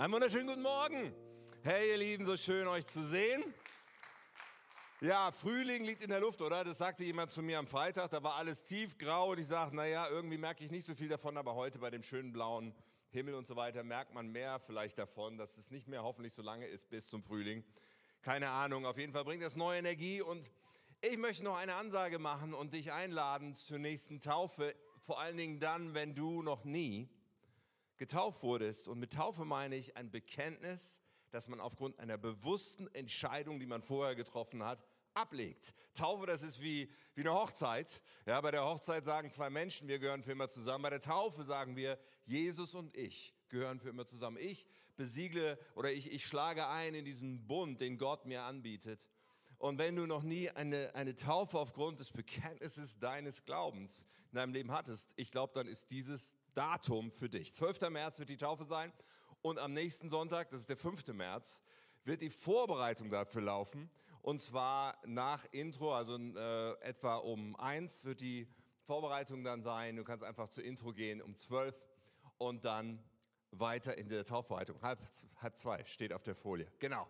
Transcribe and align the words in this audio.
Einen 0.00 0.14
wunderschönen 0.14 0.46
guten 0.46 0.62
Morgen. 0.62 1.14
Hey, 1.62 1.90
ihr 1.90 1.98
Lieben, 1.98 2.24
so 2.24 2.34
schön 2.34 2.66
euch 2.66 2.86
zu 2.86 3.04
sehen. 3.04 3.44
Ja, 5.02 5.30
Frühling 5.30 5.84
liegt 5.84 6.00
in 6.00 6.08
der 6.08 6.20
Luft, 6.20 6.40
oder? 6.40 6.64
Das 6.64 6.78
sagte 6.78 7.04
jemand 7.04 7.30
zu 7.30 7.42
mir 7.42 7.58
am 7.58 7.66
Freitag. 7.66 8.08
Da 8.08 8.22
war 8.22 8.36
alles 8.36 8.62
tiefgrau 8.62 9.32
und 9.32 9.38
ich 9.40 9.46
sage, 9.46 9.76
naja, 9.76 10.08
irgendwie 10.08 10.38
merke 10.38 10.64
ich 10.64 10.70
nicht 10.70 10.86
so 10.86 10.94
viel 10.94 11.10
davon, 11.10 11.36
aber 11.36 11.54
heute 11.54 11.78
bei 11.78 11.90
dem 11.90 12.02
schönen 12.02 12.32
blauen 12.32 12.74
Himmel 13.10 13.34
und 13.34 13.46
so 13.46 13.56
weiter 13.56 13.82
merkt 13.82 14.14
man 14.14 14.28
mehr 14.28 14.58
vielleicht 14.58 14.96
davon, 14.98 15.36
dass 15.36 15.58
es 15.58 15.70
nicht 15.70 15.86
mehr 15.86 16.02
hoffentlich 16.02 16.32
so 16.32 16.40
lange 16.40 16.66
ist 16.66 16.88
bis 16.88 17.10
zum 17.10 17.22
Frühling. 17.22 17.62
Keine 18.22 18.48
Ahnung, 18.48 18.86
auf 18.86 18.96
jeden 18.96 19.12
Fall 19.12 19.24
bringt 19.24 19.42
das 19.42 19.54
neue 19.54 19.80
Energie 19.80 20.22
und 20.22 20.50
ich 21.02 21.18
möchte 21.18 21.44
noch 21.44 21.58
eine 21.58 21.74
Ansage 21.74 22.18
machen 22.18 22.54
und 22.54 22.72
dich 22.72 22.90
einladen 22.90 23.52
zur 23.52 23.78
nächsten 23.78 24.18
Taufe, 24.18 24.74
vor 25.02 25.20
allen 25.20 25.36
Dingen 25.36 25.58
dann, 25.58 25.92
wenn 25.92 26.14
du 26.14 26.40
noch 26.40 26.64
nie 26.64 27.10
getauft 28.00 28.42
wurdest. 28.42 28.88
Und 28.88 28.98
mit 28.98 29.12
Taufe 29.12 29.44
meine 29.44 29.76
ich 29.76 29.94
ein 29.96 30.10
Bekenntnis, 30.10 31.02
dass 31.30 31.48
man 31.48 31.60
aufgrund 31.60 31.98
einer 32.00 32.16
bewussten 32.16 32.88
Entscheidung, 32.94 33.60
die 33.60 33.66
man 33.66 33.82
vorher 33.82 34.14
getroffen 34.16 34.64
hat, 34.64 34.82
ablegt. 35.12 35.74
Taufe, 35.92 36.24
das 36.24 36.42
ist 36.42 36.62
wie, 36.62 36.90
wie 37.14 37.20
eine 37.20 37.34
Hochzeit. 37.34 38.00
Ja, 38.24 38.40
bei 38.40 38.50
der 38.52 38.64
Hochzeit 38.64 39.04
sagen 39.04 39.30
zwei 39.30 39.50
Menschen, 39.50 39.86
wir 39.86 39.98
gehören 39.98 40.22
für 40.22 40.32
immer 40.32 40.48
zusammen. 40.48 40.82
Bei 40.82 40.90
der 40.90 41.02
Taufe 41.02 41.44
sagen 41.44 41.76
wir, 41.76 41.98
Jesus 42.24 42.74
und 42.74 42.96
ich 42.96 43.34
gehören 43.50 43.78
für 43.80 43.90
immer 43.90 44.06
zusammen. 44.06 44.38
Ich 44.40 44.66
besiegle 44.96 45.58
oder 45.74 45.92
ich, 45.92 46.10
ich 46.10 46.24
schlage 46.24 46.68
ein 46.68 46.94
in 46.94 47.04
diesen 47.04 47.46
Bund, 47.46 47.82
den 47.82 47.98
Gott 47.98 48.24
mir 48.24 48.44
anbietet. 48.44 49.10
Und 49.58 49.76
wenn 49.76 49.94
du 49.94 50.06
noch 50.06 50.22
nie 50.22 50.48
eine, 50.48 50.94
eine 50.94 51.14
Taufe 51.14 51.58
aufgrund 51.58 52.00
des 52.00 52.12
Bekenntnisses 52.12 52.98
deines 52.98 53.44
Glaubens 53.44 54.06
in 54.32 54.36
deinem 54.36 54.54
Leben 54.54 54.72
hattest, 54.72 55.12
ich 55.16 55.30
glaube, 55.30 55.52
dann 55.52 55.66
ist 55.66 55.90
dieses 55.90 56.34
Datum 56.54 57.10
für 57.10 57.28
dich. 57.28 57.54
12. 57.54 57.90
März 57.90 58.18
wird 58.18 58.28
die 58.28 58.36
Taufe 58.36 58.64
sein 58.64 58.92
und 59.42 59.58
am 59.58 59.72
nächsten 59.72 60.10
Sonntag, 60.10 60.50
das 60.50 60.60
ist 60.60 60.68
der 60.68 60.76
5. 60.76 61.06
März, 61.08 61.62
wird 62.04 62.22
die 62.22 62.30
Vorbereitung 62.30 63.10
dafür 63.10 63.42
laufen. 63.42 63.90
Und 64.22 64.40
zwar 64.40 64.98
nach 65.06 65.46
Intro, 65.50 65.94
also 65.94 66.16
äh, 66.16 66.72
etwa 66.80 67.16
um 67.16 67.56
eins 67.56 68.04
wird 68.04 68.20
die 68.20 68.46
Vorbereitung 68.82 69.44
dann 69.44 69.62
sein. 69.62 69.96
Du 69.96 70.04
kannst 70.04 70.24
einfach 70.24 70.48
zur 70.48 70.64
Intro 70.64 70.92
gehen 70.92 71.22
um 71.22 71.34
12 71.34 71.74
und 72.38 72.64
dann 72.64 73.02
weiter 73.50 73.96
in 73.96 74.08
der 74.08 74.24
Taufbereitung. 74.24 74.80
Halb, 74.82 75.00
halb 75.40 75.56
zwei 75.56 75.84
steht 75.84 76.12
auf 76.12 76.22
der 76.22 76.34
Folie. 76.34 76.70
Genau. 76.78 77.08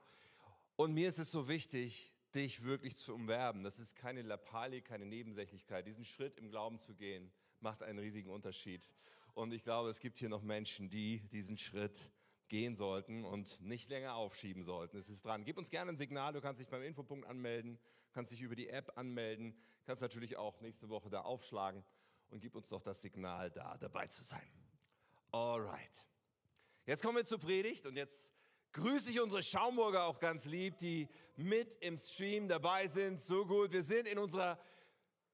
Und 0.77 0.93
mir 0.95 1.09
ist 1.09 1.19
es 1.19 1.31
so 1.31 1.49
wichtig, 1.49 2.15
dich 2.35 2.65
wirklich 2.65 2.97
zu 2.97 3.15
umwerben. 3.15 3.65
Das 3.65 3.79
ist 3.79 3.97
keine 3.97 4.23
Lappalie, 4.23 4.83
keine 4.83 5.05
Nebensächlichkeit. 5.05 5.87
Diesen 5.87 6.05
Schritt 6.05 6.37
im 6.37 6.51
Glauben 6.51 6.79
zu 6.79 6.95
gehen, 6.95 7.33
macht 7.63 7.83
einen 7.83 7.99
riesigen 7.99 8.31
Unterschied. 8.31 8.91
Und 9.35 9.53
ich 9.53 9.63
glaube, 9.63 9.89
es 9.91 10.01
gibt 10.01 10.19
hier 10.19 10.29
noch 10.29 10.43
Menschen, 10.43 10.89
die 10.89 11.21
diesen 11.29 11.57
Schritt 11.59 12.11
gehen 12.49 12.75
sollten 12.77 13.25
und 13.25 13.61
nicht 13.61 13.89
länger 13.89 14.17
aufschieben 14.17 14.65
sollten. 14.65 14.99
Es 14.99 15.09
ist 15.09 15.25
dran. 15.25 15.45
Gib 15.45 15.57
uns 15.57 15.71
gerne 15.71 15.93
ein 15.93 15.97
Signal. 15.97 16.33
Du 16.33 16.41
kannst 16.41 16.61
dich 16.61 16.69
beim 16.69 16.83
Infopunkt 16.83 17.27
anmelden, 17.27 17.79
kannst 18.13 18.33
dich 18.33 18.43
über 18.43 18.57
die 18.57 18.69
App 18.69 18.99
anmelden, 18.99 19.57
kannst 19.87 20.03
natürlich 20.03 20.37
auch 20.37 20.61
nächste 20.61 20.89
Woche 20.89 21.11
da 21.11 21.21
aufschlagen 21.23 21.85
und 22.29 22.41
gib 22.41 22.57
uns 22.57 22.69
doch 22.69 22.83
das 22.83 23.01
Signal, 23.01 23.51
da 23.51 23.77
dabei 23.79 24.07
zu 24.09 24.23
sein. 24.23 24.43
Alright. 25.31 26.05
Jetzt 26.87 27.03
kommen 27.03 27.19
wir 27.19 27.25
zur 27.25 27.39
Predigt 27.39 27.87
und 27.87 27.97
jetzt 27.97 28.35
grüße 28.73 29.11
ich 29.11 29.21
unsere 29.21 29.43
Schaumburger 29.43 30.05
auch 30.05 30.19
ganz 30.19 30.45
lieb, 30.45 30.77
die 30.79 31.09
mit 31.37 31.77
im 31.77 31.99
Stream 31.99 32.49
dabei 32.49 32.89
sind. 32.89 33.21
So 33.21 33.47
gut. 33.47 33.71
Wir 33.73 33.85
sind 33.85 34.09
in 34.09 34.19
unserer 34.19 34.59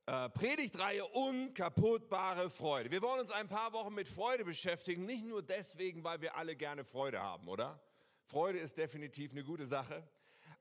äh, 0.07 0.29
Predigtreihe 0.31 1.05
Unkaputtbare 1.05 2.49
Freude. 2.49 2.93
Wir 2.93 3.03
wollen 3.03 3.21
uns 3.21 3.33
ein 3.33 3.49
paar 3.49 3.73
Wochen 3.73 3.93
mit 3.93 4.09
Freude 4.09 4.45
beschäftigen, 4.45 5.05
nicht 5.05 5.25
nur 5.25 5.43
deswegen, 5.43 6.05
weil 6.05 6.21
wir 6.21 6.37
alle 6.37 6.55
gerne 6.55 6.85
Freude 6.85 7.21
haben, 7.21 7.49
oder? 7.49 7.81
Freude 8.25 8.61
ist 8.61 8.79
definitiv 8.79 9.33
eine 9.33 9.43
gute 9.43 9.67
Sache, 9.67 10.07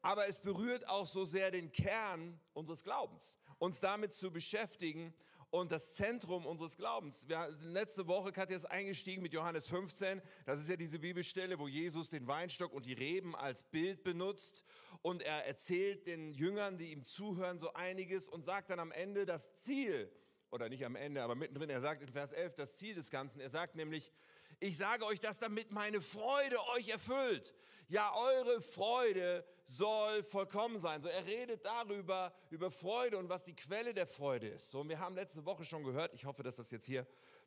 aber 0.02 0.28
es 0.28 0.40
berührt 0.40 0.88
auch 0.90 1.06
so 1.06 1.26
sehr 1.26 1.52
den 1.52 1.72
Kern 1.72 2.40
unseres 2.54 2.84
Glaubens, 2.84 3.38
uns 3.60 3.80
damit 3.80 4.14
zu 4.14 4.32
beschäftigen 4.32 5.14
und 5.50 5.72
das 5.72 5.94
Zentrum 5.94 6.46
unseres 6.46 6.78
Glaubens. 6.78 7.28
Wir, 7.28 7.50
letzte 7.64 8.08
Woche 8.08 8.32
Katja 8.32 8.58
ist 8.58 8.66
eingestiegen 8.66 9.22
mit 9.22 9.34
Johannes 9.34 9.68
15. 9.68 10.22
Das 10.46 10.60
ist 10.60 10.70
ja 10.70 10.76
diese 10.76 11.00
Bibelstelle, 11.00 11.60
wo 11.60 11.68
Jesus 11.68 12.10
den 12.10 12.28
Weinstock 12.28 12.74
und 12.74 12.86
die 12.86 12.94
Reben 12.94 13.36
als 13.36 13.64
Bild 13.64 14.04
benutzt 14.04 14.66
und 15.02 15.22
er 15.22 15.46
erzählt 15.46 16.08
den 16.08 16.34
Jüngern, 16.34 16.78
die 16.78 16.92
ihm 16.92 17.04
zuhören, 17.04 17.60
so 17.60 17.74
einiges 17.74 18.28
und 18.28 18.44
sagt 18.44 18.70
dann 18.70 18.80
am 18.80 18.92
Ende 18.92 19.26
das 19.26 19.56
Ziel 19.56 20.12
oder 20.52 20.70
nicht 20.70 20.86
am 20.86 20.96
Ende, 20.96 21.22
aber 21.22 21.36
mittendrin, 21.36 21.70
er 21.70 21.82
sagt 21.82 22.02
in 22.02 22.08
Vers 22.08 22.34
11 22.34 22.56
das 22.56 22.76
Ziel 22.76 22.96
des 22.96 23.10
Ganzen. 23.10 23.40
Er 23.40 23.50
sagt 23.50 23.76
nämlich, 23.76 24.12
ich 24.60 24.78
sage 24.78 25.06
euch 25.06 25.20
das, 25.20 25.40
damit 25.40 25.72
meine 25.72 26.02
Freude 26.02 26.58
euch 26.70 26.90
erfüllt. 26.90 27.54
Ja, 27.88 28.14
eure 28.16 28.62
Freude 28.62 29.46
soll 29.66 30.24
vollkommen 30.24 30.80
sein. 30.80 31.02
So, 31.02 31.08
er 31.08 31.26
redet 31.26 31.66
darüber, 31.66 32.34
über 32.50 32.72
Freude 32.72 33.18
und 33.18 33.30
was 33.30 33.44
die 33.44 33.56
Quelle 33.56 33.94
der 33.94 34.08
Freude 34.08 34.48
ist. 34.48 34.72
So, 34.72 34.82
und 34.82 34.90
wir 34.90 35.00
haben 35.00 35.16
letzte 35.16 35.46
Woche 35.46 35.66
schon 35.66 35.84
gehört, 35.84 36.14
ich 36.14 36.26
hoffe, 36.26 36.44
dass 36.44 36.56
das 36.56 36.72
jetzt 36.72 36.86
hier 36.86 37.06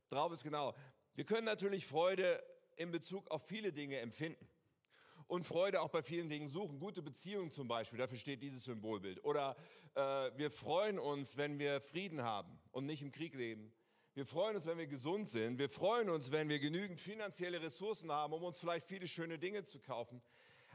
drauf 0.08 0.32
ist, 0.32 0.44
genau. 0.44 0.74
Wir 1.14 1.24
können 1.24 1.44
natürlich 1.44 1.86
Freude 1.86 2.42
in 2.76 2.92
Bezug 2.92 3.28
auf 3.30 3.42
viele 3.46 3.72
Dinge 3.72 3.98
empfinden 3.98 4.48
und 5.26 5.44
Freude 5.44 5.80
auch 5.82 5.90
bei 5.90 6.02
vielen 6.02 6.28
Dingen 6.28 6.48
suchen. 6.48 6.78
Gute 6.78 7.02
Beziehungen 7.02 7.50
zum 7.50 7.69
Beispiel, 7.69 7.98
dafür 7.98 8.19
steht 8.19 8.42
dieses 8.42 8.64
Symbolbild. 8.64 9.25
Oder 9.25 9.56
äh, 9.94 10.00
wir 10.36 10.50
freuen 10.50 10.98
uns, 10.98 11.36
wenn 11.36 11.58
wir 11.58 11.80
Frieden 11.80 12.22
haben 12.22 12.58
und 12.70 12.86
nicht 12.86 13.02
im 13.02 13.12
Krieg 13.12 13.34
leben. 13.34 13.72
Wir 14.19 14.27
freuen 14.27 14.56
uns, 14.56 14.67
wenn 14.67 14.79
wir 14.79 14.89
gesund 14.89 15.29
sind. 15.29 15.59
Wir 15.59 15.69
freuen 15.69 16.11
uns, 16.11 16.33
wenn 16.33 16.49
wir 16.49 16.59
genügend 16.59 16.99
finanzielle 16.99 17.62
Ressourcen 17.62 18.11
haben, 18.11 18.33
um 18.33 18.43
uns 18.43 18.59
vielleicht 18.59 18.89
viele 18.89 19.06
schöne 19.06 19.39
Dinge 19.39 19.62
zu 19.62 19.79
kaufen. 19.79 20.21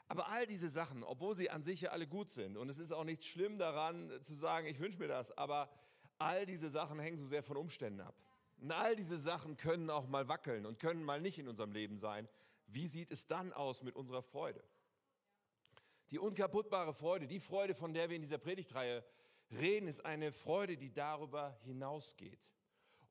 Aber 0.07 0.29
all 0.29 0.47
diese 0.47 0.69
Sachen, 0.69 1.03
obwohl 1.03 1.35
sie 1.35 1.49
an 1.49 1.61
sich 1.61 1.81
ja 1.81 1.89
alle 1.89 2.07
gut 2.07 2.29
sind, 2.29 2.55
und 2.55 2.69
es 2.69 2.79
ist 2.79 2.93
auch 2.93 3.03
nicht 3.03 3.25
schlimm 3.25 3.57
daran 3.57 4.09
zu 4.21 4.33
sagen, 4.33 4.67
ich 4.67 4.79
wünsche 4.79 4.97
mir 4.97 5.09
das, 5.09 5.37
aber 5.37 5.69
all 6.19 6.45
diese 6.45 6.69
Sachen 6.69 6.99
hängen 6.99 7.17
so 7.17 7.27
sehr 7.27 7.43
von 7.43 7.57
Umständen 7.57 7.99
ab. 7.99 8.15
Und 8.61 8.71
all 8.71 8.95
diese 8.95 9.17
Sachen 9.17 9.57
können 9.57 9.89
auch 9.89 10.07
mal 10.07 10.29
wackeln 10.29 10.65
und 10.65 10.79
können 10.79 11.03
mal 11.03 11.19
nicht 11.19 11.37
in 11.37 11.49
unserem 11.49 11.73
Leben 11.73 11.97
sein 11.97 12.29
wie 12.67 12.87
sieht 12.87 13.11
es 13.11 13.27
dann 13.27 13.51
aus 13.51 13.83
mit 13.83 13.97
unserer 13.97 14.21
Freude? 14.21 14.63
Die 16.11 16.19
unkaputtbare 16.19 16.93
Freude, 16.93 17.27
die 17.27 17.41
Freude, 17.41 17.75
von 17.75 17.93
der 17.93 18.09
wir 18.09 18.15
in 18.15 18.21
dieser 18.21 18.37
Predigtreihe 18.37 19.03
reden, 19.51 19.87
ist 19.87 20.05
eine 20.05 20.31
Freude, 20.31 20.77
die 20.77 20.93
darüber 20.93 21.57
hinausgeht. 21.63 22.49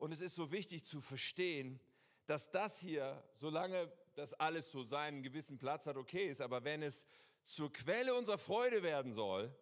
Und 0.02 0.10
es 0.10 0.20
ist 0.20 0.34
so 0.34 0.50
wichtig 0.50 0.84
zu 0.84 1.00
verstehen, 1.00 1.78
dass 2.26 2.50
das 2.50 2.80
hier, 2.80 3.22
solange 3.36 3.88
das 4.16 4.34
alles 4.34 4.72
so 4.72 4.82
seinen 4.82 5.22
gewissen 5.22 5.58
Platz 5.58 5.86
hat, 5.86 5.96
okay 5.96 6.28
ist, 6.28 6.40
aber 6.40 6.64
wenn 6.64 6.82
es 6.82 7.06
zur 7.44 7.72
Quelle 7.72 8.12
unserer 8.16 8.38
Freude 8.38 8.82
werden 8.82 9.12
soll, 9.12 9.54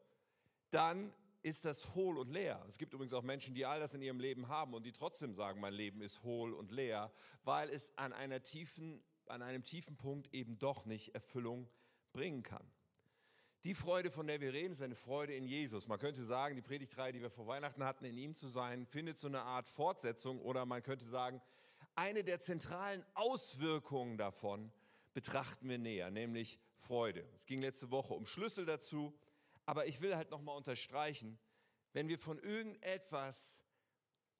dann 0.71 1.13
ist 1.43 1.67
das 1.67 1.95
hohl 1.95 2.17
und 2.17 2.31
leer. 2.31 2.65
Es 2.71 2.79
gibt 2.79 2.95
übrigens 2.95 3.13
auch 3.13 3.23
Menschen, 3.23 3.55
die 3.55 3.67
all 3.67 3.81
das 3.81 3.93
in 3.93 4.01
ihrem 4.01 4.19
Leben 4.19 4.49
haben 4.49 4.73
und 4.73 4.85
die 4.87 4.93
trotzdem 4.93 5.35
sagen, 5.35 5.61
mein 5.61 5.75
Leben 5.75 6.01
ist 6.01 6.23
hohl 6.23 6.55
und 6.55 6.73
leer, 6.73 7.13
weil 7.45 7.69
es 7.69 7.93
an 7.99 8.15
einer 8.15 8.43
tiefen 8.43 9.03
an 9.27 9.43
einem 9.43 9.63
tiefen 9.63 9.99
Punkt 9.99 10.33
eben 10.33 10.59
doch 10.59 10.87
nicht 10.87 11.15
Erfüllung 11.15 11.69
bringen 12.15 12.43
kann. 12.43 12.67
Die 13.65 13.75
Freude, 13.75 14.11
von 14.11 14.27
der 14.27 14.41
wir 14.41 14.55
reden, 14.55 14.73
ist 14.73 14.81
eine 14.81 14.95
Freude 14.95 15.35
in 15.35 15.47
Jesus. 15.47 15.87
Man 15.87 15.99
könnte 15.99 16.25
sagen, 16.25 16.57
die 16.57 16.63
Predigtreihe, 16.63 17.13
die 17.13 17.21
wir 17.21 17.29
vor 17.29 17.47
Weihnachten 17.47 17.85
hatten, 17.85 18.07
in 18.07 18.17
ihm 18.17 18.35
zu 18.35 18.49
sein, 18.49 18.87
findet 18.87 19.19
so 19.19 19.29
eine 19.29 19.43
Art 19.43 19.67
Fortsetzung 19.67 20.41
oder 20.41 20.65
man 20.65 20.83
könnte 20.83 21.05
sagen, 21.05 21.43
eine 21.95 22.25
der 22.25 22.41
zentralen 22.41 23.05
Auswirkungen 23.13 24.17
davon 24.17 24.73
betrachten 25.13 25.69
wir 25.69 25.77
näher, 25.77 26.11
nämlich 26.11 26.59
Freude. 26.79 27.29
Es 27.37 27.45
ging 27.45 27.61
letzte 27.61 27.91
Woche 27.91 28.15
um 28.15 28.25
Schlüssel 28.25 28.65
dazu, 28.65 29.13
aber 29.67 29.87
ich 29.87 30.01
will 30.01 30.17
halt 30.17 30.31
nochmal 30.31 30.57
unterstreichen, 30.57 31.39
wenn 31.93 32.09
wir 32.09 32.19
von 32.19 32.39
irgendetwas 32.39 33.63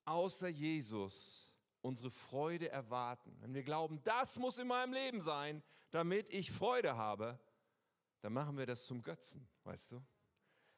außer 0.07 0.49
Jesus 0.49 1.53
unsere 1.83 2.11
Freude 2.11 2.71
erwarten, 2.71 3.37
wenn 3.41 3.53
wir 3.53 3.65
glauben, 3.65 4.03
das 4.03 4.39
muss 4.39 4.59
in 4.59 4.69
meinem 4.69 4.95
Leben 4.95 5.21
sein, 5.21 5.63
damit 5.91 6.31
ich 6.31 6.51
Freude 6.51 6.97
habe, 6.97 7.39
dann 8.21 8.33
machen 8.33 8.57
wir 8.57 8.67
das 8.67 8.87
zum 8.87 9.03
Götzen, 9.03 9.47
weißt 9.65 9.93
du? 9.93 10.03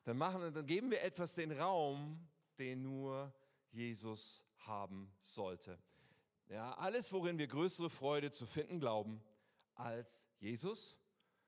Dann, 0.05 0.17
machen, 0.17 0.53
dann 0.53 0.67
geben 0.67 0.91
wir 0.91 1.03
etwas 1.03 1.35
den 1.35 1.53
Raum, 1.53 2.29
den 2.59 2.83
nur 2.83 3.33
Jesus 3.71 4.45
haben 4.59 5.13
sollte. 5.21 5.79
Ja, 6.49 6.75
alles, 6.75 7.13
worin 7.13 7.39
wir 7.39 7.47
größere 7.47 7.89
Freude 7.89 8.31
zu 8.31 8.47
finden 8.47 8.81
glauben 8.81 9.23
als 9.75 10.29
Jesus, 10.39 10.99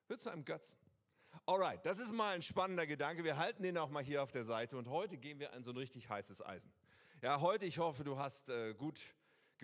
wird 0.09 0.21
zu 0.21 0.31
einem 0.31 0.45
Götzen. 0.45 0.79
Alright, 1.47 1.85
das 1.85 1.99
ist 1.99 2.13
mal 2.13 2.35
ein 2.35 2.43
spannender 2.43 2.87
Gedanke. 2.87 3.25
Wir 3.25 3.37
halten 3.37 3.63
den 3.63 3.77
auch 3.77 3.91
mal 3.91 4.03
hier 4.03 4.23
auf 4.23 4.31
der 4.31 4.45
Seite 4.45 4.79
und 4.79 4.89
heute 4.89 5.19
gehen 5.19 5.41
wir 5.41 5.53
an 5.53 5.65
so 5.65 5.73
ein 5.73 5.77
richtig 5.77 6.09
heißes 6.09 6.45
Eisen. 6.45 6.73
Ja, 7.23 7.41
heute, 7.41 7.67
ich 7.67 7.79
hoffe, 7.79 8.05
du 8.05 8.19
hast 8.19 8.49
äh, 8.49 8.75
gut 8.75 9.15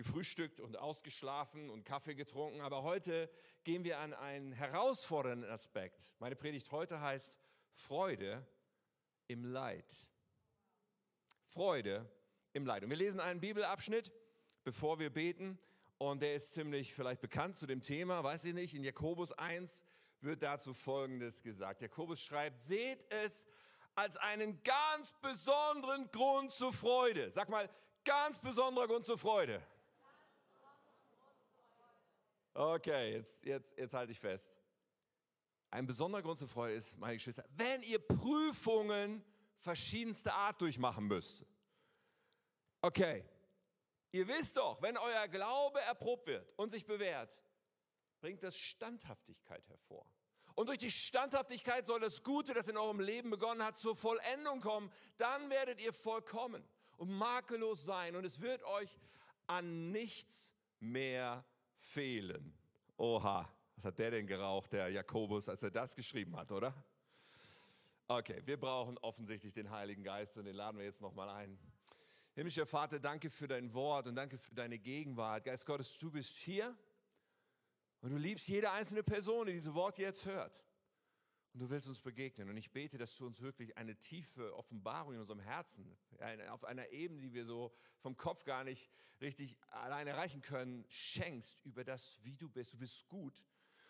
gefrühstückt 0.01 0.59
und 0.59 0.77
ausgeschlafen 0.77 1.69
und 1.69 1.83
Kaffee 1.85 2.15
getrunken, 2.15 2.61
aber 2.61 2.81
heute 2.81 3.29
gehen 3.63 3.83
wir 3.83 3.99
an 3.99 4.15
einen 4.15 4.51
herausfordernden 4.51 5.47
Aspekt. 5.47 6.15
Meine 6.17 6.35
Predigt 6.35 6.71
heute 6.71 7.01
heißt 7.01 7.37
Freude 7.75 8.43
im 9.27 9.45
Leid. 9.45 10.07
Freude 11.45 12.09
im 12.53 12.65
Leid. 12.65 12.83
Und 12.83 12.89
wir 12.89 12.97
lesen 12.97 13.19
einen 13.19 13.41
Bibelabschnitt, 13.41 14.11
bevor 14.63 14.97
wir 14.97 15.11
beten. 15.11 15.59
Und 15.99 16.23
der 16.23 16.33
ist 16.33 16.53
ziemlich 16.53 16.95
vielleicht 16.95 17.21
bekannt 17.21 17.55
zu 17.55 17.67
dem 17.67 17.83
Thema, 17.83 18.23
weiß 18.23 18.45
ich 18.45 18.55
nicht. 18.55 18.73
In 18.73 18.83
Jakobus 18.83 19.31
1 19.33 19.85
wird 20.21 20.41
dazu 20.41 20.73
Folgendes 20.73 21.43
gesagt. 21.43 21.83
Jakobus 21.83 22.23
schreibt, 22.23 22.63
seht 22.63 23.05
es 23.13 23.47
als 23.93 24.17
einen 24.17 24.63
ganz 24.63 25.13
besonderen 25.21 26.09
Grund 26.09 26.51
zur 26.51 26.73
Freude. 26.73 27.29
Sag 27.29 27.49
mal, 27.49 27.69
ganz 28.03 28.39
besonderer 28.39 28.87
Grund 28.87 29.05
zur 29.05 29.19
Freude. 29.19 29.61
Okay, 32.53 33.13
jetzt, 33.13 33.45
jetzt, 33.45 33.77
jetzt 33.77 33.93
halte 33.93 34.11
ich 34.11 34.19
fest. 34.19 34.51
Ein 35.69 35.85
besonderer 35.85 36.21
Grund 36.21 36.37
zur 36.37 36.49
Freude 36.49 36.75
ist, 36.75 36.97
meine 36.97 37.13
Geschwister, 37.13 37.45
wenn 37.55 37.81
ihr 37.83 37.99
Prüfungen 37.99 39.23
verschiedenster 39.57 40.33
Art 40.33 40.59
durchmachen 40.59 41.05
müsst. 41.05 41.45
Okay, 42.81 43.23
ihr 44.11 44.27
wisst 44.27 44.57
doch, 44.57 44.81
wenn 44.81 44.97
euer 44.97 45.27
Glaube 45.29 45.79
erprobt 45.81 46.27
wird 46.27 46.51
und 46.57 46.71
sich 46.71 46.85
bewährt, 46.85 47.41
bringt 48.19 48.43
das 48.43 48.57
Standhaftigkeit 48.57 49.67
hervor. 49.69 50.05
Und 50.55 50.67
durch 50.67 50.79
die 50.79 50.91
Standhaftigkeit 50.91 51.85
soll 51.87 52.01
das 52.01 52.23
Gute, 52.23 52.53
das 52.53 52.67
in 52.67 52.75
eurem 52.75 52.99
Leben 52.99 53.29
begonnen 53.29 53.63
hat, 53.63 53.77
zur 53.77 53.95
Vollendung 53.95 54.59
kommen. 54.59 54.91
Dann 55.15 55.49
werdet 55.49 55.81
ihr 55.81 55.93
vollkommen 55.93 56.67
und 56.97 57.09
makellos 57.09 57.85
sein 57.85 58.15
und 58.15 58.25
es 58.25 58.41
wird 58.41 58.63
euch 58.63 58.99
an 59.47 59.91
nichts 59.91 60.53
mehr 60.79 61.45
fehlen. 61.81 62.53
Oha, 62.97 63.49
was 63.75 63.85
hat 63.85 63.99
der 63.99 64.11
denn 64.11 64.27
geraucht, 64.27 64.73
der 64.73 64.89
Jakobus, 64.89 65.49
als 65.49 65.63
er 65.63 65.71
das 65.71 65.95
geschrieben 65.95 66.37
hat, 66.37 66.51
oder? 66.51 66.73
Okay, 68.07 68.41
wir 68.45 68.59
brauchen 68.59 68.97
offensichtlich 68.99 69.53
den 69.53 69.71
Heiligen 69.71 70.03
Geist 70.03 70.37
und 70.37 70.45
den 70.45 70.55
laden 70.55 70.77
wir 70.77 70.85
jetzt 70.85 71.01
nochmal 71.01 71.29
ein. 71.29 71.57
Himmlischer 72.33 72.65
Vater, 72.65 72.99
danke 72.99 73.29
für 73.29 73.47
dein 73.47 73.73
Wort 73.73 74.07
und 74.07 74.15
danke 74.15 74.37
für 74.37 74.53
deine 74.53 74.77
Gegenwart. 74.77 75.43
Geist 75.43 75.65
Gottes, 75.65 75.97
du 75.97 76.11
bist 76.11 76.37
hier 76.37 76.77
und 78.01 78.11
du 78.11 78.17
liebst 78.17 78.47
jede 78.47 78.71
einzelne 78.71 79.03
Person, 79.03 79.47
die 79.47 79.53
diese 79.53 79.73
Worte 79.73 80.01
jetzt 80.01 80.25
hört. 80.25 80.61
Und 81.53 81.59
du 81.59 81.69
willst 81.69 81.87
uns 81.87 82.01
begegnen. 82.01 82.49
Und 82.49 82.57
ich 82.57 82.71
bete, 82.71 82.97
dass 82.97 83.17
du 83.17 83.25
uns 83.25 83.41
wirklich 83.41 83.77
eine 83.77 83.95
tiefe 83.97 84.55
Offenbarung 84.55 85.15
in 85.15 85.19
unserem 85.19 85.39
Herzen, 85.39 85.97
auf 86.49 86.63
einer 86.63 86.89
Ebene, 86.89 87.21
die 87.21 87.33
wir 87.33 87.45
so 87.45 87.73
vom 87.99 88.15
Kopf 88.15 88.45
gar 88.45 88.63
nicht 88.63 88.89
richtig 89.19 89.57
allein 89.69 90.07
erreichen 90.07 90.41
können, 90.41 90.85
schenkst 90.87 91.61
über 91.65 91.83
das, 91.83 92.19
wie 92.23 92.35
du 92.35 92.49
bist. 92.49 92.73
Du 92.73 92.77
bist 92.77 93.07
gut. 93.09 93.43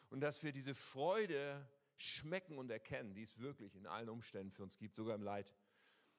Und 0.10 0.22
dass 0.22 0.44
wir 0.44 0.52
diese 0.52 0.74
Freude 0.74 1.68
schmecken 1.98 2.58
und 2.58 2.72
erkennen, 2.72 3.14
die 3.14 3.24
es 3.24 3.38
wirklich 3.38 3.76
in 3.76 3.86
allen 3.86 4.10
Umständen 4.10 4.52
für 4.52 4.64
uns 4.64 4.78
gibt, 4.78 4.96
sogar 4.96 5.16
im 5.16 5.22
Leid. 5.22 5.54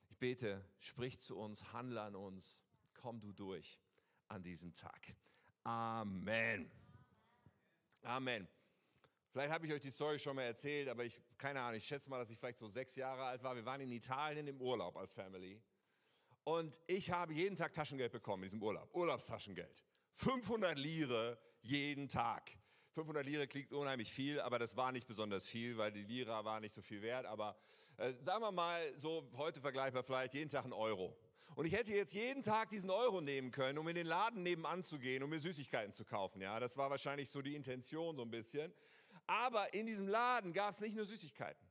Ich 0.08 0.16
bete, 0.16 0.64
sprich 0.78 1.18
zu 1.18 1.36
uns, 1.36 1.72
handle 1.72 2.00
an 2.00 2.14
uns, 2.14 2.62
komm 2.94 3.20
du 3.20 3.32
durch 3.32 3.80
an 4.28 4.42
diesem 4.42 4.72
Tag. 4.72 5.14
Amen. 5.64 6.70
Amen. 8.02 8.48
Vielleicht 9.32 9.50
habe 9.50 9.66
ich 9.66 9.72
euch 9.72 9.80
die 9.80 9.90
Story 9.90 10.18
schon 10.18 10.36
mal 10.36 10.42
erzählt, 10.42 10.90
aber 10.90 11.06
ich, 11.06 11.18
keine 11.38 11.58
Ahnung, 11.62 11.76
ich 11.76 11.86
schätze 11.86 12.10
mal, 12.10 12.18
dass 12.18 12.28
ich 12.28 12.38
vielleicht 12.38 12.58
so 12.58 12.66
sechs 12.66 12.96
Jahre 12.96 13.24
alt 13.24 13.42
war. 13.42 13.56
Wir 13.56 13.64
waren 13.64 13.80
in 13.80 13.90
Italien 13.90 14.46
im 14.46 14.60
Urlaub 14.60 14.94
als 14.98 15.14
Family. 15.14 15.58
Und 16.44 16.78
ich 16.86 17.10
habe 17.10 17.32
jeden 17.32 17.56
Tag 17.56 17.72
Taschengeld 17.72 18.12
bekommen 18.12 18.42
in 18.42 18.48
diesem 18.48 18.62
Urlaub. 18.62 18.94
Urlaubstaschengeld. 18.94 19.82
500 20.16 20.76
Lire 20.76 21.38
jeden 21.62 22.08
Tag. 22.08 22.50
500 22.90 23.24
Lire 23.24 23.48
klingt 23.48 23.72
unheimlich 23.72 24.12
viel, 24.12 24.38
aber 24.38 24.58
das 24.58 24.76
war 24.76 24.92
nicht 24.92 25.06
besonders 25.06 25.46
viel, 25.46 25.78
weil 25.78 25.92
die 25.92 26.02
Lira 26.02 26.44
war 26.44 26.60
nicht 26.60 26.74
so 26.74 26.82
viel 26.82 27.00
wert. 27.00 27.24
Aber 27.24 27.56
äh, 27.96 28.12
sagen 28.26 28.42
wir 28.42 28.52
mal, 28.52 28.82
so 28.98 29.30
heute 29.38 29.62
vergleichbar 29.62 30.02
vielleicht, 30.02 30.34
jeden 30.34 30.50
Tag 30.50 30.66
ein 30.66 30.74
Euro. 30.74 31.16
Und 31.54 31.64
ich 31.64 31.72
hätte 31.72 31.94
jetzt 31.94 32.12
jeden 32.12 32.42
Tag 32.42 32.68
diesen 32.68 32.90
Euro 32.90 33.22
nehmen 33.22 33.50
können, 33.50 33.78
um 33.78 33.88
in 33.88 33.94
den 33.94 34.06
Laden 34.06 34.42
nebenan 34.42 34.82
zu 34.82 34.98
gehen, 34.98 35.22
um 35.22 35.30
mir 35.30 35.40
Süßigkeiten 35.40 35.94
zu 35.94 36.04
kaufen. 36.04 36.42
Ja, 36.42 36.60
das 36.60 36.76
war 36.76 36.90
wahrscheinlich 36.90 37.30
so 37.30 37.40
die 37.40 37.54
Intention 37.54 38.14
so 38.16 38.22
ein 38.22 38.30
bisschen. 38.30 38.74
Aber 39.26 39.72
in 39.74 39.86
diesem 39.86 40.08
Laden 40.08 40.52
gab 40.52 40.74
es 40.74 40.80
nicht 40.80 40.96
nur 40.96 41.04
Süßigkeiten, 41.04 41.66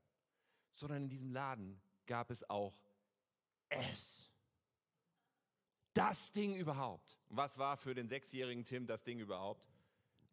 sondern 0.74 1.03
in 1.03 1.09
diesem 1.09 1.31
Laden 1.31 1.81
gab 2.06 2.31
es 2.31 2.50
auch 2.50 2.74
es. 3.69 4.30
Das 5.94 6.31
Ding 6.31 6.56
überhaupt. 6.56 7.18
Was 7.30 7.57
war 7.57 7.77
für 7.77 7.94
den 7.94 8.07
sechsjährigen 8.07 8.63
Tim 8.63 8.88
das 8.88 9.03
Ding 9.03 9.19
überhaupt? 9.19 9.68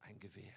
Ein 0.00 0.20
Gewehr 0.20 0.56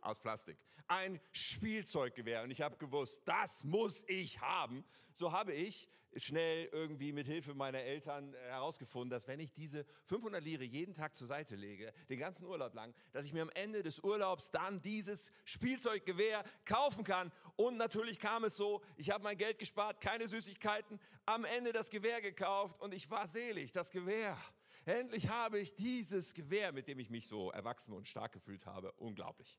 aus 0.00 0.18
Plastik. 0.18 0.58
Ein 0.88 1.20
Spielzeuggewehr. 1.32 2.42
Und 2.42 2.50
ich 2.50 2.60
habe 2.60 2.76
gewusst, 2.76 3.22
das 3.24 3.64
muss 3.64 4.04
ich 4.08 4.40
haben. 4.40 4.84
So 5.14 5.32
habe 5.32 5.52
ich 5.52 5.88
schnell 6.16 6.68
irgendwie 6.72 7.12
mit 7.12 7.26
Hilfe 7.26 7.54
meiner 7.54 7.78
Eltern 7.78 8.34
herausgefunden, 8.34 9.10
dass 9.10 9.28
wenn 9.28 9.40
ich 9.40 9.52
diese 9.52 9.84
500 10.06 10.42
Lire 10.42 10.64
jeden 10.64 10.94
Tag 10.94 11.14
zur 11.14 11.26
Seite 11.26 11.56
lege, 11.56 11.92
den 12.08 12.18
ganzen 12.18 12.44
Urlaub 12.44 12.74
lang, 12.74 12.94
dass 13.12 13.24
ich 13.24 13.32
mir 13.32 13.42
am 13.42 13.50
Ende 13.50 13.82
des 13.82 14.00
Urlaubs 14.00 14.50
dann 14.50 14.80
dieses 14.80 15.30
Spielzeuggewehr 15.44 16.44
kaufen 16.64 17.04
kann. 17.04 17.32
Und 17.56 17.76
natürlich 17.76 18.18
kam 18.18 18.44
es 18.44 18.56
so, 18.56 18.82
ich 18.96 19.10
habe 19.10 19.24
mein 19.24 19.36
Geld 19.36 19.58
gespart, 19.58 20.00
keine 20.00 20.28
Süßigkeiten, 20.28 21.00
am 21.26 21.44
Ende 21.44 21.72
das 21.72 21.90
Gewehr 21.90 22.20
gekauft 22.20 22.80
und 22.80 22.94
ich 22.94 23.10
war 23.10 23.26
selig, 23.26 23.72
das 23.72 23.90
Gewehr. 23.90 24.36
Endlich 24.84 25.28
habe 25.28 25.58
ich 25.58 25.74
dieses 25.74 26.32
Gewehr, 26.32 26.72
mit 26.72 26.88
dem 26.88 26.98
ich 26.98 27.10
mich 27.10 27.26
so 27.26 27.50
erwachsen 27.50 27.92
und 27.92 28.08
stark 28.08 28.32
gefühlt 28.32 28.64
habe. 28.64 28.92
Unglaublich. 28.92 29.58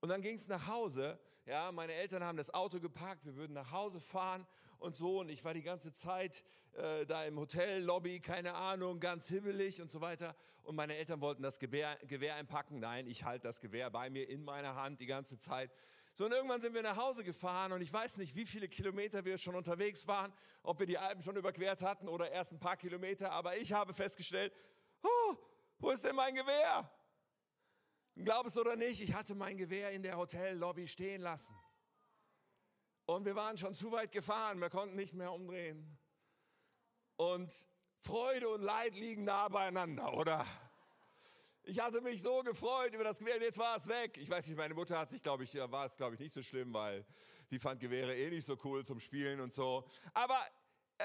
Und 0.00 0.08
dann 0.08 0.22
ging 0.22 0.34
es 0.34 0.48
nach 0.48 0.66
Hause. 0.66 1.18
Ja, 1.46 1.72
meine 1.72 1.92
Eltern 1.94 2.22
haben 2.24 2.36
das 2.36 2.52
Auto 2.52 2.80
geparkt, 2.80 3.24
wir 3.24 3.36
würden 3.36 3.52
nach 3.52 3.70
Hause 3.70 4.00
fahren 4.00 4.46
und 4.78 4.96
so. 4.96 5.20
Und 5.20 5.30
ich 5.30 5.44
war 5.44 5.54
die 5.54 5.62
ganze 5.62 5.92
Zeit 5.92 6.44
äh, 6.72 7.04
da 7.06 7.24
im 7.24 7.38
Hotellobby, 7.38 8.20
keine 8.20 8.54
Ahnung, 8.54 9.00
ganz 9.00 9.28
hibbelig 9.28 9.82
und 9.82 9.90
so 9.90 10.00
weiter. 10.00 10.34
Und 10.62 10.76
meine 10.76 10.96
Eltern 10.96 11.20
wollten 11.20 11.42
das 11.42 11.58
Gewehr, 11.58 11.98
Gewehr 12.06 12.36
einpacken. 12.36 12.80
Nein, 12.80 13.06
ich 13.06 13.24
halte 13.24 13.48
das 13.48 13.60
Gewehr 13.60 13.90
bei 13.90 14.10
mir 14.10 14.28
in 14.28 14.44
meiner 14.44 14.74
Hand 14.74 15.00
die 15.00 15.06
ganze 15.06 15.38
Zeit. 15.38 15.70
So, 16.14 16.26
und 16.26 16.32
irgendwann 16.32 16.60
sind 16.60 16.74
wir 16.74 16.82
nach 16.82 16.96
Hause 16.96 17.24
gefahren 17.24 17.72
und 17.72 17.80
ich 17.82 17.92
weiß 17.92 18.18
nicht, 18.18 18.34
wie 18.34 18.44
viele 18.44 18.68
Kilometer 18.68 19.24
wir 19.24 19.38
schon 19.38 19.54
unterwegs 19.54 20.06
waren, 20.06 20.32
ob 20.62 20.78
wir 20.78 20.86
die 20.86 20.98
Alpen 20.98 21.22
schon 21.22 21.36
überquert 21.36 21.82
hatten 21.82 22.08
oder 22.08 22.30
erst 22.30 22.52
ein 22.52 22.58
paar 22.58 22.76
Kilometer, 22.76 23.30
aber 23.32 23.56
ich 23.56 23.72
habe 23.72 23.94
festgestellt, 23.94 24.52
oh, 25.02 25.36
wo 25.78 25.90
ist 25.90 26.04
denn 26.04 26.16
mein 26.16 26.34
Gewehr? 26.34 26.90
Glaub 28.24 28.46
es 28.46 28.56
oder 28.58 28.76
nicht, 28.76 29.00
ich 29.00 29.14
hatte 29.14 29.34
mein 29.34 29.56
Gewehr 29.56 29.90
in 29.90 30.02
der 30.02 30.16
Hotellobby 30.16 30.86
stehen 30.86 31.22
lassen. 31.22 31.54
Und 33.06 33.24
wir 33.24 33.34
waren 33.34 33.56
schon 33.56 33.74
zu 33.74 33.90
weit 33.92 34.12
gefahren, 34.12 34.60
wir 34.60 34.70
konnten 34.70 34.96
nicht 34.96 35.14
mehr 35.14 35.32
umdrehen. 35.32 35.98
Und 37.16 37.66
Freude 37.98 38.48
und 38.48 38.62
Leid 38.62 38.94
liegen 38.94 39.24
nah 39.24 39.48
beieinander, 39.48 40.12
oder? 40.14 40.46
Ich 41.62 41.80
hatte 41.80 42.00
mich 42.00 42.22
so 42.22 42.42
gefreut 42.42 42.94
über 42.94 43.04
das 43.04 43.18
Gewehr, 43.18 43.36
und 43.36 43.42
jetzt 43.42 43.58
war 43.58 43.76
es 43.76 43.86
weg. 43.88 44.16
Ich 44.16 44.30
weiß 44.30 44.46
nicht, 44.46 44.56
meine 44.56 44.74
Mutter 44.74 44.98
hat 44.98 45.10
sich, 45.10 45.22
glaube 45.22 45.44
ich, 45.44 45.54
war 45.54 45.86
es, 45.86 45.96
glaube 45.96 46.14
ich, 46.14 46.20
nicht 46.20 46.32
so 46.32 46.42
schlimm, 46.42 46.72
weil 46.72 47.04
die 47.50 47.58
fand 47.58 47.80
Gewehre 47.80 48.16
eh 48.16 48.30
nicht 48.30 48.46
so 48.46 48.56
cool 48.64 48.84
zum 48.84 49.00
Spielen 49.00 49.40
und 49.40 49.52
so. 49.52 49.86
Aber 50.14 50.40
äh, 50.98 51.04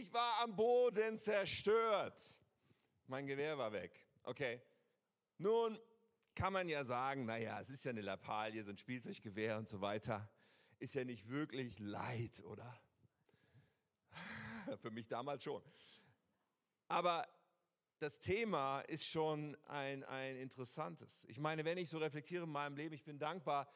ich 0.00 0.12
war 0.12 0.42
am 0.42 0.54
Boden 0.54 1.18
zerstört. 1.18 2.38
Mein 3.06 3.26
Gewehr 3.26 3.58
war 3.58 3.72
weg. 3.72 4.06
Okay. 4.22 4.62
Nun, 5.38 5.78
kann 6.34 6.52
man 6.52 6.68
ja 6.68 6.84
sagen, 6.84 7.24
naja, 7.24 7.60
es 7.60 7.70
ist 7.70 7.84
ja 7.84 7.90
eine 7.90 8.00
Lappalie, 8.00 8.62
so 8.62 8.70
ein 8.70 8.76
Spielzeuggewehr 8.76 9.58
und 9.58 9.68
so 9.68 9.80
weiter. 9.80 10.28
Ist 10.78 10.94
ja 10.94 11.04
nicht 11.04 11.28
wirklich 11.28 11.78
Leid, 11.78 12.42
oder? 12.44 12.78
Für 14.82 14.90
mich 14.90 15.08
damals 15.08 15.42
schon. 15.42 15.62
Aber 16.88 17.26
das 17.98 18.20
Thema 18.20 18.80
ist 18.82 19.06
schon 19.06 19.56
ein, 19.66 20.04
ein 20.04 20.36
interessantes. 20.36 21.24
Ich 21.28 21.38
meine, 21.38 21.64
wenn 21.64 21.78
ich 21.78 21.88
so 21.88 21.98
reflektiere 21.98 22.44
in 22.44 22.50
meinem 22.50 22.76
Leben, 22.76 22.94
ich 22.94 23.04
bin 23.04 23.18
dankbar. 23.18 23.72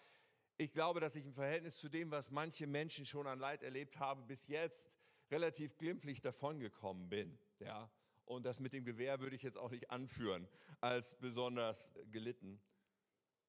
Ich 0.57 0.73
glaube, 0.73 1.01
dass 1.01 1.15
ich 1.15 1.25
im 1.25 1.35
Verhältnis 1.35 1.79
zu 1.79 1.89
dem, 1.89 2.11
was 2.11 2.31
manche 2.31 2.67
Menschen 2.67 3.07
schon 3.07 3.27
an 3.27 3.39
Leid 3.39 3.63
erlebt 3.63 3.99
haben, 3.99 4.27
bis 4.27 4.49
jetzt 4.49 4.91
relativ 5.31 5.79
glimpflich 5.79 6.21
davongekommen 6.21 7.09
bin. 7.09 7.39
Ja, 7.61 7.89
und 8.29 8.45
das 8.45 8.61
mit 8.61 8.73
dem 8.73 8.85
Gewehr 8.85 9.21
würde 9.21 9.37
ich 9.37 9.43
jetzt 9.43 9.57
auch 9.57 9.71
nicht 9.71 9.91
anführen 9.91 10.49
als 10.81 11.15
besonders 11.19 11.93
gelitten. 12.11 12.61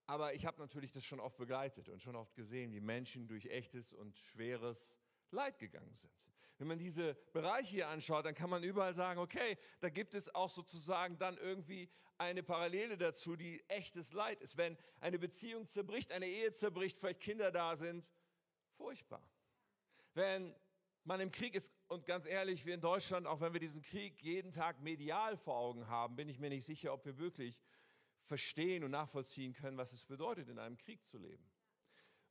Aber 0.07 0.33
ich 0.33 0.45
habe 0.45 0.59
natürlich 0.59 0.91
das 0.91 1.05
schon 1.05 1.19
oft 1.19 1.37
begleitet 1.37 1.89
und 1.89 2.01
schon 2.01 2.15
oft 2.15 2.33
gesehen, 2.35 2.71
wie 2.71 2.79
Menschen 2.79 3.27
durch 3.27 3.45
echtes 3.45 3.93
und 3.93 4.17
schweres 4.17 4.97
Leid 5.31 5.59
gegangen 5.59 5.93
sind. 5.93 6.11
Wenn 6.57 6.67
man 6.67 6.79
diese 6.79 7.13
Bereiche 7.31 7.69
hier 7.69 7.87
anschaut, 7.89 8.25
dann 8.25 8.35
kann 8.35 8.49
man 8.49 8.63
überall 8.63 8.93
sagen, 8.93 9.19
okay, 9.19 9.57
da 9.79 9.89
gibt 9.89 10.15
es 10.15 10.33
auch 10.33 10.49
sozusagen 10.49 11.17
dann 11.17 11.37
irgendwie 11.37 11.89
eine 12.17 12.43
Parallele 12.43 12.97
dazu, 12.97 13.35
die 13.35 13.63
echtes 13.69 14.11
Leid 14.13 14.41
ist. 14.41 14.57
Wenn 14.57 14.77
eine 14.99 15.19
Beziehung 15.19 15.67
zerbricht, 15.67 16.11
eine 16.11 16.27
Ehe 16.27 16.51
zerbricht, 16.51 16.97
vielleicht 16.97 17.21
Kinder 17.21 17.51
da 17.51 17.77
sind, 17.77 18.09
furchtbar. 18.75 19.23
Wenn 20.13 20.53
man 21.03 21.19
im 21.19 21.31
Krieg 21.31 21.55
ist, 21.55 21.71
und 21.87 22.05
ganz 22.05 22.25
ehrlich, 22.25 22.65
wir 22.65 22.75
in 22.75 22.81
Deutschland, 22.81 23.25
auch 23.27 23.41
wenn 23.41 23.53
wir 23.53 23.59
diesen 23.59 23.81
Krieg 23.81 24.21
jeden 24.21 24.51
Tag 24.51 24.81
medial 24.81 25.37
vor 25.37 25.57
Augen 25.57 25.87
haben, 25.87 26.15
bin 26.15 26.29
ich 26.29 26.39
mir 26.39 26.49
nicht 26.49 26.65
sicher, 26.65 26.93
ob 26.93 27.05
wir 27.05 27.17
wirklich 27.17 27.59
verstehen 28.23 28.83
und 28.83 28.91
nachvollziehen 28.91 29.53
können, 29.53 29.77
was 29.77 29.91
es 29.91 30.05
bedeutet, 30.05 30.49
in 30.49 30.59
einem 30.59 30.77
Krieg 30.77 31.05
zu 31.05 31.17
leben. 31.17 31.49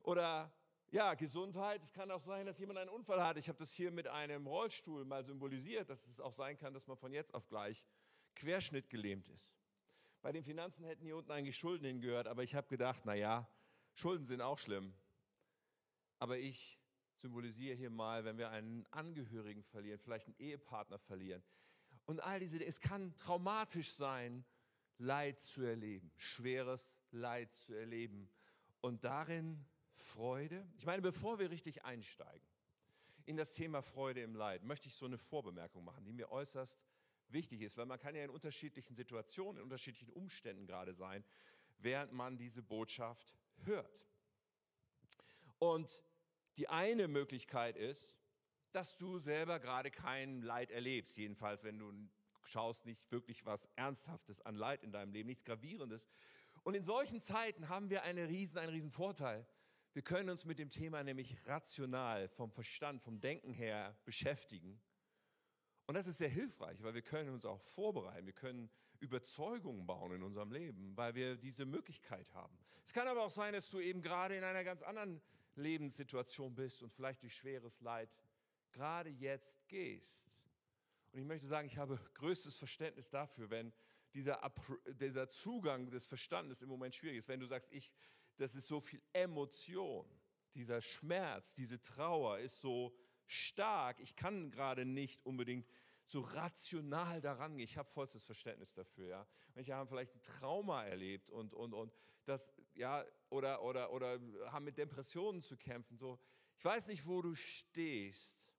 Oder 0.01 0.51
ja, 0.91 1.13
Gesundheit. 1.13 1.83
Es 1.83 1.93
kann 1.93 2.09
auch 2.09 2.21
sein, 2.21 2.45
dass 2.45 2.57
jemand 2.57 2.79
einen 2.79 2.89
Unfall 2.89 3.23
hat. 3.23 3.37
Ich 3.37 3.47
habe 3.47 3.59
das 3.59 3.73
hier 3.73 3.91
mit 3.91 4.07
einem 4.07 4.47
Rollstuhl 4.47 5.05
mal 5.05 5.23
symbolisiert, 5.23 5.89
dass 5.89 6.07
es 6.07 6.19
auch 6.19 6.33
sein 6.33 6.57
kann, 6.57 6.73
dass 6.73 6.87
man 6.87 6.97
von 6.97 7.13
jetzt 7.13 7.33
auf 7.35 7.47
gleich 7.47 7.85
querschnittgelähmt 8.35 9.29
ist. 9.29 9.53
Bei 10.21 10.31
den 10.31 10.43
Finanzen 10.43 10.83
hätten 10.83 11.05
hier 11.05 11.15
unten 11.15 11.31
eigentlich 11.31 11.57
Schulden 11.57 11.85
hingehört, 11.85 12.27
aber 12.27 12.43
ich 12.43 12.55
habe 12.55 12.67
gedacht, 12.67 13.05
naja, 13.05 13.47
Schulden 13.93 14.25
sind 14.25 14.41
auch 14.41 14.57
schlimm. 14.57 14.93
Aber 16.17 16.37
ich 16.37 16.78
symbolisiere 17.19 17.75
hier 17.75 17.89
mal, 17.89 18.25
wenn 18.25 18.37
wir 18.37 18.49
einen 18.49 18.85
Angehörigen 18.91 19.63
verlieren, 19.63 19.99
vielleicht 19.99 20.27
einen 20.27 20.39
Ehepartner 20.39 20.97
verlieren. 20.99 21.43
Und 22.05 22.21
all 22.21 22.39
diese, 22.39 22.63
es 22.63 22.79
kann 22.79 23.15
traumatisch 23.15 23.91
sein, 23.91 24.45
Leid 24.97 25.39
zu 25.39 25.63
erleben, 25.63 26.11
schweres 26.17 26.97
Leid 27.11 27.53
zu 27.53 27.73
erleben 27.73 28.29
und 28.81 29.03
darin 29.05 29.65
Freude. 29.93 30.67
Ich 30.77 30.85
meine, 30.85 31.01
bevor 31.01 31.39
wir 31.39 31.49
richtig 31.49 31.85
einsteigen 31.85 32.45
in 33.25 33.37
das 33.37 33.53
Thema 33.53 33.81
Freude 33.81 34.21
im 34.21 34.35
Leid, 34.35 34.63
möchte 34.63 34.87
ich 34.87 34.95
so 34.95 35.05
eine 35.05 35.17
Vorbemerkung 35.17 35.85
machen, 35.85 36.03
die 36.03 36.11
mir 36.11 36.31
äußerst 36.31 36.81
wichtig 37.29 37.61
ist, 37.61 37.77
weil 37.77 37.85
man 37.85 37.99
kann 37.99 38.15
ja 38.15 38.23
in 38.23 38.29
unterschiedlichen 38.29 38.95
Situationen, 38.95 39.57
in 39.57 39.63
unterschiedlichen 39.63 40.11
Umständen 40.11 40.65
gerade 40.65 40.93
sein, 40.93 41.23
während 41.77 42.11
man 42.11 42.37
diese 42.37 42.61
Botschaft 42.61 43.35
hört. 43.63 44.05
Und 45.59 46.03
die 46.59 46.67
eine 46.67 47.07
Möglichkeit 47.07 47.77
ist, 47.77 48.17
dass 48.73 48.97
du 48.97 49.17
selber 49.17 49.61
gerade 49.61 49.91
kein 49.91 50.41
Leid 50.41 50.71
erlebst, 50.71 51.17
jedenfalls 51.17 51.63
wenn 51.63 51.79
du 51.79 51.93
schaust, 52.43 52.85
nicht 52.85 53.09
wirklich 53.13 53.45
was 53.45 53.69
Ernsthaftes 53.77 54.41
an 54.41 54.55
Leid 54.55 54.83
in 54.83 54.91
deinem 54.91 55.13
Leben, 55.13 55.27
nichts 55.27 55.45
Gravierendes. 55.45 56.09
Und 56.63 56.73
in 56.73 56.83
solchen 56.83 57.21
Zeiten 57.21 57.69
haben 57.69 57.89
wir 57.89 58.03
eine 58.03 58.27
riesen, 58.27 58.57
einen 58.57 58.73
riesen 58.73 58.91
Vorteil. 58.91 59.47
Wir 59.93 60.01
können 60.01 60.29
uns 60.29 60.43
mit 60.43 60.59
dem 60.59 60.69
Thema 60.69 61.01
nämlich 61.01 61.37
rational, 61.45 62.27
vom 62.27 62.51
Verstand, 62.51 63.01
vom 63.01 63.21
Denken 63.21 63.53
her 63.53 63.97
beschäftigen. 64.03 64.81
Und 65.85 65.95
das 65.95 66.07
ist 66.07 66.17
sehr 66.17 66.29
hilfreich, 66.29 66.83
weil 66.83 66.93
wir 66.93 67.01
können 67.01 67.29
uns 67.29 67.45
auch 67.45 67.61
vorbereiten, 67.61 68.25
wir 68.25 68.33
können 68.33 68.69
Überzeugungen 68.99 69.87
bauen 69.87 70.11
in 70.11 70.23
unserem 70.23 70.51
Leben, 70.51 70.97
weil 70.97 71.15
wir 71.15 71.37
diese 71.37 71.65
Möglichkeit 71.65 72.33
haben. 72.33 72.57
Es 72.83 72.91
kann 72.91 73.07
aber 73.07 73.23
auch 73.23 73.31
sein, 73.31 73.53
dass 73.53 73.69
du 73.69 73.79
eben 73.79 74.01
gerade 74.01 74.35
in 74.35 74.43
einer 74.43 74.65
ganz 74.65 74.83
anderen 74.83 75.21
Lebenssituation 75.59 76.55
bist 76.55 76.81
und 76.81 76.91
vielleicht 76.91 77.21
durch 77.21 77.35
schweres 77.35 77.79
Leid 77.81 78.09
gerade 78.71 79.09
jetzt 79.09 79.67
gehst. 79.67 80.25
Und 81.11 81.19
ich 81.19 81.25
möchte 81.25 81.47
sagen, 81.47 81.67
ich 81.67 81.77
habe 81.77 81.99
größtes 82.15 82.55
Verständnis 82.55 83.09
dafür, 83.09 83.49
wenn 83.49 83.73
dieser, 84.13 84.39
dieser 84.87 85.29
Zugang 85.29 85.89
des 85.89 86.05
Verstandes 86.05 86.61
im 86.61 86.69
Moment 86.69 86.95
schwierig 86.95 87.17
ist. 87.17 87.27
Wenn 87.27 87.39
du 87.39 87.45
sagst, 87.45 87.71
ich, 87.71 87.91
das 88.37 88.55
ist 88.55 88.67
so 88.67 88.79
viel 88.79 89.01
Emotion, 89.13 90.07
dieser 90.55 90.81
Schmerz, 90.81 91.53
diese 91.53 91.81
Trauer 91.81 92.39
ist 92.39 92.59
so 92.59 92.95
stark, 93.25 93.99
ich 93.99 94.15
kann 94.15 94.51
gerade 94.51 94.85
nicht 94.85 95.25
unbedingt 95.25 95.67
so 96.11 96.21
rational 96.21 97.21
daran 97.21 97.55
gehen. 97.55 97.65
Ich 97.65 97.77
habe 97.77 97.89
vollstes 97.89 98.23
Verständnis 98.23 98.73
dafür. 98.73 99.07
Ja. 99.07 99.27
Manche 99.53 99.75
haben 99.75 99.87
vielleicht 99.87 100.15
ein 100.15 100.21
Trauma 100.23 100.83
erlebt 100.83 101.29
und, 101.29 101.53
und, 101.53 101.73
und 101.73 101.93
das, 102.25 102.51
ja, 102.73 103.05
oder, 103.29 103.61
oder, 103.61 103.91
oder 103.91 104.19
haben 104.51 104.65
mit 104.65 104.77
Depressionen 104.77 105.41
zu 105.41 105.55
kämpfen. 105.55 105.97
So. 105.97 106.19
Ich 106.57 106.65
weiß 106.65 106.87
nicht, 106.87 107.05
wo 107.05 107.21
du 107.21 107.35
stehst. 107.35 108.51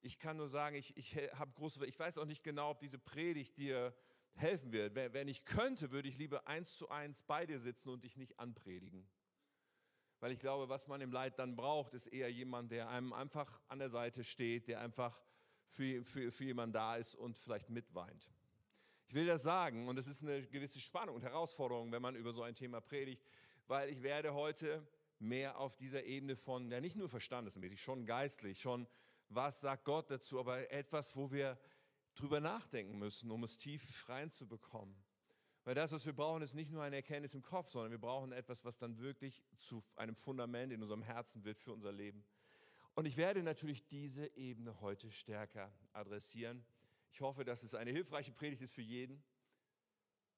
Ich 0.00 0.18
kann 0.18 0.38
nur 0.38 0.48
sagen, 0.48 0.76
ich, 0.76 0.96
ich 0.96 1.14
habe 1.34 1.52
große, 1.52 1.84
ich 1.86 1.98
weiß 1.98 2.18
auch 2.18 2.24
nicht 2.24 2.42
genau, 2.42 2.70
ob 2.70 2.80
diese 2.80 2.98
Predigt 2.98 3.58
dir 3.58 3.94
helfen 4.34 4.72
wird. 4.72 4.94
Wenn, 4.94 5.12
wenn 5.12 5.28
ich 5.28 5.44
könnte, 5.44 5.90
würde 5.90 6.08
ich 6.08 6.16
lieber 6.16 6.48
eins 6.48 6.76
zu 6.76 6.88
eins 6.88 7.22
bei 7.22 7.44
dir 7.44 7.58
sitzen 7.58 7.90
und 7.90 8.02
dich 8.02 8.16
nicht 8.16 8.38
anpredigen. 8.38 9.06
Weil 10.20 10.32
ich 10.32 10.38
glaube, 10.38 10.68
was 10.68 10.86
man 10.86 11.00
im 11.00 11.12
Leid 11.12 11.38
dann 11.38 11.54
braucht, 11.54 11.94
ist 11.94 12.06
eher 12.06 12.30
jemand, 12.30 12.72
der 12.72 12.88
einem 12.88 13.12
einfach 13.12 13.60
an 13.68 13.78
der 13.78 13.90
Seite 13.90 14.24
steht, 14.24 14.68
der 14.68 14.80
einfach 14.80 15.20
für, 15.72 16.04
für, 16.04 16.30
für 16.30 16.44
jemanden 16.44 16.74
da 16.74 16.96
ist 16.96 17.14
und 17.14 17.38
vielleicht 17.38 17.70
mitweint. 17.70 18.28
Ich 19.08 19.14
will 19.14 19.26
das 19.26 19.42
sagen, 19.42 19.88
und 19.88 19.98
es 19.98 20.06
ist 20.06 20.22
eine 20.22 20.42
gewisse 20.46 20.80
Spannung 20.80 21.16
und 21.16 21.22
Herausforderung, 21.22 21.92
wenn 21.92 22.02
man 22.02 22.14
über 22.14 22.32
so 22.32 22.42
ein 22.42 22.54
Thema 22.54 22.80
predigt, 22.80 23.22
weil 23.66 23.90
ich 23.90 24.02
werde 24.02 24.34
heute 24.34 24.86
mehr 25.18 25.58
auf 25.58 25.76
dieser 25.76 26.04
Ebene 26.04 26.36
von, 26.36 26.70
ja 26.70 26.80
nicht 26.80 26.96
nur 26.96 27.08
verstandesmäßig, 27.08 27.80
schon 27.80 28.06
geistlich, 28.06 28.60
schon 28.60 28.86
was 29.28 29.60
sagt 29.60 29.84
Gott 29.84 30.10
dazu, 30.10 30.40
aber 30.40 30.70
etwas, 30.70 31.16
wo 31.16 31.30
wir 31.30 31.58
drüber 32.14 32.40
nachdenken 32.40 32.98
müssen, 32.98 33.30
um 33.30 33.44
es 33.44 33.56
tief 33.58 34.08
reinzubekommen. 34.08 34.94
Weil 35.64 35.74
das, 35.74 35.92
was 35.92 36.04
wir 36.04 36.12
brauchen, 36.12 36.42
ist 36.42 36.54
nicht 36.54 36.70
nur 36.70 36.82
eine 36.82 36.96
Erkenntnis 36.96 37.34
im 37.34 37.42
Kopf, 37.42 37.70
sondern 37.70 37.92
wir 37.92 38.00
brauchen 38.00 38.32
etwas, 38.32 38.64
was 38.64 38.78
dann 38.78 38.98
wirklich 38.98 39.42
zu 39.56 39.84
einem 39.94 40.16
Fundament 40.16 40.72
in 40.72 40.82
unserem 40.82 41.02
Herzen 41.02 41.44
wird 41.44 41.58
für 41.58 41.72
unser 41.72 41.92
Leben. 41.92 42.24
Und 42.94 43.06
ich 43.06 43.16
werde 43.16 43.42
natürlich 43.42 43.86
diese 43.86 44.26
Ebene 44.36 44.80
heute 44.80 45.10
stärker 45.10 45.72
adressieren. 45.92 46.64
Ich 47.10 47.20
hoffe, 47.20 47.44
dass 47.44 47.62
es 47.62 47.74
eine 47.74 47.90
hilfreiche 47.90 48.32
Predigt 48.32 48.62
ist 48.62 48.72
für 48.72 48.82
jeden. 48.82 49.22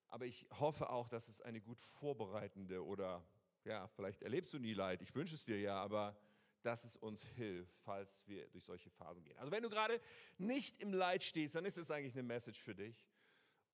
Aber 0.09 0.27
ich 0.27 0.47
hoffe 0.61 0.91
auch, 0.91 1.09
dass 1.09 1.29
es 1.29 1.41
eine 1.41 1.61
gut 1.61 1.81
vorbereitende 1.81 2.85
oder 2.85 3.27
ja, 3.65 3.89
vielleicht 3.89 4.23
erlebst 4.23 4.55
du 4.55 4.59
nie 4.59 4.75
Leid. 4.75 5.03
Ich 5.03 5.15
wünsche 5.15 5.35
es 5.35 5.45
dir 5.45 5.59
ja, 5.59 5.83
aber 5.83 6.17
dass 6.63 6.85
es 6.85 6.97
uns 6.97 7.25
hilft, 7.25 7.77
falls 7.81 8.27
wir 8.27 8.47
durch 8.49 8.65
solche 8.65 8.91
Phasen 8.91 9.25
gehen. 9.25 9.37
Also 9.39 9.51
wenn 9.51 9.63
du 9.63 9.69
gerade 9.69 10.01
nicht 10.39 10.81
im 10.81 10.93
Leid 10.93 11.23
stehst, 11.23 11.57
dann 11.57 11.65
ist 11.65 11.77
es 11.77 11.91
eigentlich 11.91 12.15
eine 12.15 12.23
Message 12.23 12.61
für 12.61 12.75
dich. 12.75 13.09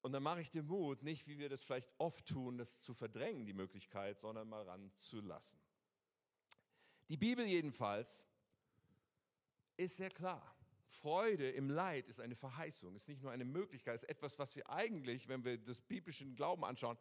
Und 0.02 0.12
dann 0.12 0.22
mache 0.22 0.40
ich 0.40 0.50
dir 0.50 0.62
Mut, 0.62 1.02
nicht 1.02 1.28
wie 1.28 1.38
wir 1.38 1.48
das 1.48 1.62
vielleicht 1.62 1.90
oft 1.98 2.26
tun, 2.26 2.56
das 2.56 2.80
zu 2.80 2.94
verdrängen, 2.94 3.44
die 3.44 3.52
Möglichkeit, 3.52 4.18
sondern 4.18 4.48
mal 4.48 4.62
ranzulassen. 4.62 5.60
Die 7.08 7.18
Bibel 7.18 7.44
jedenfalls 7.44 8.26
ist 9.80 9.96
sehr 9.96 10.10
klar. 10.10 10.54
Freude 10.86 11.48
im 11.50 11.70
Leid 11.70 12.08
ist 12.08 12.20
eine 12.20 12.34
Verheißung, 12.34 12.94
ist 12.96 13.08
nicht 13.08 13.22
nur 13.22 13.30
eine 13.30 13.44
Möglichkeit, 13.44 13.94
ist 13.94 14.08
etwas, 14.08 14.38
was 14.38 14.56
wir 14.56 14.68
eigentlich, 14.68 15.28
wenn 15.28 15.44
wir 15.44 15.56
das 15.56 15.80
biblischen 15.80 16.34
Glauben 16.34 16.64
anschauen, 16.64 16.98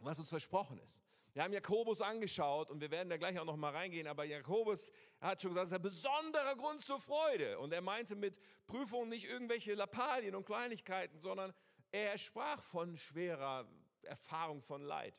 was 0.00 0.18
uns 0.18 0.30
versprochen 0.30 0.78
ist. 0.78 1.02
Wir 1.34 1.42
haben 1.42 1.52
Jakobus 1.52 2.00
angeschaut 2.00 2.70
und 2.70 2.80
wir 2.80 2.90
werden 2.90 3.10
da 3.10 3.18
gleich 3.18 3.38
auch 3.38 3.44
noch 3.44 3.56
mal 3.56 3.70
reingehen, 3.70 4.06
aber 4.06 4.24
Jakobus 4.24 4.90
hat 5.20 5.42
schon 5.42 5.50
gesagt, 5.50 5.66
es 5.66 5.72
ist 5.72 5.76
ein 5.76 5.82
besonderer 5.82 6.56
Grund 6.56 6.80
zur 6.80 6.98
Freude. 6.98 7.58
Und 7.58 7.74
er 7.74 7.82
meinte 7.82 8.16
mit 8.16 8.40
Prüfungen 8.66 9.10
nicht 9.10 9.28
irgendwelche 9.28 9.74
Lappalien 9.74 10.34
und 10.34 10.46
Kleinigkeiten, 10.46 11.18
sondern 11.18 11.52
er 11.92 12.16
sprach 12.16 12.62
von 12.62 12.96
schwerer 12.96 13.68
Erfahrung 14.00 14.62
von 14.62 14.80
Leid. 14.80 15.14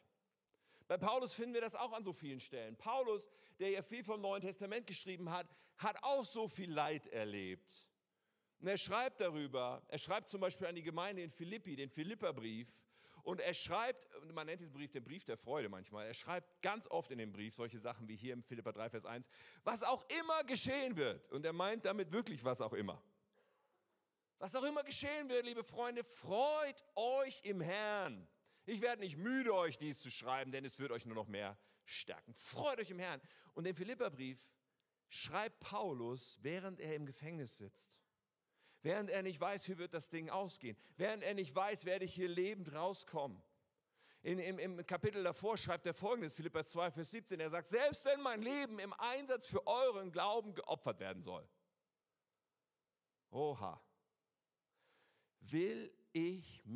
Bei 0.88 0.98
Paulus 0.98 1.34
finden 1.34 1.54
wir 1.54 1.62
das 1.62 1.76
auch 1.76 1.92
an 1.92 2.04
so 2.04 2.14
vielen 2.14 2.40
Stellen. 2.40 2.78
Paulus, 2.78 3.28
der 3.60 3.70
ja 3.70 3.82
viel 3.82 4.04
vom 4.04 4.22
Neuen 4.22 4.42
Testament 4.42 4.88
geschrieben 4.88 5.30
hat, 5.30 5.48
hat 5.78 6.02
auch 6.02 6.26
so 6.26 6.48
viel 6.48 6.72
Leid 6.72 7.08
erlebt. 7.08 7.88
Und 8.60 8.68
er 8.68 8.78
schreibt 8.78 9.20
darüber, 9.20 9.84
er 9.88 9.98
schreibt 9.98 10.30
zum 10.30 10.42
Beispiel 10.42 10.68
an 10.68 10.76
die 10.76 10.84
Gemeinde 10.84 11.22
in 11.22 11.30
Philippi, 11.30 11.76
den 11.76 11.90
Philipperbrief, 11.90 12.74
und 13.24 13.42
er 13.42 13.54
schreibt, 13.54 14.08
man 14.34 14.46
nennt 14.46 14.62
diesen 14.62 14.74
Brief 14.74 14.92
den 14.94 15.04
Brief 15.04 15.26
der 15.26 15.36
Freude 15.36 15.68
manchmal, 15.68 16.08
er 16.08 16.14
schreibt 16.14 16.62
ganz 16.62 16.88
oft 16.88 17.12
in 17.12 17.18
dem 17.18 17.34
Brief 17.34 17.54
solche 17.54 17.78
Sachen 17.78 18.08
wie 18.08 18.16
hier 18.16 18.32
im 18.32 18.42
Philippa 18.42 18.72
3, 18.72 18.90
Vers 18.90 19.06
1, 19.06 19.30
was 19.66 19.84
auch 19.84 20.06
immer 20.22 20.46
geschehen 20.46 20.96
wird. 20.96 21.30
Und 21.32 21.46
er 21.46 21.52
meint 21.52 21.84
damit 21.84 22.14
wirklich 22.14 22.44
was 22.46 22.62
auch 22.62 22.72
immer. 22.72 23.04
Was 24.40 24.56
auch 24.56 24.64
immer 24.64 24.84
geschehen 24.84 25.28
wird, 25.28 25.46
liebe 25.46 25.66
Freunde, 25.66 26.06
freut 26.06 26.86
euch 26.96 27.42
im 27.44 27.60
Herrn. 27.60 28.28
Ich 28.68 28.82
werde 28.82 29.02
nicht 29.02 29.16
müde, 29.16 29.56
euch 29.56 29.78
dies 29.78 30.02
zu 30.02 30.12
schreiben, 30.12 30.52
denn 30.52 30.66
es 30.66 30.78
wird 30.78 30.92
euch 30.92 31.06
nur 31.06 31.16
noch 31.16 31.28
mehr 31.28 31.58
stärken. 31.86 32.34
Freut 32.34 32.80
euch 32.80 32.92
im 32.92 33.00
Herrn. 33.00 33.22
Und 33.54 33.64
den 33.64 33.74
Philipperbrief 33.74 34.46
schreibt 35.08 35.62
Paulus, 35.62 36.38
während 36.42 36.82
er 36.82 36.94
im 36.94 37.06
Gefängnis 37.06 37.58
sitzt. 37.58 37.98
Während 38.82 39.10
er 39.10 39.24
nicht 39.24 39.40
weiß, 39.40 39.70
wie 39.70 39.78
wird 39.78 39.94
das 39.94 40.10
Ding 40.10 40.30
ausgehen. 40.30 40.78
Während 40.98 41.24
er 41.24 41.34
nicht 41.34 41.56
weiß, 41.56 41.86
werde 41.86 42.04
ich 42.04 42.14
hier 42.14 42.28
lebend 42.28 42.74
rauskommen. 42.74 43.42
In, 44.22 44.38
im, 44.40 44.60
Im 44.60 44.86
Kapitel 44.86 45.24
davor 45.24 45.58
schreibt 45.58 45.86
er 45.86 45.94
folgendes, 45.94 46.36
Philippa 46.36 46.62
2, 46.62 46.92
Vers 46.92 47.12
17. 47.12 47.40
Er 47.40 47.50
sagt, 47.50 47.70
selbst 47.70 48.04
wenn 48.04 48.20
mein 48.20 48.42
Leben 48.42 48.80
im 48.80 48.92
Einsatz 48.94 49.48
für 49.48 49.66
euren 49.66 50.12
Glauben 50.12 50.54
geopfert 50.54 51.00
werden 51.00 51.24
soll. 51.24 51.48
Oha. 53.30 53.82
Will 55.40 55.97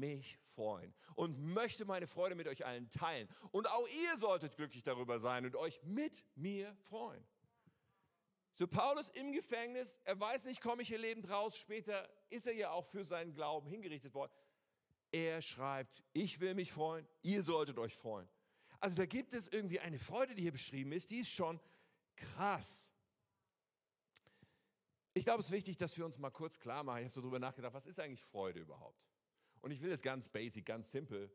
mich 0.02 0.40
freuen 0.56 0.94
und 1.16 1.40
möchte 1.40 1.86
meine 1.86 2.08
Freude 2.08 2.36
mit 2.36 2.48
euch 2.48 2.66
allen 2.66 2.90
teilen. 2.90 3.30
Und 3.52 3.70
auch 3.70 3.88
ihr 3.88 4.18
solltet 4.18 4.56
glücklich 4.58 4.84
darüber 4.84 5.20
sein 5.20 5.46
und 5.46 5.56
euch 5.56 5.82
mit 5.84 6.26
mir 6.36 6.76
freuen. 6.82 7.26
So 8.54 8.68
Paulus 8.68 9.10
im 9.10 9.32
Gefängnis, 9.32 10.02
er 10.04 10.20
weiß 10.20 10.46
nicht, 10.46 10.62
komme 10.62 10.82
ich 10.82 10.90
hier 10.90 10.98
lebend 10.98 11.30
raus. 11.30 11.56
Später 11.58 12.10
ist 12.30 12.48
er 12.48 12.54
ja 12.54 12.72
auch 12.72 12.86
für 12.86 13.06
seinen 13.06 13.34
Glauben 13.34 13.68
hingerichtet 13.68 14.14
worden. 14.14 14.32
Er 15.12 15.42
schreibt, 15.42 16.04
ich 16.14 16.40
will 16.40 16.54
mich 16.54 16.72
freuen, 16.72 17.08
ihr 17.22 17.44
solltet 17.44 17.78
euch 17.78 17.96
freuen. 17.96 18.28
Also 18.80 18.96
da 18.96 19.06
gibt 19.06 19.34
es 19.34 19.48
irgendwie 19.48 19.80
eine 19.80 20.00
Freude, 20.00 20.36
die 20.36 20.42
hier 20.42 20.52
beschrieben 20.52 20.92
ist, 20.92 21.12
die 21.12 21.20
ist 21.20 21.32
schon 21.32 21.60
krass. 22.16 22.90
Ich 25.14 25.26
glaube, 25.26 25.42
es 25.42 25.48
ist 25.48 25.52
wichtig, 25.52 25.78
dass 25.78 25.98
wir 25.98 26.06
uns 26.06 26.18
mal 26.18 26.30
kurz 26.30 26.60
klar 26.60 26.84
machen. 26.84 27.00
Ich 27.00 27.06
habe 27.06 27.14
so 27.14 27.22
drüber 27.22 27.40
nachgedacht, 27.40 27.74
was 27.74 27.86
ist 27.86 28.00
eigentlich 28.00 28.24
Freude 28.24 28.60
überhaupt? 28.60 29.11
Und 29.62 29.72
ich 29.72 29.82
will 29.82 29.90
das 29.90 30.02
ganz 30.02 30.28
basic, 30.28 30.66
ganz 30.66 30.92
simpel 30.92 31.32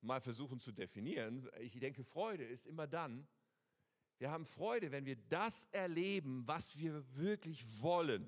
mal 0.00 0.20
versuchen 0.20 0.60
zu 0.60 0.72
definieren. 0.72 1.48
Ich 1.60 1.78
denke, 1.78 2.04
Freude 2.04 2.44
ist 2.44 2.66
immer 2.66 2.86
dann, 2.86 3.26
wir 4.18 4.30
haben 4.30 4.46
Freude, 4.46 4.92
wenn 4.92 5.04
wir 5.04 5.16
das 5.28 5.68
erleben, 5.72 6.42
was 6.46 6.78
wir 6.78 7.04
wirklich 7.16 7.82
wollen. 7.82 8.26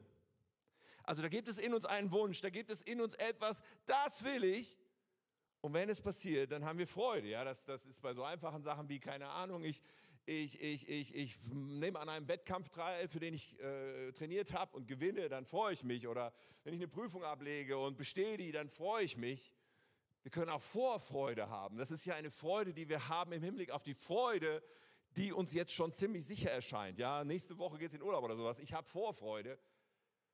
Also 1.05 1.23
da 1.23 1.29
gibt 1.29 1.49
es 1.49 1.59
in 1.59 1.73
uns 1.73 1.87
einen 1.87 2.13
Wunsch, 2.13 2.43
da 2.43 2.51
gibt 2.51 2.71
es 2.71 2.83
in 2.83 3.01
uns 3.01 3.15
etwas, 3.15 3.63
das 3.87 4.23
will 4.25 4.45
ich. 4.45 4.77
Und 5.63 5.73
wenn 5.73 5.89
es 5.89 6.01
passiert, 6.01 6.53
dann 6.53 6.65
haben 6.65 6.79
wir 6.79 6.87
Freude. 6.87 7.29
Ja, 7.29 7.45
das, 7.45 7.65
das 7.65 7.87
ist 7.87 8.03
bei 8.03 8.13
so 8.13 8.23
einfachen 8.23 8.63
Sachen 8.63 8.89
wie, 8.89 9.01
keine 9.01 9.29
Ahnung, 9.29 9.65
ich, 9.65 9.81
ich, 10.29 10.61
ich, 10.61 10.89
ich, 10.89 11.15
ich 11.15 11.39
nehme 11.53 11.99
an 11.99 12.09
einem 12.09 12.29
Wettkampf 12.29 12.69
teil, 12.69 13.09
für 13.09 13.19
den 13.19 13.33
ich 13.33 13.59
äh, 13.61 14.13
trainiert 14.13 14.53
habe 14.53 14.77
und 14.77 14.87
gewinne, 14.87 15.29
dann 15.29 15.47
freue 15.47 15.73
ich 15.73 15.85
mich. 15.85 16.07
Oder 16.07 16.35
wenn 16.65 16.75
ich 16.75 16.81
eine 16.81 16.89
Prüfung 16.89 17.25
ablege 17.25 17.79
und 17.79 17.97
bestehe 17.97 18.37
die, 18.37 18.53
dann 18.53 18.69
freue 18.69 19.05
ich 19.05 19.17
mich. 19.17 19.55
Wir 20.23 20.31
können 20.31 20.51
auch 20.51 20.61
Vorfreude 20.61 21.49
haben. 21.49 21.79
Das 21.79 21.91
ist 21.91 22.05
ja 22.05 22.15
eine 22.15 22.31
Freude, 22.31 22.75
die 22.75 22.91
wir 22.91 23.09
haben 23.09 23.33
im 23.33 23.43
Hinblick 23.43 23.71
auf 23.71 23.83
die 23.83 23.95
Freude, 23.95 24.63
die 25.17 25.33
uns 25.33 25.55
jetzt 25.55 25.73
schon 25.73 25.93
ziemlich 25.93 26.27
sicher 26.27 26.51
erscheint. 26.51 26.99
Ja, 26.99 27.25
nächste 27.25 27.57
Woche 27.57 27.79
geht 27.79 27.89
es 27.89 27.95
in 27.95 28.03
Urlaub 28.03 28.25
oder 28.25 28.37
sowas. 28.37 28.59
Ich 28.59 28.75
habe 28.75 28.87
Vorfreude. 28.87 29.59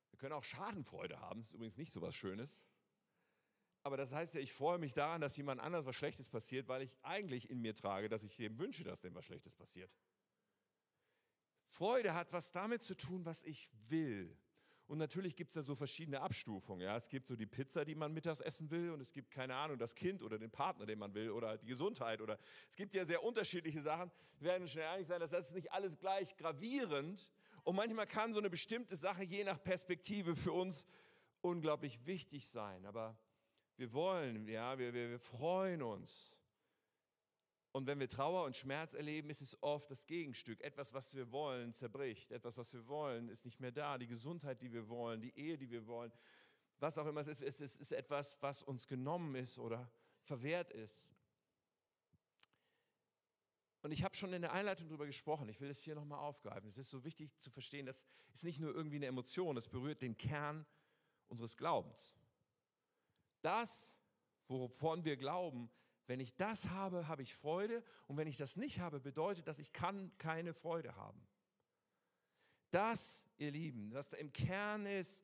Wir 0.09 0.19
können 0.19 0.33
auch 0.33 0.43
Schadenfreude 0.43 1.21
haben. 1.21 1.39
Das 1.39 1.49
ist 1.49 1.53
übrigens 1.53 1.77
nicht 1.77 1.93
so 1.93 2.01
was 2.01 2.13
Schönes. 2.13 2.65
Aber 3.85 3.97
das 3.97 4.11
heißt 4.11 4.33
ja, 4.33 4.41
ich 4.41 4.51
freue 4.51 4.79
mich 4.79 4.95
daran, 4.95 5.21
dass 5.21 5.37
jemand 5.37 5.61
anders 5.61 5.85
was 5.85 5.95
Schlechtes 5.95 6.27
passiert, 6.27 6.67
weil 6.67 6.81
ich 6.81 6.97
eigentlich 7.03 7.51
in 7.51 7.61
mir 7.61 7.75
trage, 7.75 8.09
dass 8.09 8.23
ich 8.23 8.35
dem 8.35 8.57
wünsche, 8.57 8.83
dass 8.83 8.99
dem 8.99 9.13
was 9.13 9.25
Schlechtes 9.25 9.53
passiert. 9.53 9.91
Freude 11.67 12.15
hat 12.15 12.33
was 12.33 12.51
damit 12.51 12.81
zu 12.81 12.95
tun, 12.95 13.25
was 13.25 13.43
ich 13.43 13.69
will. 13.87 14.35
Und 14.87 14.97
natürlich 14.97 15.35
gibt 15.35 15.51
es 15.51 15.53
da 15.53 15.61
so 15.61 15.75
verschiedene 15.75 16.19
Abstufungen. 16.21 16.81
Ja. 16.81 16.97
Es 16.97 17.09
gibt 17.09 17.27
so 17.27 17.35
die 17.35 17.45
Pizza, 17.45 17.85
die 17.85 17.93
man 17.93 18.11
mittags 18.11 18.39
essen 18.39 18.71
will, 18.71 18.89
und 18.89 19.01
es 19.01 19.13
gibt, 19.13 19.29
keine 19.29 19.53
Ahnung, 19.53 19.77
das 19.77 19.93
Kind 19.93 20.23
oder 20.23 20.39
den 20.39 20.49
Partner, 20.49 20.87
den 20.87 20.97
man 20.97 21.13
will, 21.13 21.29
oder 21.29 21.55
die 21.55 21.67
Gesundheit. 21.67 22.21
Oder 22.21 22.39
es 22.67 22.75
gibt 22.75 22.95
ja 22.95 23.05
sehr 23.05 23.23
unterschiedliche 23.23 23.83
Sachen. 23.83 24.09
Wir 24.39 24.49
werden 24.49 24.67
schnell 24.67 24.87
einig 24.87 25.05
sein, 25.05 25.19
dass 25.19 25.29
das 25.29 25.49
ist 25.49 25.53
nicht 25.53 25.71
alles 25.71 25.99
gleich 25.99 26.35
gravierend. 26.37 27.31
Und 27.63 27.75
manchmal 27.75 28.07
kann 28.07 28.33
so 28.33 28.39
eine 28.39 28.49
bestimmte 28.49 28.95
Sache 28.95 29.23
je 29.23 29.43
nach 29.43 29.61
Perspektive 29.61 30.35
für 30.35 30.53
uns 30.53 30.87
unglaublich 31.41 32.03
wichtig 32.07 32.47
sein. 32.47 32.87
Aber 32.87 33.15
wir 33.77 33.91
wollen, 33.93 34.47
ja, 34.47 34.77
wir, 34.77 34.93
wir, 34.93 35.09
wir 35.09 35.19
freuen 35.19 35.81
uns. 35.81 36.37
Und 37.71 37.87
wenn 37.87 37.99
wir 37.99 38.07
Trauer 38.07 38.45
und 38.45 38.55
Schmerz 38.55 38.93
erleben, 38.93 39.29
ist 39.29 39.41
es 39.41 39.61
oft 39.61 39.91
das 39.91 40.07
Gegenstück. 40.07 40.61
Etwas, 40.61 40.93
was 40.93 41.13
wir 41.13 41.29
wollen, 41.31 41.73
zerbricht. 41.73 42.31
Etwas, 42.31 42.57
was 42.57 42.73
wir 42.73 42.87
wollen, 42.87 43.27
ist 43.27 43.43
nicht 43.43 43.59
mehr 43.59 43.73
da. 43.73 43.97
Die 43.97 44.07
Gesundheit, 44.07 44.61
die 44.61 44.71
wir 44.71 44.87
wollen, 44.87 45.19
die 45.19 45.37
Ehe, 45.37 45.57
die 45.57 45.69
wir 45.69 45.85
wollen, 45.85 46.13
was 46.79 46.97
auch 46.97 47.05
immer 47.05 47.19
es 47.19 47.27
ist, 47.27 47.41
es 47.41 47.59
ist, 47.59 47.77
ist 47.77 47.91
etwas, 47.91 48.41
was 48.41 48.63
uns 48.63 48.87
genommen 48.87 49.35
ist 49.35 49.59
oder 49.59 49.91
verwehrt 50.21 50.71
ist. 50.71 51.11
Und 53.81 53.91
ich 53.91 54.03
habe 54.03 54.15
schon 54.15 54.31
in 54.31 54.41
der 54.41 54.53
Einleitung 54.53 54.87
darüber 54.87 55.05
gesprochen, 55.05 55.47
ich 55.49 55.59
will 55.59 55.69
es 55.69 55.81
hier 55.81 55.95
nochmal 55.95 56.19
aufgreifen. 56.19 56.67
Es 56.67 56.77
ist 56.77 56.89
so 56.89 57.03
wichtig 57.03 57.37
zu 57.37 57.51
verstehen, 57.51 57.85
das 57.85 58.05
ist 58.33 58.45
nicht 58.45 58.59
nur 58.59 58.73
irgendwie 58.73 58.95
eine 58.95 59.05
Emotion, 59.07 59.57
es 59.57 59.67
berührt 59.67 60.01
den 60.01 60.17
Kern 60.17 60.65
unseres 61.27 61.55
Glaubens 61.57 62.15
das, 63.45 63.97
wovon 64.47 65.05
wir 65.05 65.17
glauben, 65.17 65.69
wenn 66.07 66.19
ich 66.19 66.35
das 66.35 66.69
habe, 66.69 67.07
habe 67.07 67.21
ich 67.21 67.33
Freude 67.33 67.83
und 68.07 68.17
wenn 68.17 68.27
ich 68.27 68.37
das 68.37 68.57
nicht 68.57 68.79
habe, 68.79 68.99
bedeutet 68.99 69.47
das, 69.47 69.59
ich 69.59 69.73
kann 69.73 70.11
keine 70.17 70.53
Freude 70.53 70.95
haben. 70.95 71.19
Das, 72.71 73.25
ihr 73.37 73.51
Lieben, 73.51 73.93
was 73.93 74.09
da 74.09 74.17
im 74.17 74.33
Kern 74.33 74.85
ist, 74.85 75.23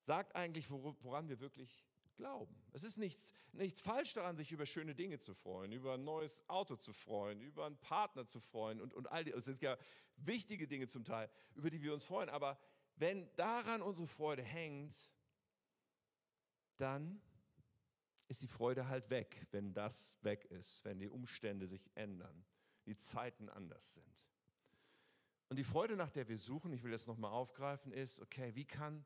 sagt 0.00 0.34
eigentlich, 0.34 0.70
woran 0.70 1.28
wir 1.28 1.40
wirklich 1.40 1.86
glauben. 2.16 2.54
Es 2.72 2.84
ist 2.84 2.98
nichts, 2.98 3.32
nichts 3.52 3.80
falsch 3.80 4.14
daran, 4.14 4.36
sich 4.36 4.52
über 4.52 4.66
schöne 4.66 4.94
Dinge 4.94 5.18
zu 5.18 5.34
freuen, 5.34 5.72
über 5.72 5.94
ein 5.94 6.04
neues 6.04 6.42
Auto 6.48 6.76
zu 6.76 6.92
freuen, 6.92 7.40
über 7.40 7.66
einen 7.66 7.78
Partner 7.78 8.26
zu 8.26 8.40
freuen 8.40 8.80
und, 8.80 8.92
und 8.92 9.10
all 9.10 9.24
die, 9.24 9.32
es 9.32 9.44
sind 9.44 9.60
ja 9.60 9.76
wichtige 10.16 10.66
Dinge 10.66 10.88
zum 10.88 11.04
Teil, 11.04 11.30
über 11.54 11.70
die 11.70 11.80
wir 11.80 11.94
uns 11.94 12.04
freuen. 12.04 12.28
Aber 12.28 12.58
wenn 12.96 13.34
daran 13.36 13.80
unsere 13.82 14.08
Freude 14.08 14.42
hängt, 14.42 15.12
dann 16.80 17.20
ist 18.28 18.42
die 18.42 18.48
Freude 18.48 18.88
halt 18.88 19.08
weg, 19.10 19.46
wenn 19.50 19.72
das 19.72 20.16
weg 20.22 20.44
ist, 20.46 20.84
wenn 20.84 20.98
die 20.98 21.08
Umstände 21.08 21.66
sich 21.66 21.90
ändern, 21.94 22.44
die 22.86 22.96
Zeiten 22.96 23.48
anders 23.48 23.94
sind. 23.94 24.06
Und 25.48 25.56
die 25.56 25.64
Freude, 25.64 25.96
nach 25.96 26.10
der 26.10 26.28
wir 26.28 26.36
suchen, 26.36 26.72
ich 26.72 26.82
will 26.82 26.90
das 26.90 27.06
nochmal 27.06 27.32
aufgreifen, 27.32 27.90
ist, 27.90 28.20
okay, 28.20 28.54
wie 28.54 28.66
kann 28.66 29.04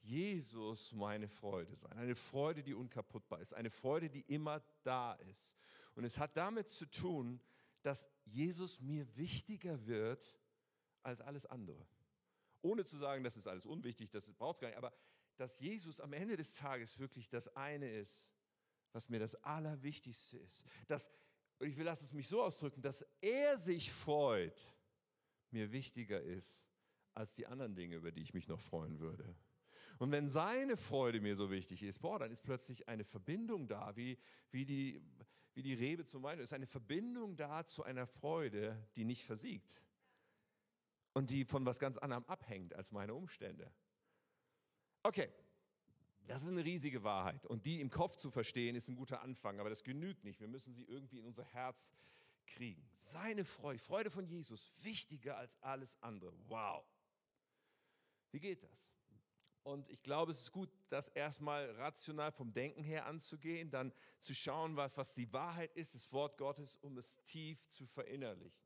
Jesus 0.00 0.94
meine 0.94 1.28
Freude 1.28 1.74
sein? 1.76 1.92
Eine 1.98 2.14
Freude, 2.14 2.62
die 2.62 2.74
unkaputtbar 2.74 3.40
ist, 3.40 3.52
eine 3.52 3.70
Freude, 3.70 4.08
die 4.08 4.22
immer 4.22 4.62
da 4.82 5.14
ist. 5.14 5.56
Und 5.94 6.04
es 6.04 6.18
hat 6.18 6.36
damit 6.36 6.70
zu 6.70 6.86
tun, 6.86 7.40
dass 7.82 8.08
Jesus 8.24 8.80
mir 8.80 9.16
wichtiger 9.16 9.86
wird 9.86 10.38
als 11.02 11.20
alles 11.20 11.44
andere. 11.46 11.86
Ohne 12.62 12.84
zu 12.84 12.96
sagen, 12.96 13.22
das 13.22 13.36
ist 13.36 13.46
alles 13.46 13.66
unwichtig, 13.66 14.10
das 14.10 14.30
braucht 14.32 14.56
es 14.56 14.60
gar 14.60 14.68
nicht, 14.68 14.78
aber 14.78 14.92
dass 15.36 15.58
Jesus 15.58 16.00
am 16.00 16.12
Ende 16.12 16.36
des 16.36 16.54
Tages 16.54 16.98
wirklich 16.98 17.28
das 17.28 17.54
eine 17.56 17.90
ist, 17.90 18.30
was 18.92 19.08
mir 19.08 19.18
das 19.18 19.34
Allerwichtigste 19.36 20.38
ist. 20.38 20.66
Dass, 20.86 21.10
und 21.58 21.68
ich 21.68 21.76
will 21.76 21.84
lass 21.84 22.02
es 22.02 22.12
mich 22.12 22.28
so 22.28 22.42
ausdrücken, 22.42 22.82
dass 22.82 23.06
er 23.20 23.56
sich 23.58 23.92
freut, 23.92 24.74
mir 25.50 25.72
wichtiger 25.72 26.20
ist 26.20 26.66
als 27.14 27.34
die 27.34 27.46
anderen 27.46 27.74
Dinge, 27.74 27.96
über 27.96 28.12
die 28.12 28.22
ich 28.22 28.34
mich 28.34 28.48
noch 28.48 28.60
freuen 28.60 28.98
würde. 28.98 29.34
Und 29.98 30.10
wenn 30.10 30.28
seine 30.28 30.76
Freude 30.76 31.20
mir 31.20 31.36
so 31.36 31.50
wichtig 31.50 31.82
ist, 31.82 32.00
boah, 32.00 32.18
dann 32.18 32.30
ist 32.30 32.42
plötzlich 32.42 32.88
eine 32.88 33.04
Verbindung 33.04 33.68
da, 33.68 33.94
wie, 33.96 34.18
wie, 34.50 34.64
die, 34.64 35.00
wie 35.54 35.62
die 35.62 35.74
Rebe 35.74 36.04
zum 36.04 36.22
Wein. 36.22 36.38
Ist 36.38 36.54
eine 36.54 36.66
Verbindung 36.66 37.36
da 37.36 37.64
zu 37.64 37.84
einer 37.84 38.06
Freude, 38.06 38.88
die 38.96 39.04
nicht 39.04 39.24
versiegt 39.24 39.84
und 41.12 41.30
die 41.30 41.44
von 41.44 41.64
was 41.66 41.78
ganz 41.78 41.98
anderem 41.98 42.24
abhängt 42.24 42.74
als 42.74 42.90
meine 42.90 43.14
Umstände. 43.14 43.70
Okay, 45.02 45.28
das 46.26 46.42
ist 46.42 46.48
eine 46.48 46.64
riesige 46.64 47.02
Wahrheit. 47.02 47.46
Und 47.46 47.66
die 47.66 47.80
im 47.80 47.90
Kopf 47.90 48.16
zu 48.16 48.30
verstehen, 48.30 48.76
ist 48.76 48.88
ein 48.88 48.96
guter 48.96 49.22
Anfang, 49.22 49.60
aber 49.60 49.70
das 49.70 49.82
genügt 49.82 50.24
nicht. 50.24 50.40
Wir 50.40 50.48
müssen 50.48 50.74
sie 50.74 50.84
irgendwie 50.84 51.18
in 51.18 51.24
unser 51.24 51.44
Herz 51.44 51.90
kriegen. 52.46 52.88
Seine 52.94 53.44
Freude, 53.44 53.78
Freude 53.78 54.10
von 54.10 54.26
Jesus, 54.26 54.72
wichtiger 54.82 55.36
als 55.36 55.60
alles 55.62 55.96
andere. 56.02 56.32
Wow. 56.48 56.84
Wie 58.30 58.40
geht 58.40 58.62
das? 58.62 58.94
Und 59.64 59.88
ich 59.88 60.02
glaube, 60.02 60.32
es 60.32 60.40
ist 60.40 60.52
gut, 60.52 60.68
das 60.88 61.08
erstmal 61.08 61.70
rational 61.72 62.32
vom 62.32 62.52
Denken 62.52 62.82
her 62.82 63.06
anzugehen, 63.06 63.70
dann 63.70 63.92
zu 64.18 64.34
schauen, 64.34 64.76
was, 64.76 64.96
was 64.96 65.14
die 65.14 65.32
Wahrheit 65.32 65.72
ist, 65.76 65.94
das 65.94 66.12
Wort 66.12 66.36
Gottes, 66.36 66.76
um 66.76 66.98
es 66.98 67.16
tief 67.22 67.68
zu 67.68 67.86
verinnerlichen. 67.86 68.61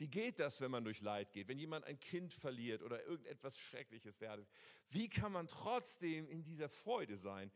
Wie 0.00 0.08
geht 0.08 0.40
das, 0.40 0.62
wenn 0.62 0.70
man 0.70 0.82
durch 0.82 1.02
Leid 1.02 1.30
geht? 1.30 1.46
Wenn 1.46 1.58
jemand 1.58 1.84
ein 1.84 2.00
Kind 2.00 2.32
verliert 2.32 2.80
oder 2.80 3.04
irgendetwas 3.04 3.58
Schreckliches, 3.58 4.16
der 4.16 4.30
hat, 4.30 4.46
wie 4.88 5.10
kann 5.10 5.30
man 5.30 5.46
trotzdem 5.46 6.26
in 6.26 6.42
dieser 6.42 6.70
Freude 6.70 7.18
sein? 7.18 7.52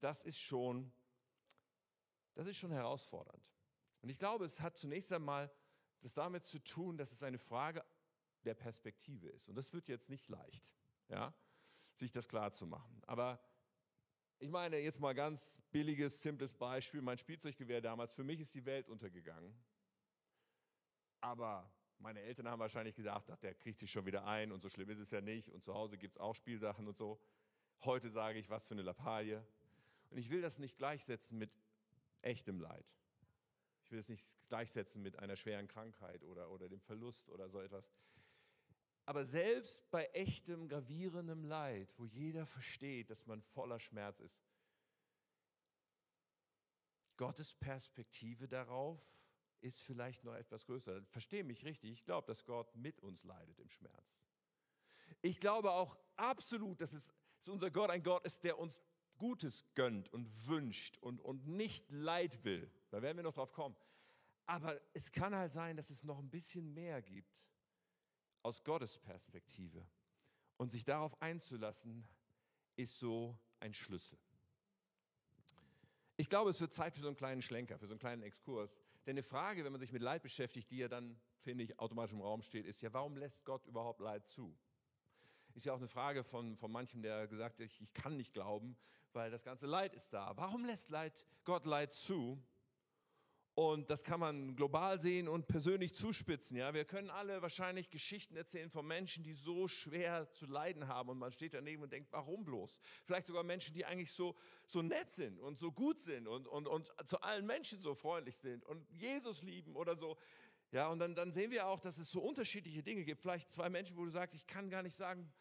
Das 0.00 0.22
ist 0.22 0.38
schon, 0.38 0.92
das 2.34 2.48
ist 2.48 2.58
schon 2.58 2.70
herausfordernd. 2.70 3.42
Und 4.02 4.10
ich 4.10 4.18
glaube, 4.18 4.44
es 4.44 4.60
hat 4.60 4.76
zunächst 4.76 5.10
einmal 5.10 5.50
das 6.02 6.12
damit 6.12 6.44
zu 6.44 6.62
tun, 6.62 6.98
dass 6.98 7.12
es 7.12 7.22
eine 7.22 7.38
Frage 7.38 7.82
der 8.44 8.52
Perspektive 8.52 9.28
ist. 9.28 9.48
Und 9.48 9.54
das 9.54 9.72
wird 9.72 9.88
jetzt 9.88 10.10
nicht 10.10 10.28
leicht, 10.28 10.70
ja, 11.08 11.32
sich 11.94 12.12
das 12.12 12.28
klar 12.28 12.52
zu 12.52 12.66
machen. 12.66 13.02
Aber 13.06 13.40
ich 14.38 14.50
meine, 14.50 14.76
jetzt 14.80 15.00
mal 15.00 15.14
ganz 15.14 15.62
billiges, 15.70 16.20
simples 16.20 16.52
Beispiel. 16.52 17.00
Mein 17.00 17.16
Spielzeuggewehr 17.16 17.80
damals, 17.80 18.12
für 18.12 18.22
mich 18.22 18.38
ist 18.38 18.54
die 18.54 18.66
Welt 18.66 18.86
untergegangen. 18.86 19.58
Aber 21.22 21.72
meine 21.98 22.20
Eltern 22.20 22.48
haben 22.48 22.60
wahrscheinlich 22.60 22.94
gesagt, 22.94 23.30
ach, 23.30 23.38
der 23.38 23.54
kriegt 23.54 23.78
sich 23.78 23.90
schon 23.90 24.06
wieder 24.06 24.26
ein 24.26 24.52
und 24.52 24.62
so 24.62 24.68
schlimm 24.68 24.88
ist 24.90 24.98
es 24.98 25.10
ja 25.10 25.20
nicht 25.20 25.50
und 25.50 25.62
zu 25.62 25.74
Hause 25.74 25.98
gibt 25.98 26.16
es 26.16 26.20
auch 26.20 26.34
Spielsachen 26.34 26.86
und 26.86 26.96
so. 26.96 27.20
Heute 27.84 28.10
sage 28.10 28.38
ich, 28.38 28.48
was 28.48 28.66
für 28.66 28.74
eine 28.74 28.82
Lappalie. 28.82 29.44
Und 30.10 30.18
ich 30.18 30.30
will 30.30 30.40
das 30.40 30.58
nicht 30.58 30.78
gleichsetzen 30.78 31.38
mit 31.38 31.50
echtem 32.22 32.60
Leid. 32.60 32.94
Ich 33.82 33.90
will 33.90 33.98
es 33.98 34.08
nicht 34.08 34.48
gleichsetzen 34.48 35.02
mit 35.02 35.18
einer 35.18 35.36
schweren 35.36 35.68
Krankheit 35.68 36.24
oder, 36.24 36.50
oder 36.50 36.68
dem 36.68 36.80
Verlust 36.80 37.28
oder 37.28 37.48
so 37.48 37.60
etwas. 37.60 37.88
Aber 39.04 39.24
selbst 39.24 39.88
bei 39.90 40.06
echtem, 40.06 40.68
gravierendem 40.68 41.44
Leid, 41.44 41.94
wo 41.96 42.04
jeder 42.04 42.46
versteht, 42.46 43.10
dass 43.10 43.26
man 43.26 43.40
voller 43.40 43.78
Schmerz 43.78 44.20
ist, 44.20 44.42
Gottes 47.16 47.54
Perspektive 47.54 48.48
darauf 48.48 49.00
ist 49.66 49.80
vielleicht 49.80 50.24
noch 50.24 50.34
etwas 50.34 50.64
größer. 50.64 51.02
Verstehe 51.06 51.44
mich 51.44 51.64
richtig, 51.64 51.92
ich 51.92 52.04
glaube, 52.04 52.26
dass 52.26 52.44
Gott 52.44 52.74
mit 52.74 53.00
uns 53.00 53.24
leidet 53.24 53.58
im 53.58 53.68
Schmerz. 53.68 54.18
Ich 55.22 55.40
glaube 55.40 55.72
auch 55.72 55.98
absolut, 56.16 56.80
dass 56.80 56.92
es 56.92 57.12
dass 57.46 57.52
unser 57.52 57.70
Gott 57.70 57.90
ein 57.90 58.02
Gott 58.02 58.24
ist, 58.24 58.42
der 58.42 58.58
uns 58.58 58.82
Gutes 59.18 59.64
gönnt 59.74 60.12
und 60.12 60.48
wünscht 60.48 60.98
und, 60.98 61.20
und 61.20 61.46
nicht 61.46 61.90
Leid 61.90 62.42
will. 62.44 62.70
Da 62.90 63.02
werden 63.02 63.16
wir 63.18 63.22
noch 63.22 63.34
drauf 63.34 63.52
kommen. 63.52 63.76
Aber 64.46 64.80
es 64.94 65.12
kann 65.12 65.34
halt 65.34 65.52
sein, 65.52 65.76
dass 65.76 65.90
es 65.90 66.04
noch 66.04 66.18
ein 66.18 66.30
bisschen 66.30 66.74
mehr 66.74 67.02
gibt 67.02 67.48
aus 68.42 68.62
Gottes 68.62 68.98
Perspektive. 68.98 69.86
Und 70.56 70.70
sich 70.70 70.84
darauf 70.84 71.20
einzulassen, 71.20 72.08
ist 72.76 72.98
so 72.98 73.38
ein 73.60 73.74
Schlüssel. 73.74 74.18
Ich 76.18 76.30
glaube, 76.30 76.48
es 76.50 76.60
wird 76.60 76.72
Zeit 76.72 76.94
für 76.94 77.00
so 77.00 77.08
einen 77.08 77.16
kleinen 77.16 77.42
Schlenker, 77.42 77.78
für 77.78 77.86
so 77.86 77.92
einen 77.92 78.00
kleinen 78.00 78.22
Exkurs. 78.22 78.80
Denn 79.04 79.12
eine 79.12 79.22
Frage, 79.22 79.64
wenn 79.64 79.72
man 79.72 79.80
sich 79.80 79.92
mit 79.92 80.02
Leid 80.02 80.22
beschäftigt, 80.22 80.70
die 80.70 80.78
ja 80.78 80.88
dann, 80.88 81.20
finde 81.42 81.64
ich, 81.64 81.78
automatisch 81.78 82.14
im 82.14 82.22
Raum 82.22 82.40
steht, 82.40 82.64
ist 82.64 82.80
ja, 82.80 82.92
warum 82.92 83.16
lässt 83.16 83.44
Gott 83.44 83.66
überhaupt 83.66 84.00
Leid 84.00 84.26
zu? 84.26 84.56
Ist 85.54 85.66
ja 85.66 85.72
auch 85.72 85.78
eine 85.78 85.88
Frage 85.88 86.24
von, 86.24 86.56
von 86.56 86.72
manchem, 86.72 87.02
der 87.02 87.26
gesagt 87.26 87.60
hat, 87.60 87.66
ich, 87.66 87.80
ich 87.80 87.92
kann 87.92 88.16
nicht 88.16 88.32
glauben, 88.32 88.76
weil 89.12 89.30
das 89.30 89.44
ganze 89.44 89.66
Leid 89.66 89.94
ist 89.94 90.12
da. 90.12 90.32
Warum 90.36 90.64
lässt 90.64 90.90
Leid, 90.90 91.26
Gott 91.44 91.66
Leid 91.66 91.92
zu? 91.92 92.42
Und 93.56 93.88
das 93.88 94.04
kann 94.04 94.20
man 94.20 94.54
global 94.54 95.00
sehen 95.00 95.28
und 95.28 95.48
persönlich 95.48 95.94
zuspitzen. 95.94 96.58
Ja, 96.58 96.74
wir 96.74 96.84
können 96.84 97.08
alle 97.08 97.40
wahrscheinlich 97.40 97.88
Geschichten 97.88 98.36
erzählen 98.36 98.68
von 98.68 98.86
Menschen, 98.86 99.24
die 99.24 99.32
so 99.32 99.66
schwer 99.66 100.30
zu 100.30 100.44
leiden 100.44 100.88
haben 100.88 101.08
und 101.08 101.16
man 101.16 101.32
steht 101.32 101.54
daneben 101.54 101.82
und 101.82 101.90
denkt, 101.90 102.12
warum 102.12 102.44
bloß? 102.44 102.78
Vielleicht 103.06 103.24
sogar 103.24 103.44
Menschen, 103.44 103.72
die 103.72 103.86
eigentlich 103.86 104.12
so, 104.12 104.36
so 104.66 104.82
nett 104.82 105.10
sind 105.10 105.40
und 105.40 105.56
so 105.56 105.72
gut 105.72 106.00
sind 106.00 106.28
und, 106.28 106.46
und, 106.46 106.66
und 106.66 106.92
zu 107.06 107.18
allen 107.22 107.46
Menschen 107.46 107.80
so 107.80 107.94
freundlich 107.94 108.36
sind 108.36 108.62
und 108.66 108.86
Jesus 108.90 109.42
lieben 109.42 109.74
oder 109.74 109.96
so. 109.96 110.18
Ja, 110.70 110.88
und 110.88 110.98
dann, 110.98 111.14
dann 111.14 111.32
sehen 111.32 111.50
wir 111.50 111.66
auch, 111.66 111.80
dass 111.80 111.96
es 111.96 112.10
so 112.10 112.20
unterschiedliche 112.20 112.82
Dinge 112.82 113.04
gibt. 113.04 113.22
Vielleicht 113.22 113.50
zwei 113.50 113.70
Menschen, 113.70 113.96
wo 113.96 114.04
du 114.04 114.10
sagst, 114.10 114.36
ich 114.36 114.46
kann 114.46 114.68
gar 114.68 114.82
nicht 114.82 114.96
sagen, 114.96 115.32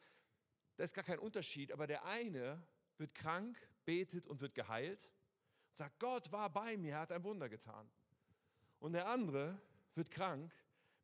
da 0.77 0.85
ist 0.85 0.93
gar 0.93 1.03
kein 1.03 1.19
Unterschied, 1.19 1.73
aber 1.73 1.85
der 1.85 2.05
eine 2.05 2.65
wird 2.97 3.13
krank, 3.13 3.57
betet 3.83 4.25
und 4.25 4.39
wird 4.39 4.55
geheilt 4.55 5.11
und 5.71 5.77
sagt, 5.79 5.99
Gott 5.99 6.31
war 6.31 6.49
bei 6.49 6.77
mir, 6.77 6.97
hat 6.97 7.11
ein 7.11 7.25
Wunder 7.25 7.49
getan. 7.49 7.91
Und 8.79 8.93
der 8.93 9.07
andere 9.07 9.59
wird 9.93 10.11
krank, 10.11 10.53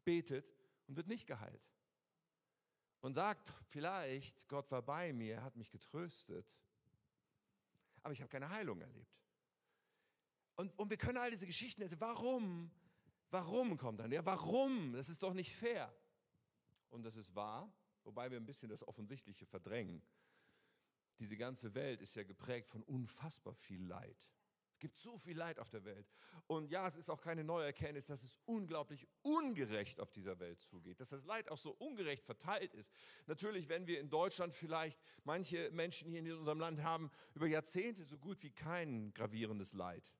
betet 0.04 0.54
und 0.88 0.98
wird 0.98 1.08
nicht 1.08 1.28
geheilt. 1.28 1.72
Und 3.00 3.14
sagt 3.14 3.54
vielleicht, 3.68 4.48
Gott 4.48 4.70
war 4.72 4.82
bei 4.82 5.12
mir, 5.14 5.42
hat 5.42 5.56
mich 5.56 5.72
getröstet, 5.72 6.56
aber 8.04 8.14
ich 8.14 8.22
habe 8.22 8.30
keine 8.30 8.50
Heilung 8.50 8.82
erlebt. 8.82 9.22
Und, 10.56 10.78
und 10.78 10.90
wir 10.90 10.98
können 10.98 11.18
all 11.18 11.32
diese 11.32 11.48
Geschichten. 11.48 11.84
Warum? 12.00 12.72
Warum 13.30 13.78
kommt 13.78 14.00
dann? 14.00 14.12
Ja, 14.12 14.26
warum? 14.26 14.94
Das 14.94 15.10
ist 15.10 15.24
doch 15.24 15.34
nicht 15.34 15.56
fair. 15.56 15.92
Und 16.90 17.04
das 17.04 17.16
ist 17.16 17.34
wahr, 17.34 17.72
wobei 18.04 18.30
wir 18.30 18.38
ein 18.38 18.46
bisschen 18.46 18.70
das 18.70 18.86
Offensichtliche 18.88 19.46
verdrängen. 19.46 20.04
Diese 21.18 21.38
ganze 21.38 21.74
Welt 21.74 22.02
ist 22.02 22.16
ja 22.16 22.24
geprägt 22.24 22.70
von 22.70 22.84
unfassbar 22.84 23.54
viel 23.54 23.84
Leid 23.86 24.30
gibt 24.82 24.98
so 24.98 25.18
viel 25.18 25.38
Leid 25.38 25.60
auf 25.60 25.70
der 25.70 25.86
Welt. 25.86 26.12
Und 26.48 26.70
ja, 26.70 26.86
es 26.86 26.98
ist 26.98 27.10
auch 27.10 27.22
keine 27.22 27.46
neue 27.46 27.66
Erkenntnis, 27.66 28.08
dass 28.08 28.24
es 28.24 28.38
unglaublich 28.46 29.08
ungerecht 29.22 30.02
auf 30.02 30.12
dieser 30.12 30.40
Welt 30.40 30.60
zugeht, 30.60 31.00
dass 31.00 31.10
das 31.10 31.24
Leid 31.24 31.50
auch 31.50 31.58
so 31.58 31.72
ungerecht 31.72 32.26
verteilt 32.26 32.74
ist. 32.74 32.92
Natürlich, 33.28 33.70
wenn 33.70 33.88
wir 33.88 34.02
in 34.02 34.10
Deutschland 34.10 34.54
vielleicht 34.54 35.00
manche 35.24 35.72
Menschen 35.72 36.10
hier 36.10 36.20
in 36.20 36.34
unserem 36.34 36.60
Land 36.60 36.84
haben 36.84 37.10
über 37.34 37.48
Jahrzehnte 37.48 38.04
so 38.04 38.18
gut 38.18 38.44
wie 38.44 38.52
kein 38.52 39.14
gravierendes 39.14 39.72
Leid. 39.72 40.12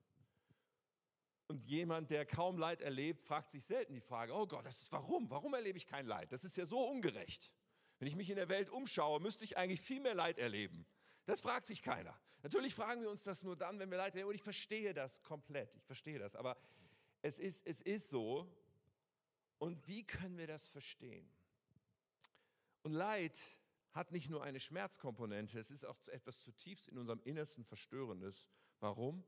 Und 1.48 1.66
jemand, 1.66 2.10
der 2.10 2.24
kaum 2.24 2.56
Leid 2.56 2.80
erlebt, 2.80 3.20
fragt 3.20 3.50
sich 3.50 3.64
selten 3.64 3.92
die 3.92 4.00
Frage, 4.00 4.32
oh 4.32 4.46
Gott, 4.46 4.64
das 4.64 4.80
ist 4.80 4.92
warum? 4.92 5.28
Warum 5.28 5.52
erlebe 5.52 5.76
ich 5.76 5.86
kein 5.86 6.06
Leid? 6.06 6.32
Das 6.32 6.44
ist 6.44 6.56
ja 6.56 6.64
so 6.64 6.82
ungerecht. 6.88 7.52
Wenn 7.98 8.08
ich 8.08 8.16
mich 8.16 8.30
in 8.30 8.36
der 8.36 8.48
Welt 8.48 8.70
umschaue, 8.70 9.20
müsste 9.20 9.44
ich 9.44 9.58
eigentlich 9.58 9.82
viel 9.82 10.00
mehr 10.00 10.14
Leid 10.14 10.38
erleben. 10.38 10.86
Das 11.24 11.40
fragt 11.40 11.66
sich 11.66 11.82
keiner. 11.82 12.18
Natürlich 12.42 12.74
fragen 12.74 13.02
wir 13.02 13.10
uns 13.10 13.22
das 13.22 13.42
nur 13.42 13.56
dann, 13.56 13.78
wenn 13.78 13.90
wir 13.90 13.98
Leid 13.98 14.14
erleben. 14.14 14.28
Und 14.28 14.34
ich 14.34 14.42
verstehe 14.42 14.92
das 14.92 15.22
komplett. 15.22 15.76
Ich 15.76 15.84
verstehe 15.84 16.18
das. 16.18 16.34
Aber 16.34 16.56
es 17.22 17.38
ist, 17.38 17.66
es 17.66 17.80
ist 17.80 18.08
so. 18.08 18.50
Und 19.58 19.86
wie 19.86 20.04
können 20.04 20.36
wir 20.36 20.48
das 20.48 20.68
verstehen? 20.68 21.28
Und 22.82 22.92
Leid 22.92 23.38
hat 23.92 24.10
nicht 24.10 24.28
nur 24.28 24.42
eine 24.42 24.58
Schmerzkomponente, 24.58 25.58
es 25.58 25.70
ist 25.70 25.84
auch 25.84 25.96
etwas 26.08 26.42
zutiefst 26.42 26.88
in 26.88 26.98
unserem 26.98 27.20
Innersten 27.22 27.64
Verstörendes. 27.64 28.48
Warum? 28.80 29.22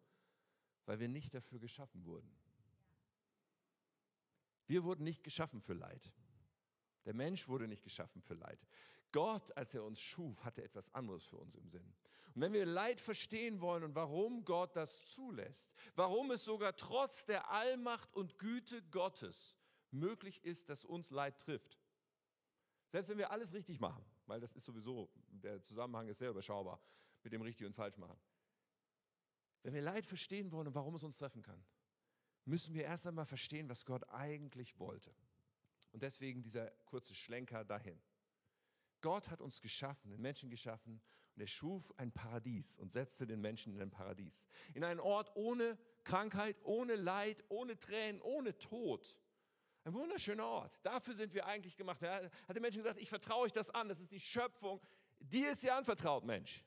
Weil 0.87 0.99
wir 0.99 1.09
nicht 1.09 1.35
dafür 1.35 1.61
geschaffen 1.61 2.05
wurden. 2.05 2.35
Wir 4.67 4.83
wurden 4.83 5.05
nicht 5.05 5.23
geschaffen 5.23 5.61
für 5.61 5.75
Leid. 5.75 6.11
Der 7.05 7.15
Mensch 7.15 7.47
wurde 7.49 7.69
nicht 7.69 7.85
geschaffen 7.85 8.23
für 8.23 8.35
Leid. 8.35 8.67
Gott, 9.15 9.57
als 9.57 9.73
er 9.75 9.85
uns 9.85 10.01
schuf, 10.01 10.45
hatte 10.45 10.65
etwas 10.65 10.93
anderes 10.93 11.25
für 11.25 11.37
uns 11.37 11.55
im 11.55 11.69
Sinn. 11.69 11.87
Und 12.35 12.43
wenn 12.43 12.53
wir 12.53 12.67
Leid 12.67 13.01
verstehen 13.01 13.61
wollen 13.61 13.85
und 13.85 13.95
warum 13.95 14.45
Gott 14.45 14.75
das 14.75 15.05
zulässt, 15.05 15.73
warum 15.95 16.33
es 16.33 16.45
sogar 16.45 16.75
trotz 16.75 17.25
der 17.25 17.49
Allmacht 17.49 18.13
und 18.13 18.41
Güte 18.41 18.83
Gottes 18.91 19.57
möglich 19.93 20.45
ist, 20.45 20.69
dass 20.69 20.85
uns 20.85 21.11
Leid 21.11 21.39
trifft, 21.39 21.79
selbst 22.89 23.09
wenn 23.09 23.19
wir 23.19 23.31
alles 23.31 23.53
richtig 23.53 23.79
machen, 23.79 24.05
weil 24.27 24.41
das 24.41 24.53
ist 24.53 24.65
sowieso, 24.65 25.09
der 25.29 25.63
Zusammenhang 25.63 26.09
ist 26.09 26.19
sehr 26.19 26.31
überschaubar 26.31 26.81
mit 27.23 27.33
dem 27.33 27.43
richtig 27.43 27.69
und 27.69 27.73
falsch 27.77 27.97
machen. 27.99 28.19
Wenn 29.63 29.75
wir 29.75 29.83
Leid 29.83 30.07
verstehen 30.07 30.51
wollen 30.51 30.67
und 30.67 30.75
warum 30.75 30.97
es 30.97 31.05
uns 31.05 31.19
treffen 31.19 31.43
kann, 31.43 31.65
müssen 32.47 32.75
wir 32.75 32.83
erst 32.83 33.07
einmal 33.07 33.27
verstehen, 33.27 33.69
was 33.69 33.87
Gott 33.87 34.09
eigentlich 34.09 34.77
wollte. 34.81 35.15
Und 35.93 36.03
deswegen 36.03 36.43
dieser 36.43 36.73
kurze 36.85 37.15
Schlenker 37.15 37.65
dahin. 37.65 38.03
Gott 39.05 39.29
hat 39.29 39.43
uns 39.43 39.61
geschaffen, 39.61 40.11
den 40.11 40.23
Menschen 40.23 40.49
geschaffen 40.49 40.99
und 41.35 41.43
er 41.43 41.47
schuf 41.47 41.93
ein 41.99 42.11
Paradies 42.11 42.79
und 42.79 42.91
setzte 42.91 43.27
den 43.27 43.39
Menschen 43.43 43.75
in 43.75 43.83
ein 43.83 43.91
Paradies. 43.91 44.47
In 44.73 44.83
einen 44.83 44.99
Ort 44.99 45.31
ohne 45.35 45.77
Krankheit, 46.05 46.57
ohne 46.65 46.95
Leid, 46.95 47.45
ohne 47.51 47.79
Tränen, 47.79 48.23
ohne 48.23 48.57
Tod. 48.57 49.21
Ein 49.85 49.93
wunderschöner 49.93 50.47
Ort. 50.47 50.81
Dafür 50.83 51.15
sind 51.15 51.35
wir 51.35 51.45
eigentlich 51.45 51.77
gemacht. 51.77 52.01
Er 52.01 52.31
hat 52.49 52.57
den 52.57 52.63
Menschen 52.63 52.83
gesagt, 52.83 52.99
ich 52.99 53.11
vertraue 53.11 53.43
euch 53.43 53.53
das 53.53 53.69
an, 53.69 53.91
das 53.91 54.01
ist 54.01 54.11
die 54.11 54.21
Schöpfung. 54.21 54.81
Dir 55.21 55.53
ist 55.53 55.63
ja 55.63 55.77
anvertraut, 55.77 56.25
Mensch. 56.25 56.65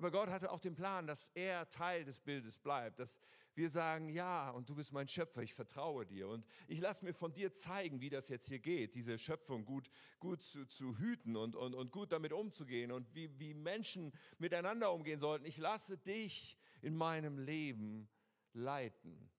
Aber 0.00 0.10
Gott 0.10 0.30
hatte 0.30 0.50
auch 0.50 0.60
den 0.60 0.74
Plan, 0.74 1.06
dass 1.06 1.28
er 1.34 1.68
Teil 1.68 2.06
des 2.06 2.20
Bildes 2.20 2.58
bleibt, 2.58 3.00
dass 3.00 3.20
wir 3.54 3.68
sagen, 3.68 4.08
ja, 4.08 4.48
und 4.48 4.70
du 4.70 4.74
bist 4.74 4.94
mein 4.94 5.06
Schöpfer, 5.08 5.42
ich 5.42 5.52
vertraue 5.52 6.06
dir. 6.06 6.26
Und 6.26 6.46
ich 6.68 6.80
lasse 6.80 7.04
mir 7.04 7.12
von 7.12 7.34
dir 7.34 7.52
zeigen, 7.52 8.00
wie 8.00 8.08
das 8.08 8.30
jetzt 8.30 8.48
hier 8.48 8.60
geht, 8.60 8.94
diese 8.94 9.18
Schöpfung 9.18 9.66
gut, 9.66 9.90
gut 10.18 10.42
zu, 10.42 10.64
zu 10.64 10.96
hüten 10.96 11.36
und, 11.36 11.54
und, 11.54 11.74
und 11.74 11.92
gut 11.92 12.12
damit 12.12 12.32
umzugehen 12.32 12.92
und 12.92 13.14
wie, 13.14 13.38
wie 13.38 13.52
Menschen 13.52 14.10
miteinander 14.38 14.90
umgehen 14.90 15.20
sollten. 15.20 15.44
Ich 15.44 15.58
lasse 15.58 15.98
dich 15.98 16.56
in 16.80 16.96
meinem 16.96 17.36
Leben 17.36 18.08
leiten. 18.54 19.30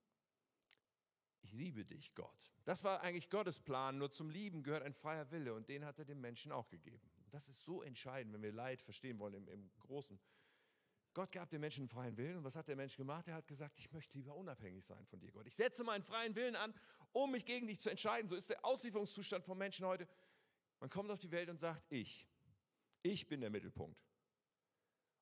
Ich 1.40 1.50
liebe 1.50 1.84
dich, 1.84 2.14
Gott. 2.14 2.52
Das 2.64 2.84
war 2.84 3.00
eigentlich 3.00 3.30
Gottes 3.30 3.58
Plan. 3.58 3.98
Nur 3.98 4.12
zum 4.12 4.30
Lieben 4.30 4.62
gehört 4.62 4.84
ein 4.84 4.94
freier 4.94 5.28
Wille 5.32 5.54
und 5.54 5.68
den 5.68 5.84
hat 5.84 5.98
er 5.98 6.04
dem 6.04 6.20
Menschen 6.20 6.52
auch 6.52 6.68
gegeben. 6.68 7.10
Das 7.32 7.48
ist 7.48 7.64
so 7.64 7.82
entscheidend, 7.82 8.32
wenn 8.34 8.42
wir 8.42 8.52
Leid 8.52 8.80
verstehen 8.80 9.18
wollen 9.18 9.34
im, 9.34 9.48
im 9.48 9.70
Großen. 9.80 10.20
Gott 11.14 11.32
gab 11.32 11.50
dem 11.50 11.60
Menschen 11.60 11.82
einen 11.82 11.88
freien 11.88 12.16
Willen. 12.16 12.38
Und 12.38 12.44
was 12.44 12.56
hat 12.56 12.68
der 12.68 12.76
Mensch 12.76 12.96
gemacht? 12.96 13.28
Er 13.28 13.34
hat 13.34 13.46
gesagt, 13.46 13.78
ich 13.78 13.92
möchte 13.92 14.16
lieber 14.16 14.34
unabhängig 14.34 14.84
sein 14.84 15.04
von 15.06 15.20
dir, 15.20 15.30
Gott. 15.30 15.46
Ich 15.46 15.54
setze 15.54 15.84
meinen 15.84 16.02
freien 16.02 16.34
Willen 16.34 16.56
an, 16.56 16.74
um 17.12 17.30
mich 17.30 17.44
gegen 17.44 17.66
dich 17.66 17.80
zu 17.80 17.90
entscheiden. 17.90 18.28
So 18.28 18.36
ist 18.36 18.50
der 18.50 18.64
Auslieferungszustand 18.64 19.44
von 19.44 19.58
Menschen 19.58 19.86
heute. 19.86 20.08
Man 20.80 20.90
kommt 20.90 21.10
auf 21.10 21.18
die 21.18 21.30
Welt 21.30 21.48
und 21.48 21.60
sagt, 21.60 21.84
ich. 21.90 22.26
Ich 23.02 23.28
bin 23.28 23.40
der 23.40 23.50
Mittelpunkt. 23.50 24.00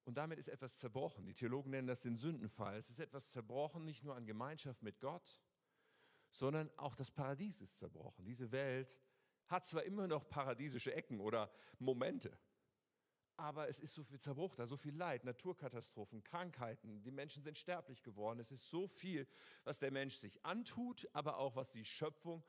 Und 0.05 0.17
damit 0.17 0.39
ist 0.39 0.49
etwas 0.49 0.79
zerbrochen. 0.79 1.27
Die 1.27 1.35
Theologen 1.35 1.71
nennen 1.71 1.89
das 1.89 2.01
den 2.01 2.17
Sündenfall. 2.17 2.77
Es 2.77 2.91
ist 2.91 3.01
etwas 3.01 3.31
zerbrochen, 3.31 3.85
nicht 3.85 4.03
nur 4.03 4.17
an 4.17 4.27
Gemeinschaft 4.27 4.83
mit 4.83 5.01
Gott, 5.01 5.41
sondern 6.31 6.71
auch 6.77 6.95
das 6.95 7.11
Paradies 7.11 7.61
ist 7.61 7.79
zerbrochen. 7.79 8.25
Diese 8.25 8.51
Welt 8.53 8.99
hat 9.47 9.67
zwar 9.67 9.83
immer 9.83 10.07
noch 10.07 10.29
paradiesische 10.29 10.95
Ecken 10.95 11.21
oder 11.21 11.51
Momente, 11.79 12.37
aber 13.41 13.69
es 13.69 13.81
ist 13.81 13.95
so 13.95 14.05
viel 14.05 14.21
Zerbruch 14.21 14.55
da, 14.55 14.67
so 14.67 14.77
viel 14.77 14.95
Leid, 14.95 15.25
Naturkatastrophen, 15.25 16.23
Krankheiten, 16.23 17.03
die 17.03 17.11
Menschen 17.11 17.43
sind 17.43 17.57
sterblich 17.57 18.03
geworden. 18.03 18.39
Es 18.39 18.53
ist 18.53 18.69
so 18.69 18.87
viel, 18.87 19.27
was 19.65 19.79
der 19.79 19.91
Mensch 19.91 20.17
sich 20.17 20.45
antut, 20.45 21.09
aber 21.15 21.39
auch 21.39 21.57
was 21.57 21.71
die 21.71 21.87
Schöpfung, 21.87 22.45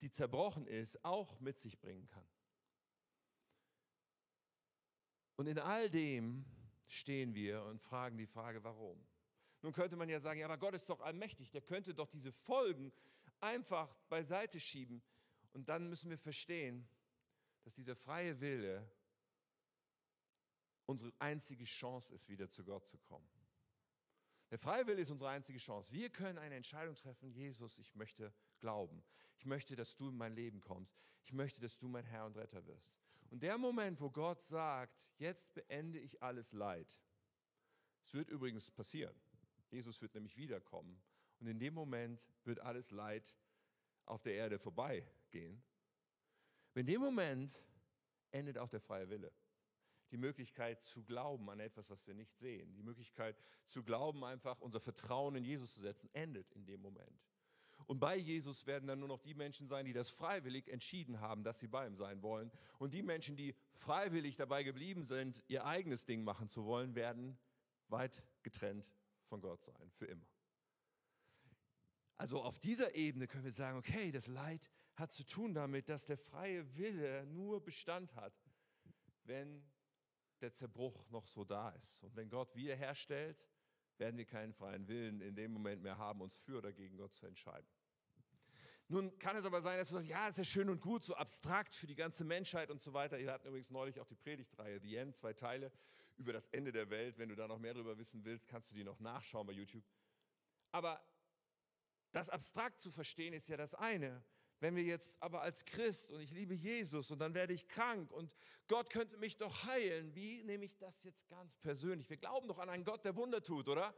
die 0.00 0.10
zerbrochen 0.10 0.66
ist, 0.66 1.04
auch 1.04 1.38
mit 1.40 1.58
sich 1.60 1.78
bringen 1.78 2.08
kann. 2.08 2.26
Und 5.36 5.46
in 5.46 5.58
all 5.58 5.90
dem 5.90 6.46
stehen 6.88 7.34
wir 7.34 7.62
und 7.64 7.82
fragen 7.82 8.16
die 8.16 8.26
Frage, 8.26 8.64
warum? 8.64 9.04
Nun 9.60 9.72
könnte 9.72 9.96
man 9.96 10.08
ja 10.08 10.18
sagen, 10.18 10.40
ja, 10.40 10.46
aber 10.46 10.58
Gott 10.58 10.74
ist 10.74 10.88
doch 10.88 11.00
allmächtig, 11.00 11.50
der 11.50 11.60
könnte 11.60 11.94
doch 11.94 12.08
diese 12.08 12.32
Folgen 12.32 12.90
einfach 13.40 13.94
beiseite 14.08 14.58
schieben. 14.58 15.02
Und 15.52 15.68
dann 15.68 15.88
müssen 15.88 16.10
wir 16.10 16.18
verstehen, 16.18 16.88
dass 17.64 17.74
dieser 17.74 17.94
freie 17.94 18.40
Wille 18.40 18.90
unsere 20.86 21.12
einzige 21.18 21.64
Chance 21.64 22.14
ist, 22.14 22.28
wieder 22.28 22.48
zu 22.48 22.64
Gott 22.64 22.86
zu 22.86 22.98
kommen. 22.98 23.28
Der 24.50 24.58
Freiwille 24.58 25.00
ist 25.00 25.10
unsere 25.10 25.30
einzige 25.30 25.58
Chance. 25.58 25.90
Wir 25.92 26.10
können 26.10 26.38
eine 26.38 26.56
Entscheidung 26.56 26.94
treffen, 26.94 27.30
Jesus, 27.30 27.78
ich 27.78 27.94
möchte 27.94 28.34
glauben. 28.60 29.02
Ich 29.38 29.46
möchte, 29.46 29.76
dass 29.76 29.96
du 29.96 30.10
in 30.10 30.16
mein 30.16 30.34
Leben 30.34 30.60
kommst. 30.60 30.94
Ich 31.24 31.32
möchte, 31.32 31.60
dass 31.60 31.78
du 31.78 31.88
mein 31.88 32.04
Herr 32.04 32.26
und 32.26 32.36
Retter 32.36 32.66
wirst. 32.66 32.94
Und 33.30 33.42
der 33.42 33.56
Moment, 33.56 34.00
wo 34.00 34.10
Gott 34.10 34.42
sagt, 34.42 35.14
jetzt 35.16 35.54
beende 35.54 35.98
ich 35.98 36.22
alles 36.22 36.52
Leid, 36.52 37.00
es 38.04 38.12
wird 38.12 38.28
übrigens 38.28 38.70
passieren. 38.70 39.14
Jesus 39.70 40.02
wird 40.02 40.14
nämlich 40.14 40.36
wiederkommen. 40.36 41.00
Und 41.40 41.46
in 41.46 41.58
dem 41.58 41.72
Moment 41.72 42.28
wird 42.44 42.60
alles 42.60 42.90
Leid 42.90 43.34
auf 44.04 44.22
der 44.22 44.34
Erde 44.34 44.58
vorbeigehen. 44.58 45.62
In 46.74 46.86
dem 46.86 47.00
Moment 47.00 47.62
endet 48.32 48.58
auch 48.58 48.68
der 48.68 48.80
freie 48.80 49.08
Wille 49.08 49.32
die 50.12 50.18
Möglichkeit 50.18 50.82
zu 50.82 51.02
glauben 51.02 51.50
an 51.50 51.58
etwas, 51.58 51.90
was 51.90 52.06
wir 52.06 52.14
nicht 52.14 52.38
sehen. 52.38 52.74
Die 52.74 52.82
Möglichkeit 52.82 53.36
zu 53.64 53.82
glauben, 53.82 54.24
einfach 54.24 54.60
unser 54.60 54.78
Vertrauen 54.78 55.34
in 55.34 55.44
Jesus 55.44 55.74
zu 55.74 55.80
setzen, 55.80 56.08
endet 56.12 56.50
in 56.52 56.66
dem 56.66 56.80
Moment. 56.80 57.26
Und 57.86 57.98
bei 57.98 58.16
Jesus 58.16 58.66
werden 58.66 58.86
dann 58.86 59.00
nur 59.00 59.08
noch 59.08 59.20
die 59.20 59.34
Menschen 59.34 59.66
sein, 59.66 59.84
die 59.84 59.92
das 59.92 60.10
freiwillig 60.10 60.68
entschieden 60.68 61.20
haben, 61.20 61.42
dass 61.42 61.58
sie 61.58 61.66
bei 61.66 61.86
ihm 61.86 61.96
sein 61.96 62.22
wollen. 62.22 62.50
Und 62.78 62.94
die 62.94 63.02
Menschen, 63.02 63.36
die 63.36 63.54
freiwillig 63.74 64.36
dabei 64.36 64.62
geblieben 64.62 65.02
sind, 65.02 65.42
ihr 65.48 65.64
eigenes 65.66 66.04
Ding 66.04 66.22
machen 66.22 66.48
zu 66.48 66.64
wollen, 66.64 66.94
werden 66.94 67.38
weit 67.88 68.22
getrennt 68.42 68.92
von 69.24 69.40
Gott 69.40 69.62
sein, 69.62 69.90
für 69.94 70.06
immer. 70.06 70.26
Also 72.16 72.40
auf 72.42 72.58
dieser 72.58 72.94
Ebene 72.94 73.26
können 73.26 73.44
wir 73.44 73.52
sagen, 73.52 73.78
okay, 73.78 74.12
das 74.12 74.28
Leid 74.28 74.70
hat 74.94 75.12
zu 75.12 75.24
tun 75.24 75.54
damit, 75.54 75.88
dass 75.88 76.04
der 76.04 76.18
freie 76.18 76.76
Wille 76.76 77.26
nur 77.26 77.64
Bestand 77.64 78.14
hat, 78.14 78.32
wenn 79.24 79.64
der 80.42 80.52
Zerbruch 80.52 81.08
noch 81.10 81.26
so 81.26 81.44
da 81.44 81.70
ist. 81.70 82.02
Und 82.02 82.14
wenn 82.16 82.28
Gott 82.28 82.54
wiederherstellt, 82.54 83.46
werden 83.98 84.16
wir 84.16 84.24
keinen 84.24 84.52
freien 84.52 84.88
Willen 84.88 85.20
in 85.20 85.34
dem 85.34 85.52
Moment 85.52 85.82
mehr 85.82 85.98
haben, 85.98 86.20
uns 86.20 86.36
für 86.36 86.58
oder 86.58 86.72
gegen 86.72 86.96
Gott 86.96 87.12
zu 87.12 87.26
entscheiden. 87.26 87.68
Nun 88.88 89.16
kann 89.18 89.36
es 89.36 89.44
aber 89.44 89.62
sein, 89.62 89.78
dass 89.78 89.88
du 89.88 89.94
sagst, 89.94 90.08
ja, 90.08 90.28
ist 90.28 90.38
ja 90.38 90.44
schön 90.44 90.68
und 90.68 90.80
gut, 90.80 91.04
so 91.04 91.14
abstrakt 91.14 91.74
für 91.74 91.86
die 91.86 91.94
ganze 91.94 92.24
Menschheit 92.24 92.70
und 92.70 92.82
so 92.82 92.92
weiter. 92.92 93.18
Ihr 93.18 93.32
hatten 93.32 93.48
übrigens 93.48 93.70
neulich 93.70 94.00
auch 94.00 94.06
die 94.06 94.16
Predigtreihe, 94.16 94.80
The 94.80 94.96
End, 94.96 95.16
zwei 95.16 95.32
Teile 95.32 95.72
über 96.16 96.32
das 96.32 96.48
Ende 96.48 96.72
der 96.72 96.90
Welt. 96.90 97.16
Wenn 97.16 97.28
du 97.28 97.34
da 97.34 97.48
noch 97.48 97.58
mehr 97.58 97.72
darüber 97.72 97.96
wissen 97.96 98.24
willst, 98.24 98.48
kannst 98.48 98.70
du 98.70 98.74
die 98.74 98.84
noch 98.84 99.00
nachschauen 99.00 99.46
bei 99.46 99.52
YouTube. 99.54 99.84
Aber 100.72 101.02
das 102.10 102.28
abstrakt 102.28 102.80
zu 102.80 102.90
verstehen 102.90 103.32
ist 103.32 103.48
ja 103.48 103.56
das 103.56 103.74
eine. 103.74 104.22
Wenn 104.62 104.76
wir 104.76 104.84
jetzt 104.84 105.20
aber 105.20 105.42
als 105.42 105.64
Christ 105.64 106.08
und 106.12 106.20
ich 106.20 106.30
liebe 106.30 106.54
Jesus 106.54 107.10
und 107.10 107.18
dann 107.18 107.34
werde 107.34 107.52
ich 107.52 107.66
krank 107.66 108.12
und 108.12 108.32
Gott 108.68 108.90
könnte 108.90 109.16
mich 109.16 109.36
doch 109.36 109.64
heilen, 109.64 110.14
wie 110.14 110.44
nehme 110.44 110.64
ich 110.64 110.78
das 110.78 111.02
jetzt 111.02 111.28
ganz 111.28 111.56
persönlich? 111.56 112.08
Wir 112.08 112.16
glauben 112.16 112.46
doch 112.46 112.60
an 112.60 112.68
einen 112.68 112.84
Gott, 112.84 113.04
der 113.04 113.16
Wunder 113.16 113.42
tut, 113.42 113.66
oder? 113.66 113.92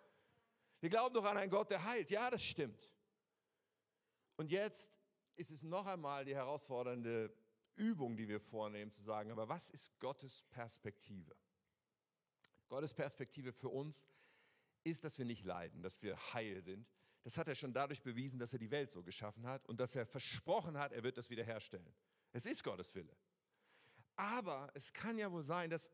Wir 0.81 0.89
glauben 0.89 1.15
doch 1.15 1.27
an 1.27 1.37
einen 1.37 1.51
Gott, 1.51 1.71
der 1.71 1.85
heilt. 1.85 2.11
Ja, 2.11 2.31
das 2.31 2.43
stimmt. 2.43 2.91
Und 4.37 4.51
jetzt 4.51 4.99
ist 5.37 5.51
es 5.51 5.63
noch 5.63 5.85
einmal 5.85 6.25
die 6.25 6.35
herausfordernde 6.35 7.37
Übung, 7.75 8.17
die 8.17 8.27
wir 8.27 8.41
vornehmen, 8.41 8.91
zu 8.91 9.03
sagen, 9.03 9.33
aber 9.33 9.47
was 9.51 9.69
ist 9.69 9.99
Gottes 9.99 10.45
Perspektive? 10.45 11.37
Gottes 12.69 12.95
Perspektive 12.95 13.53
für 13.53 13.69
uns 13.69 14.09
ist, 14.83 15.05
dass 15.05 15.19
wir 15.19 15.27
nicht 15.27 15.45
leiden, 15.45 15.83
dass 15.83 16.01
wir 16.01 16.17
heil 16.33 16.63
sind, 16.63 16.91
das 17.25 17.39
hat 17.39 17.49
er 17.49 17.55
schon 17.55 17.73
dadurch 17.73 18.03
bewiesen, 18.03 18.39
dass 18.39 18.53
er 18.53 18.59
die 18.59 18.71
Welt 18.71 18.93
so 18.93 19.03
geschaffen 19.03 19.47
hat 19.47 19.67
und 19.67 19.81
dass 19.81 19.97
er 19.97 20.05
versprochen 20.05 20.79
hat, 20.79 20.93
er 20.93 21.03
wird 21.03 21.17
das 21.17 21.31
wiederherstellen. 21.31 21.93
Es 22.33 22.45
ist 22.45 22.63
Gottes 22.63 22.95
Wille. 22.95 23.17
Aber 24.15 24.71
es 24.75 24.93
kann 24.93 25.17
ja 25.17 25.33
wohl 25.33 25.43
sein, 25.43 25.71
dass 25.71 25.89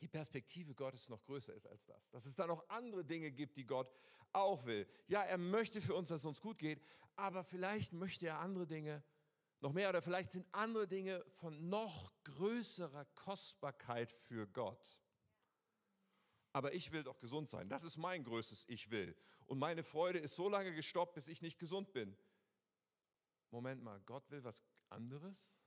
die 0.00 0.08
Perspektive 0.08 0.74
Gottes 0.74 1.08
noch 1.08 1.22
größer 1.24 1.54
ist 1.54 1.66
als 1.66 1.84
das. 1.84 2.10
Dass 2.10 2.24
es 2.24 2.34
da 2.34 2.46
noch 2.46 2.66
andere 2.70 3.04
Dinge 3.04 3.30
gibt, 3.30 3.58
die 3.58 3.66
Gott 3.66 3.92
auch 4.32 4.64
will. 4.64 4.88
Ja, 5.06 5.22
er 5.22 5.38
möchte 5.38 5.82
für 5.82 5.94
uns, 5.94 6.08
dass 6.08 6.22
es 6.22 6.26
uns 6.26 6.40
gut 6.40 6.58
geht, 6.58 6.82
aber 7.14 7.44
vielleicht 7.44 7.92
möchte 7.92 8.26
er 8.26 8.38
andere 8.38 8.66
Dinge 8.66 9.04
noch 9.60 9.72
mehr 9.72 9.90
oder 9.90 10.00
vielleicht 10.00 10.30
sind 10.30 10.46
andere 10.52 10.88
Dinge 10.88 11.24
von 11.40 11.68
noch 11.68 12.12
größerer 12.24 13.04
Kostbarkeit 13.16 14.12
für 14.12 14.46
Gott 14.46 15.00
aber 16.52 16.74
ich 16.74 16.90
will 16.90 17.04
doch 17.04 17.18
gesund 17.20 17.48
sein. 17.48 17.68
Das 17.68 17.84
ist 17.84 17.96
mein 17.98 18.24
größtes 18.24 18.64
Ich 18.68 18.90
will. 18.90 19.14
Und 19.48 19.58
meine 19.58 19.82
Freude 19.82 20.18
ist 20.18 20.36
so 20.36 20.48
lange 20.48 20.74
gestoppt, 20.74 21.14
bis 21.14 21.26
ich 21.26 21.40
nicht 21.40 21.58
gesund 21.58 21.92
bin. 21.92 22.14
Moment 23.50 23.82
mal, 23.82 23.98
Gott 24.02 24.30
will 24.30 24.44
was 24.44 24.62
anderes? 24.90 25.58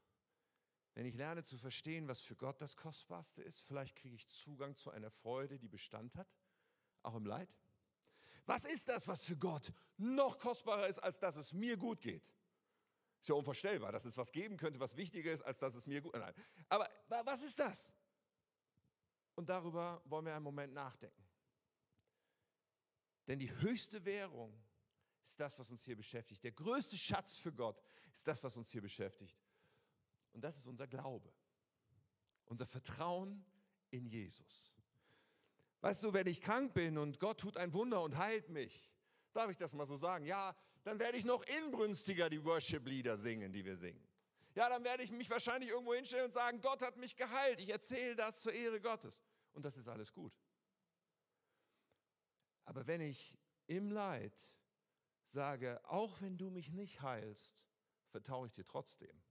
Wenn 0.93 1.07
ich 1.07 1.15
lerne 1.15 1.43
zu 1.43 1.57
verstehen, 1.57 2.07
was 2.07 2.21
für 2.21 2.35
Gott 2.35 2.61
das 2.61 2.75
Kostbarste 2.75 3.41
ist, 3.41 3.61
vielleicht 3.61 3.95
kriege 3.95 4.13
ich 4.13 4.29
Zugang 4.29 4.75
zu 4.75 4.91
einer 4.91 5.09
Freude, 5.09 5.57
die 5.57 5.67
Bestand 5.67 6.15
hat, 6.15 6.27
auch 7.01 7.15
im 7.15 7.25
Leid. 7.25 7.57
Was 8.45 8.65
ist 8.65 8.87
das, 8.87 9.07
was 9.07 9.25
für 9.25 9.35
Gott 9.35 9.73
noch 9.97 10.37
kostbarer 10.37 10.87
ist, 10.87 10.99
als 10.99 11.17
dass 11.17 11.35
es 11.35 11.51
mir 11.51 11.75
gut 11.75 12.01
geht? 12.01 12.31
Ist 13.19 13.29
ja 13.29 13.35
unvorstellbar, 13.35 13.91
dass 13.91 14.05
es 14.05 14.15
was 14.15 14.31
geben 14.31 14.57
könnte, 14.57 14.79
was 14.79 14.95
wichtiger 14.95 15.31
ist, 15.31 15.41
als 15.41 15.57
dass 15.57 15.73
es 15.73 15.87
mir 15.87 16.01
gut 16.01 16.13
geht. 16.13 16.45
Aber 16.69 16.87
was 17.07 17.41
ist 17.41 17.59
das? 17.59 17.93
Und 19.33 19.49
darüber 19.49 20.03
wollen 20.05 20.25
wir 20.25 20.35
einen 20.35 20.43
Moment 20.43 20.73
nachdenken. 20.73 21.30
Denn 23.27 23.39
die 23.39 23.51
höchste 23.51 24.03
Währung 24.05 24.53
ist 25.23 25.39
das, 25.39 25.57
was 25.60 25.69
uns 25.71 25.84
hier 25.84 25.95
beschäftigt. 25.95 26.43
Der 26.43 26.51
größte 26.51 26.97
Schatz 26.97 27.38
für 27.38 27.53
Gott 27.53 27.81
ist 28.13 28.27
das, 28.27 28.43
was 28.43 28.57
uns 28.57 28.71
hier 28.71 28.81
beschäftigt. 28.81 29.38
Und 30.34 30.41
das 30.41 30.57
ist 30.57 30.65
unser 30.65 30.88
Glaube, 30.88 31.31
unser 32.45 32.65
Vertrauen 32.65 33.45
in 33.89 34.05
Jesus. 34.05 34.73
Weißt 35.81 36.03
du, 36.03 36.13
wenn 36.13 36.27
ich 36.27 36.41
krank 36.41 36.73
bin 36.73 36.97
und 36.97 37.19
Gott 37.19 37.39
tut 37.39 37.57
ein 37.57 37.73
Wunder 37.73 38.01
und 38.01 38.17
heilt 38.17 38.49
mich, 38.49 38.91
darf 39.34 39.49
ich 39.49 39.57
das 39.57 39.73
mal 39.73 39.86
so 39.86 39.95
sagen? 39.95 40.25
Ja, 40.25 40.55
dann 40.84 40.99
werde 40.99 41.17
ich 41.17 41.25
noch 41.25 41.43
inbrünstiger 41.43 42.29
die 42.29 42.43
Worship-Lieder 42.43 43.17
singen, 43.17 43.51
die 43.51 43.65
wir 43.65 43.77
singen. 43.77 44.07
Ja, 44.55 44.67
dann 44.67 44.84
werde 44.84 45.03
ich 45.03 45.12
mich 45.12 45.29
wahrscheinlich 45.29 45.69
irgendwo 45.69 45.93
hinstellen 45.93 46.25
und 46.25 46.34
sagen, 46.34 46.60
Gott 46.62 46.81
hat 46.81 46.97
mich 46.97 47.15
geheilt. 47.15 47.60
Ich 47.62 47.69
erzähle 47.69 48.15
das 48.15 48.41
zur 48.41 48.53
Ehre 48.53 48.81
Gottes. 48.81 49.21
Und 49.53 49.63
das 49.63 49.77
ist 49.77 49.88
alles 49.88 50.12
gut. 50.12 50.38
Aber 52.71 52.88
wenn 52.88 53.01
ich 53.01 53.38
im 53.67 53.91
Leid 53.91 54.34
sage, 55.25 55.81
auch 55.89 56.21
wenn 56.21 56.38
du 56.38 56.49
mich 56.49 56.71
nicht 56.71 57.01
heilst, 57.01 57.60
vertraue 58.07 58.47
ich 58.47 58.53
dir 58.53 58.63
trotzdem. 58.63 59.21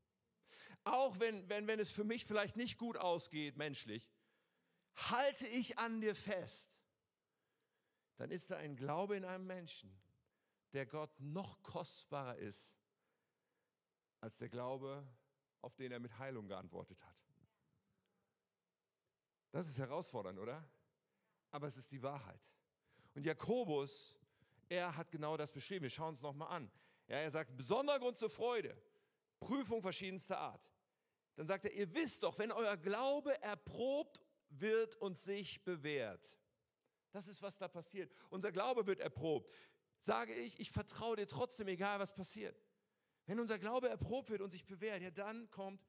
Auch 0.85 1.19
wenn, 1.21 1.49
wenn, 1.49 1.67
wenn 1.67 1.81
es 1.81 1.91
für 1.91 2.05
mich 2.05 2.27
vielleicht 2.27 2.57
nicht 2.57 2.77
gut 2.77 2.99
ausgeht, 2.99 3.57
menschlich, 3.57 4.11
halte 4.95 5.47
ich 5.47 5.79
an 5.79 6.03
dir 6.03 6.15
fest, 6.15 6.71
dann 8.17 8.31
ist 8.31 8.51
da 8.51 8.59
ein 8.59 8.77
Glaube 8.77 9.17
in 9.17 9.25
einem 9.25 9.47
Menschen, 9.47 9.91
der 10.75 10.85
Gott 10.85 11.19
noch 11.19 11.63
kostbarer 11.63 12.37
ist 12.37 12.77
als 14.21 14.37
der 14.37 14.51
Glaube, 14.51 15.03
auf 15.63 15.75
den 15.77 15.93
er 15.93 15.99
mit 15.99 16.19
Heilung 16.19 16.47
geantwortet 16.47 17.03
hat. 17.07 17.17
Das 19.51 19.67
ist 19.67 19.79
herausfordernd, 19.79 20.39
oder? 20.39 20.63
Aber 21.51 21.69
es 21.69 21.79
ist 21.79 21.91
die 21.91 22.03
Wahrheit. 22.03 22.53
Und 23.15 23.27
Jakobus, 23.27 24.17
er 24.69 24.97
hat 24.97 25.11
genau 25.11 25.37
das 25.37 25.53
beschrieben. 25.53 25.83
Wir 25.83 25.91
schauen 25.91 26.11
uns 26.11 26.23
nochmal 26.23 26.49
an. 26.49 26.71
Ja, 27.09 27.17
er 27.17 27.31
sagt, 27.31 27.57
besonderer 27.57 27.99
Grund 27.99 28.19
zur 28.19 28.31
Freude, 28.31 28.77
Prüfung 29.41 29.83
verschiedenster 29.83 30.39
Art. 30.39 30.71
Dann 31.35 31.47
sagt 31.47 31.65
er, 31.65 31.73
ihr 31.73 31.93
wisst 31.95 32.23
doch, 32.23 32.39
wenn 32.39 32.53
euer 32.53 32.77
Glaube 32.77 33.41
erprobt 33.43 34.21
wird 34.51 34.97
und 34.97 35.19
sich 35.19 35.65
bewährt. 35.65 36.37
Das 37.13 37.27
ist, 37.27 37.43
was 37.43 37.59
da 37.59 37.67
passiert. 37.67 38.13
Unser 38.29 38.53
Glaube 38.53 38.87
wird 38.87 39.01
erprobt. 39.01 39.53
Sage 40.01 40.35
ich, 40.35 40.59
ich 40.61 40.71
vertraue 40.71 41.17
dir 41.17 41.27
trotzdem, 41.27 41.69
egal 41.69 41.99
was 41.99 42.15
passiert. 42.15 42.63
Wenn 43.27 43.41
unser 43.41 43.59
Glaube 43.59 43.89
erprobt 43.89 44.31
wird 44.31 44.41
und 44.41 44.51
sich 44.51 44.65
bewährt, 44.67 45.03
ja, 45.03 45.11
dann 45.11 45.51
kommt 45.51 45.85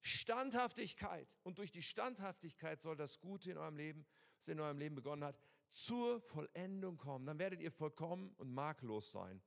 Standhaftigkeit. 0.00 1.38
Und 1.42 1.58
durch 1.58 1.72
die 1.72 1.82
Standhaftigkeit 1.82 2.80
soll 2.80 2.96
das 2.96 3.20
Gute 3.20 3.50
in 3.50 3.58
eurem 3.58 3.76
Leben, 3.76 4.06
was 4.38 4.48
in 4.48 4.60
eurem 4.60 4.78
Leben 4.78 4.94
begonnen 4.94 5.24
hat, 5.24 5.40
zur 5.70 6.20
Vollendung 6.20 6.96
kommen. 6.96 7.26
Dann 7.26 7.38
werdet 7.38 7.60
ihr 7.60 7.70
vollkommen 7.70 8.34
und 8.38 8.52
makellos 8.52 9.12
sein. 9.12 9.40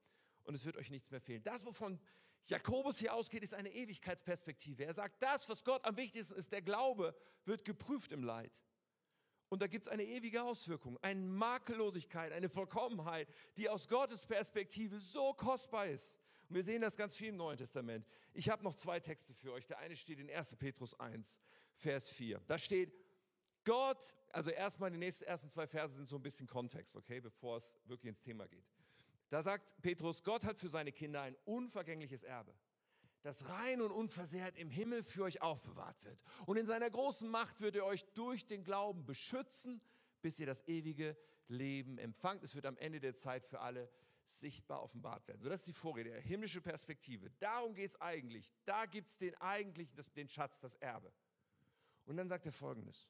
Und 0.44 0.56
es 0.56 0.66
wird 0.66 0.78
euch 0.78 0.90
nichts 0.90 1.12
mehr 1.12 1.22
fehlen. 1.22 1.44
Das, 1.44 1.66
wovon 1.66 2.00
Jakobus 2.48 3.00
hier 3.00 3.14
ausgeht, 3.14 3.44
ist 3.44 3.54
eine 3.54 3.72
Ewigkeitsperspektive. 3.72 4.86
Er 4.86 4.94
sagt, 4.94 5.22
das, 5.22 5.48
was 5.50 5.64
Gott 5.64 5.86
am 5.86 5.98
wichtigsten 5.98 6.36
ist, 6.36 6.52
der 6.52 6.62
Glaube, 6.62 7.16
wird 7.46 7.66
geprüft 7.66 8.12
im 8.12 8.24
Leid. 8.24 8.62
Und 9.50 9.62
da 9.62 9.68
gibt 9.68 9.86
es 9.86 9.92
eine 9.92 10.04
ewige 10.04 10.42
Auswirkung, 10.44 10.98
eine 11.02 11.20
Makellosigkeit, 11.20 12.32
eine 12.32 12.50
Vollkommenheit, 12.50 13.28
die 13.58 13.68
aus 13.68 13.88
Gottes 13.88 14.26
Perspektive 14.26 14.98
so 15.00 15.34
kostbar 15.34 15.88
ist. 15.88 16.18
Und 16.48 16.56
wir 16.56 16.64
sehen 16.64 16.82
das 16.82 16.96
ganz 16.96 17.16
viel 17.16 17.30
im 17.30 17.38
Neuen 17.38 17.58
Testament. 17.58 18.06
Ich 18.34 18.50
habe 18.50 18.64
noch 18.64 18.76
zwei 18.76 19.00
Texte 19.00 19.34
für 19.34 19.52
euch. 19.52 19.68
Der 19.68 19.80
eine 19.80 19.96
steht 19.96 20.20
in 20.20 20.30
1. 20.30 20.56
Petrus 20.56 20.98
1, 21.00 21.42
Vers 21.76 22.10
4. 22.10 22.42
Da 22.48 22.58
steht, 22.58 22.94
Gott, 23.64 24.16
also 24.30 24.50
erstmal 24.50 24.92
die 24.92 24.98
nächsten 24.98 25.26
ersten 25.26 25.50
zwei 25.50 25.68
Verse 25.68 25.96
sind 25.96 26.08
so 26.08 26.16
ein 26.16 26.22
bisschen 26.22 26.48
Kontext, 26.48 26.96
okay, 26.96 27.20
bevor 27.20 27.58
es 27.58 27.76
wirklich 27.86 28.10
ins 28.10 28.22
Thema 28.22 28.48
geht. 28.48 28.66
Da 29.30 29.42
sagt 29.42 29.76
Petrus, 29.82 30.24
Gott 30.24 30.44
hat 30.46 30.60
für 30.60 30.68
seine 30.68 30.92
Kinder 30.92 31.22
ein 31.22 31.36
unvergängliches 31.46 32.24
Erbe, 32.24 32.54
das 33.22 33.48
rein 33.50 33.82
und 33.82 33.92
unversehrt 33.92 34.58
im 34.58 34.70
Himmel 34.70 35.04
für 35.04 35.24
euch 35.24 35.42
aufbewahrt 35.42 36.04
wird. 36.04 36.22
Und 36.48 36.58
in 36.58 36.66
seiner 36.66 36.90
großen 36.90 37.30
Macht 37.30 37.62
wird 37.62 37.76
er 37.76 37.86
euch 37.86 38.04
durch 38.14 38.48
den 38.48 38.64
Glauben 38.64 39.06
beschützen, 39.06 39.82
bis 40.22 40.40
ihr 40.40 40.48
das 40.48 40.68
ewige 40.68 41.16
Leben 41.48 41.98
empfangt. 41.98 42.44
Es 42.44 42.56
wird 42.56 42.66
am 42.66 42.78
Ende 42.78 43.00
der 43.00 43.14
Zeit 43.14 43.46
für 43.46 43.60
alle 43.60 43.90
sichtbar 44.26 44.82
offenbart 44.82 45.28
werden. 45.28 45.42
So, 45.42 45.50
das 45.50 45.62
ist 45.62 45.68
die 45.68 45.74
Vorrede, 45.74 46.12
der 46.12 46.22
himmlische 46.22 46.62
Perspektive. 46.62 47.30
Darum 47.40 47.74
geht 47.74 47.92
es 47.92 48.02
eigentlich. 48.02 48.52
Da 48.66 48.86
gibt 48.86 49.10
es 49.10 49.18
den 49.18 49.36
eigentlichen, 49.36 49.96
den 50.16 50.28
Schatz, 50.28 50.60
das 50.60 50.76
Erbe. 50.76 51.12
Und 52.06 52.18
dann 52.18 52.30
sagt 52.30 52.46
er 52.46 52.52
folgendes. 52.52 53.10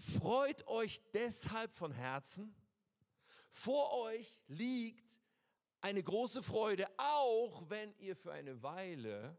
Freut 0.00 0.66
euch 0.66 1.00
deshalb 1.12 1.72
von 1.74 1.92
Herzen. 1.92 2.54
Vor 3.50 3.92
euch 4.04 4.40
liegt 4.48 5.20
eine 5.80 6.02
große 6.02 6.42
Freude, 6.42 6.86
auch 6.96 7.68
wenn 7.68 7.94
ihr 7.98 8.16
für 8.16 8.32
eine 8.32 8.62
Weile 8.62 9.36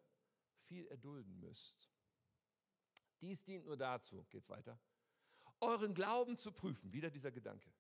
viel 0.66 0.88
erdulden 0.88 1.40
müsst. 1.40 1.90
Dies 3.22 3.44
dient 3.44 3.66
nur 3.66 3.78
dazu, 3.78 4.26
geht's 4.30 4.50
weiter, 4.50 4.80
euren 5.60 5.94
Glauben 5.94 6.38
zu 6.38 6.52
prüfen. 6.52 6.92
Wieder 6.92 7.10
dieser 7.10 7.32
Gedanke 7.32 7.72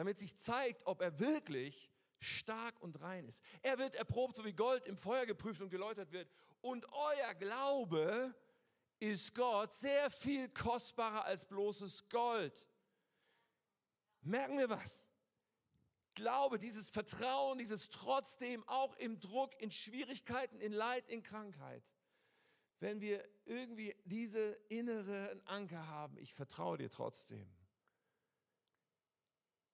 damit 0.00 0.18
sich 0.18 0.36
zeigt, 0.36 0.86
ob 0.86 1.02
er 1.02 1.18
wirklich 1.18 1.90
stark 2.20 2.80
und 2.80 3.00
rein 3.02 3.26
ist. 3.28 3.42
Er 3.60 3.78
wird 3.78 3.94
erprobt, 3.94 4.36
so 4.36 4.44
wie 4.46 4.54
Gold 4.54 4.86
im 4.86 4.96
Feuer 4.96 5.26
geprüft 5.26 5.60
und 5.60 5.68
geläutert 5.70 6.12
wird. 6.12 6.26
Und 6.62 6.86
euer 6.92 7.34
Glaube 7.34 8.34
ist 9.00 9.34
Gott 9.34 9.74
sehr 9.74 10.10
viel 10.10 10.48
kostbarer 10.50 11.24
als 11.24 11.44
bloßes 11.46 12.08
Gold. 12.08 12.66
Merken 14.20 14.58
wir 14.58 14.68
was? 14.68 15.06
Glaube, 16.14 16.58
dieses 16.58 16.90
Vertrauen, 16.90 17.58
dieses 17.58 17.88
trotzdem 17.88 18.62
auch 18.68 18.94
im 18.96 19.18
Druck, 19.18 19.58
in 19.60 19.70
Schwierigkeiten, 19.70 20.60
in 20.60 20.72
Leid, 20.72 21.08
in 21.08 21.22
Krankheit. 21.22 21.82
Wenn 22.78 23.00
wir 23.00 23.26
irgendwie 23.46 23.94
diese 24.04 24.52
innere 24.68 25.40
Anker 25.46 25.86
haben, 25.86 26.18
ich 26.18 26.34
vertraue 26.34 26.78
dir 26.78 26.90
trotzdem, 26.90 27.50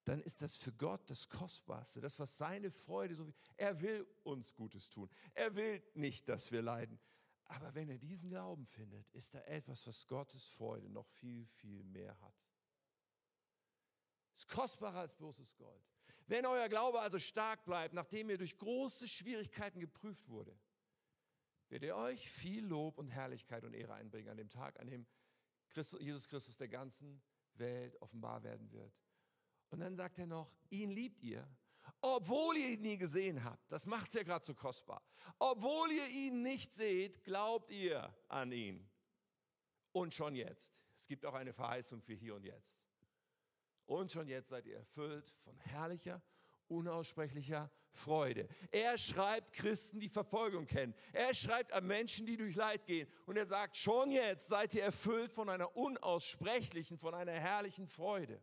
dann 0.05 0.23
ist 0.23 0.41
das 0.41 0.57
für 0.57 0.73
Gott 0.73 1.11
das 1.11 1.29
Kostbarste, 1.29 2.01
das, 2.01 2.19
was 2.21 2.39
seine 2.39 2.71
Freude 2.71 3.17
so 3.17 3.27
wie, 3.27 3.35
er 3.57 3.81
will 3.81 4.07
uns 4.23 4.55
Gutes 4.55 4.89
tun. 4.89 5.11
Er 5.35 5.57
will 5.57 5.83
nicht, 5.95 6.29
dass 6.29 6.53
wir 6.53 6.63
leiden. 6.63 7.01
Aber 7.49 7.75
wenn 7.75 7.89
er 7.89 7.99
diesen 7.99 8.29
Glauben 8.29 8.67
findet, 8.67 9.09
ist 9.11 9.35
da 9.35 9.41
etwas, 9.43 9.87
was 9.87 10.07
Gottes 10.07 10.47
Freude 10.49 10.89
noch 10.91 11.07
viel, 11.07 11.47
viel 11.47 11.83
mehr 11.85 12.19
hat. 12.21 12.35
Ist 14.35 14.49
kostbarer 14.49 14.99
als 14.99 15.15
bloßes 15.15 15.55
Gold. 15.57 15.83
Wenn 16.27 16.45
euer 16.45 16.69
Glaube 16.69 17.01
also 17.01 17.19
stark 17.19 17.65
bleibt, 17.65 17.95
nachdem 17.95 18.31
ihr 18.31 18.39
durch 18.39 18.59
große 18.59 19.07
Schwierigkeiten 19.07 19.79
geprüft 19.79 20.29
wurde, 20.29 20.59
wird 21.69 21.85
er 21.85 21.97
euch 21.97 22.29
viel 22.31 22.65
Lob 22.65 22.99
und 22.99 23.09
Herrlichkeit 23.09 23.65
und 23.65 23.75
Ehre 23.75 23.95
einbringen 23.95 24.29
an 24.29 24.37
dem 24.37 24.49
Tag, 24.49 24.79
an 24.81 24.89
dem 24.89 25.07
Christus, 25.69 26.01
Jesus 26.01 26.29
Christus 26.29 26.57
der 26.57 26.69
ganzen 26.69 27.23
Welt 27.55 28.01
offenbar 28.01 28.43
werden 28.43 28.71
wird. 28.73 28.93
Und 29.71 29.81
dann 29.81 29.97
sagt 29.97 30.19
er 30.19 30.27
noch, 30.27 30.53
ihn 30.71 30.91
liebt 30.91 31.23
ihr, 31.23 31.49
obwohl 32.01 32.57
ihr 32.57 32.71
ihn 32.71 32.83
nie 32.83 32.97
gesehen 32.97 33.45
habt. 33.45 33.71
Das 33.71 33.87
macht 33.87 34.09
es 34.09 34.15
ja 34.15 34.23
gerade 34.23 34.45
so 34.45 34.55
kostbar. 34.55 35.03
Obwohl 35.39 35.91
ihr 35.91 36.09
ihn 36.09 36.43
nicht 36.43 36.73
seht, 36.73 37.25
glaubt 37.25 37.71
ihr 37.71 38.15
an 38.29 38.53
ihn. 38.53 38.89
Und 39.93 40.15
schon 40.15 40.35
jetzt. 40.35 40.81
Es 40.97 41.07
gibt 41.07 41.25
auch 41.25 41.35
eine 41.35 41.53
Verheißung 41.53 42.03
für 42.03 42.15
hier 42.15 42.35
und 42.35 42.45
jetzt. 42.45 42.79
Und 43.87 44.13
schon 44.13 44.29
jetzt 44.29 44.49
seid 44.49 44.67
ihr 44.67 44.77
erfüllt 44.77 45.35
von 45.45 45.59
herrlicher, 45.59 46.23
unaussprechlicher 46.69 47.71
Freude. 47.93 48.49
Er 48.71 48.99
schreibt 48.99 49.53
Christen, 49.53 50.01
die 50.01 50.09
Verfolgung 50.09 50.67
kennen. 50.67 50.95
Er 51.13 51.35
schreibt 51.35 51.73
an 51.73 51.87
Menschen, 51.87 52.27
die 52.27 52.37
durch 52.37 52.55
Leid 52.55 52.87
gehen. 52.87 53.09
Und 53.25 53.37
er 53.37 53.47
sagt, 53.47 53.77
schon 53.77 54.11
jetzt 54.11 54.49
seid 54.49 54.75
ihr 54.75 54.83
erfüllt 54.83 55.33
von 55.33 55.49
einer 55.49 55.77
unaussprechlichen, 55.77 56.99
von 56.99 57.15
einer 57.15 57.33
herrlichen 57.33 57.87
Freude. 57.87 58.43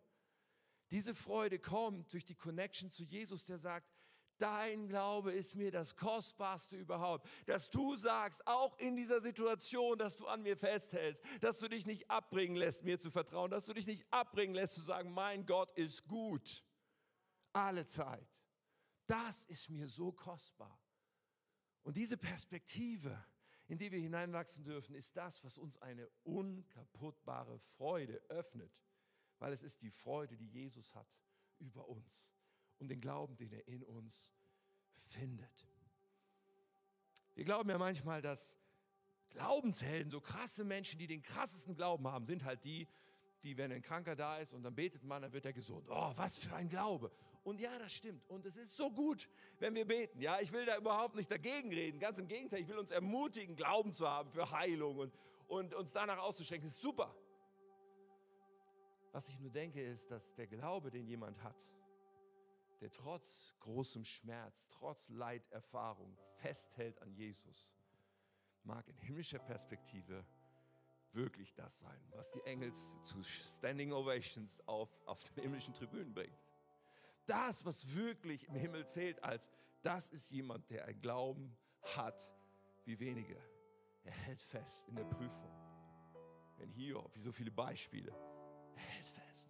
Diese 0.93 1.15
Freude 1.15 1.58
kommt 1.58 2.13
durch 2.13 2.23
die 2.23 2.36
Connection 2.36 2.91
zu 2.91 3.03
Jesus, 3.03 3.45
der 3.45 3.58
sagt, 3.58 3.91
Dein 4.38 4.88
Glaube 4.88 5.32
ist 5.32 5.56
mir 5.56 5.71
das 5.71 5.95
Kostbarste 5.95 6.75
überhaupt. 6.75 7.27
Dass 7.45 7.69
du 7.69 7.95
sagst, 7.95 8.45
auch 8.45 8.77
in 8.77 8.95
dieser 8.95 9.21
Situation, 9.21 9.97
dass 9.97 10.17
du 10.17 10.27
an 10.27 10.43
mir 10.43 10.56
festhältst, 10.58 11.23
dass 11.41 11.60
du 11.60 11.67
dich 11.67 11.86
nicht 11.86 12.12
abbringen 12.12 12.56
lässt, 12.56 12.84
mir 12.84 12.99
zu 12.99 13.10
vertrauen, 13.10 13.49
dass 13.49 13.65
du 13.65 13.73
dich 13.73 13.88
nicht 13.88 14.06
abbringen 14.12 14.53
lässt, 14.53 14.75
zu 14.75 14.82
sagen, 14.82 15.13
mein 15.13 15.45
Gott 15.45 15.71
ist 15.71 16.08
gut. 16.08 16.63
Alle 17.53 17.86
Zeit. 17.86 18.43
Das 19.08 19.45
ist 19.45 19.69
mir 19.69 19.88
so 19.88 20.12
kostbar. 20.12 20.79
Und 21.84 21.97
diese 21.97 22.17
Perspektive, 22.17 23.23
in 23.67 23.77
die 23.77 23.91
wir 23.91 23.99
hineinwachsen 23.99 24.63
dürfen, 24.63 24.93
ist 24.95 25.15
das, 25.15 25.43
was 25.43 25.58
uns 25.58 25.82
eine 25.82 26.08
unkaputtbare 26.23 27.58
Freude 27.60 28.21
öffnet 28.29 28.84
weil 29.43 29.51
es 29.51 29.62
ist 29.62 29.82
die 29.82 29.91
Freude, 29.91 30.38
die 30.38 30.47
Jesus 30.47 30.95
hat 30.95 31.06
über 31.60 31.89
uns 31.89 32.32
und 32.79 32.88
den 32.88 33.01
Glauben, 33.01 33.36
den 33.36 33.51
er 33.51 33.67
in 33.67 33.84
uns 33.84 34.34
findet. 34.95 35.67
Wir 37.36 37.43
glauben 37.43 37.69
ja 37.69 37.77
manchmal, 37.77 38.21
dass 38.21 38.58
Glaubenshelden, 39.32 40.12
so 40.12 40.21
krasse 40.21 40.63
Menschen, 40.63 40.97
die 40.97 41.08
den 41.08 41.21
krassesten 41.21 41.75
Glauben 41.75 42.08
haben, 42.08 42.25
sind 42.25 42.45
halt 42.45 42.63
die, 42.63 42.88
die, 43.43 43.58
wenn 43.58 43.69
ein 43.73 43.82
Kranker 43.82 44.15
da 44.15 44.38
ist 44.38 44.53
und 44.53 44.63
dann 44.63 44.75
betet 44.75 45.03
man, 45.03 45.23
dann 45.23 45.34
wird 45.34 45.45
er 45.45 45.51
gesund. 45.51 45.89
Oh, 45.89 46.13
was 46.15 46.38
für 46.38 46.56
ein 46.56 46.69
Glaube. 46.69 47.12
Und 47.43 47.60
ja, 47.60 47.77
das 47.79 47.91
stimmt. 47.91 48.25
Und 48.29 48.45
es 48.45 48.56
ist 48.56 48.77
so 48.77 48.91
gut, 48.91 49.27
wenn 49.60 49.75
wir 49.75 49.86
beten. 49.86 50.21
Ja, 50.21 50.39
ich 50.39 50.53
will 50.53 50.65
da 50.65 50.77
überhaupt 50.77 51.15
nicht 51.15 51.29
dagegen 51.29 51.67
reden. 51.67 51.99
Ganz 51.99 52.17
im 52.17 52.29
Gegenteil, 52.29 52.62
ich 52.62 52.69
will 52.69 52.77
uns 52.77 52.91
ermutigen, 52.91 53.58
Glauben 53.58 53.91
zu 53.91 54.08
haben 54.08 54.32
für 54.32 54.51
Heilung 54.51 54.99
und, 54.99 55.13
und 55.47 55.73
uns 55.73 55.91
danach 55.91 56.19
auszuschränken. 56.19 56.69
Das 56.69 56.75
ist 56.75 56.82
super. 56.82 57.13
Was 59.13 59.30
ich 59.30 59.39
nur 59.39 59.52
denke, 59.52 59.80
ist, 59.80 60.10
dass 60.10 60.34
der 60.34 60.47
Glaube, 60.47 60.89
den 60.89 61.06
jemand 61.06 61.41
hat, 61.43 61.69
der 62.82 62.89
trotz 62.91 63.54
großem 63.60 64.04
Schmerz, 64.04 64.67
trotz 64.69 65.08
Leiterfahrung 65.10 66.17
festhält 66.41 66.99
an 66.99 67.13
Jesus, 67.13 67.71
mag 68.63 68.88
in 68.88 68.97
himmlischer 68.97 69.38
Perspektive 69.38 70.26
wirklich 71.12 71.54
das 71.54 71.80
sein, 71.80 72.02
was 72.10 72.32
die 72.32 72.41
Engel 72.41 72.73
zu 72.73 73.21
Standing 73.21 73.93
Ovations 73.93 74.67
auf, 74.67 74.89
auf 75.06 75.23
den 75.26 75.43
himmlischen 75.43 75.76
Tribünen 75.76 76.12
bringt. 76.15 76.43
Das, 77.28 77.63
was 77.65 77.95
wirklich 77.95 78.47
im 78.47 78.56
Himmel 78.56 78.88
zählt, 78.88 79.23
als 79.23 79.52
das 79.84 80.10
ist 80.10 80.32
jemand, 80.32 80.71
der 80.71 80.86
einen 80.86 81.02
Glauben 81.02 81.56
hat 81.95 82.34
wie 82.86 82.99
wenige. 82.99 83.38
Er 84.06 84.12
hält 84.12 84.41
fest 84.41 84.88
in 84.88 84.95
der 84.95 85.06
Prüfung. 85.06 85.52
In 86.58 86.71
Hiob, 86.71 87.15
wie 87.15 87.21
so 87.21 87.32
viele 87.32 87.52
Beispiele. 87.52 88.12
Hält 88.75 89.07
fest. 89.07 89.49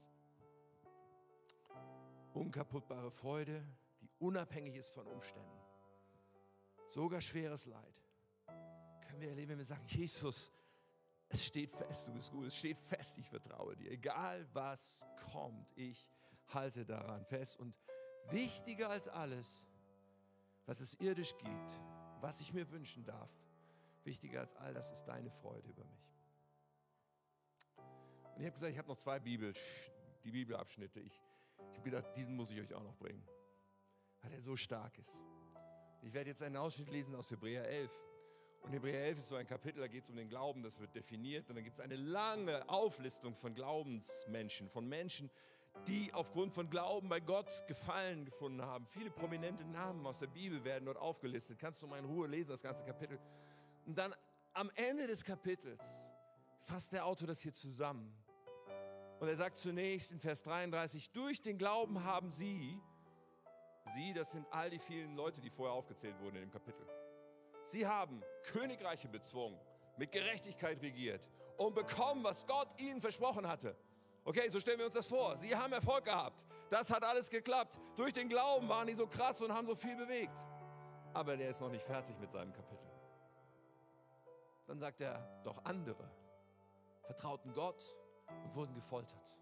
Unkaputtbare 2.33 3.11
Freude, 3.11 3.63
die 4.01 4.09
unabhängig 4.19 4.75
ist 4.75 4.93
von 4.93 5.07
Umständen. 5.07 5.61
Sogar 6.87 7.21
schweres 7.21 7.65
Leid. 7.65 8.03
Können 9.01 9.21
wir 9.21 9.29
erleben, 9.29 9.51
wenn 9.51 9.57
wir 9.57 9.65
sagen, 9.65 9.85
Jesus, 9.87 10.51
es 11.29 11.43
steht 11.45 11.71
fest, 11.71 12.07
du 12.07 12.13
bist 12.13 12.31
gut, 12.31 12.45
es 12.45 12.55
steht 12.55 12.77
fest, 12.77 13.17
ich 13.17 13.27
vertraue 13.27 13.75
dir. 13.75 13.91
Egal 13.91 14.47
was 14.53 15.05
kommt, 15.31 15.71
ich 15.75 16.07
halte 16.53 16.85
daran 16.85 17.25
fest. 17.25 17.57
Und 17.57 17.75
wichtiger 18.29 18.89
als 18.89 19.07
alles, 19.07 19.67
was 20.65 20.79
es 20.79 20.93
irdisch 20.95 21.35
gibt, 21.37 21.79
was 22.21 22.39
ich 22.41 22.53
mir 22.53 22.69
wünschen 22.71 23.03
darf, 23.03 23.31
wichtiger 24.03 24.41
als 24.41 24.55
all 24.55 24.73
das 24.73 24.91
ist 24.91 25.05
deine 25.05 25.31
Freude 25.31 25.67
über 25.69 25.83
mich. 25.85 26.12
Und 28.35 28.41
ich 28.41 28.45
habe 28.45 28.53
gesagt, 28.53 28.71
ich 28.71 28.77
habe 28.77 28.87
noch 28.87 28.97
zwei 28.97 29.19
Bibel, 29.19 29.53
die 30.23 30.31
Bibelabschnitte. 30.31 30.99
Ich, 30.99 31.21
ich 31.71 31.77
habe 31.77 31.89
gedacht, 31.89 32.05
diesen 32.15 32.35
muss 32.35 32.51
ich 32.51 32.59
euch 32.59 32.73
auch 32.73 32.83
noch 32.83 32.95
bringen, 32.95 33.23
weil 34.21 34.33
er 34.33 34.41
so 34.41 34.55
stark 34.55 34.97
ist. 34.97 35.17
Ich 36.01 36.13
werde 36.13 36.29
jetzt 36.29 36.41
einen 36.41 36.57
Ausschnitt 36.57 36.89
lesen 36.89 37.15
aus 37.15 37.31
Hebräer 37.31 37.67
11. 37.67 37.91
Und 38.63 38.71
Hebräer 38.71 39.05
11 39.05 39.19
ist 39.19 39.29
so 39.29 39.35
ein 39.35 39.45
Kapitel, 39.45 39.79
da 39.79 39.87
geht 39.87 40.03
es 40.03 40.09
um 40.09 40.15
den 40.15 40.29
Glauben, 40.29 40.63
das 40.63 40.79
wird 40.79 40.95
definiert. 40.95 41.49
Und 41.49 41.55
dann 41.55 41.63
gibt 41.63 41.77
es 41.77 41.81
eine 41.81 41.95
lange 41.95 42.67
Auflistung 42.69 43.35
von 43.35 43.53
Glaubensmenschen, 43.53 44.69
von 44.69 44.87
Menschen, 44.87 45.29
die 45.87 46.13
aufgrund 46.13 46.53
von 46.53 46.69
Glauben 46.69 47.09
bei 47.09 47.19
Gott 47.19 47.67
Gefallen 47.67 48.25
gefunden 48.25 48.61
haben. 48.61 48.85
Viele 48.85 49.11
prominente 49.11 49.65
Namen 49.65 50.05
aus 50.05 50.17
der 50.17 50.27
Bibel 50.27 50.63
werden 50.63 50.85
dort 50.85 50.97
aufgelistet. 50.97 51.59
Kannst 51.59 51.81
du 51.83 51.87
mal 51.87 51.99
in 51.99 52.05
Ruhe 52.05 52.27
lesen, 52.27 52.51
das 52.51 52.63
ganze 52.63 52.85
Kapitel. 52.85 53.19
Und 53.85 53.97
dann 53.97 54.15
am 54.53 54.71
Ende 54.75 55.07
des 55.07 55.23
Kapitels 55.23 55.83
fasst 56.61 56.93
der 56.93 57.05
Autor 57.05 57.27
das 57.27 57.41
hier 57.41 57.53
zusammen. 57.53 58.13
Und 59.23 59.29
er 59.29 59.37
sagt 59.37 59.55
zunächst 59.55 60.11
in 60.11 60.19
Vers 60.19 60.41
33, 60.41 61.09
durch 61.11 61.41
den 61.41 61.57
Glauben 61.57 62.03
haben 62.03 62.29
sie, 62.29 62.77
sie, 63.95 64.11
das 64.11 64.33
sind 64.33 64.45
all 64.51 64.69
die 64.69 64.79
vielen 64.79 65.15
Leute, 65.15 65.39
die 65.39 65.49
vorher 65.49 65.73
aufgezählt 65.73 66.19
wurden 66.19 66.35
in 66.35 66.41
dem 66.41 66.51
Kapitel, 66.51 66.85
sie 67.63 67.87
haben 67.87 68.21
Königreiche 68.43 69.07
bezwungen, 69.07 69.57
mit 69.95 70.11
Gerechtigkeit 70.11 70.81
regiert 70.81 71.29
und 71.55 71.73
bekommen, 71.73 72.21
was 72.21 72.45
Gott 72.45 72.77
ihnen 72.81 72.99
versprochen 72.99 73.47
hatte. 73.47 73.77
Okay, 74.25 74.49
so 74.49 74.59
stellen 74.59 74.79
wir 74.79 74.87
uns 74.87 74.95
das 74.95 75.07
vor. 75.07 75.37
Sie 75.37 75.55
haben 75.55 75.71
Erfolg 75.71 76.03
gehabt. 76.03 76.43
Das 76.67 76.91
hat 76.91 77.05
alles 77.05 77.29
geklappt. 77.29 77.79
Durch 77.95 78.11
den 78.11 78.27
Glauben 78.27 78.67
waren 78.67 78.87
die 78.87 78.93
so 78.93 79.07
krass 79.07 79.41
und 79.41 79.53
haben 79.53 79.67
so 79.67 79.75
viel 79.75 79.95
bewegt. 79.95 80.37
Aber 81.13 81.37
der 81.37 81.49
ist 81.49 81.61
noch 81.61 81.69
nicht 81.69 81.85
fertig 81.85 82.19
mit 82.19 82.33
seinem 82.33 82.51
Kapitel. 82.51 82.91
Dann 84.67 84.79
sagt 84.79 84.99
er, 84.99 85.41
doch 85.45 85.63
andere 85.63 86.11
vertrauten 87.05 87.53
Gott 87.53 87.95
und 88.43 88.55
wurden 88.55 88.73
gefoltert, 88.73 89.33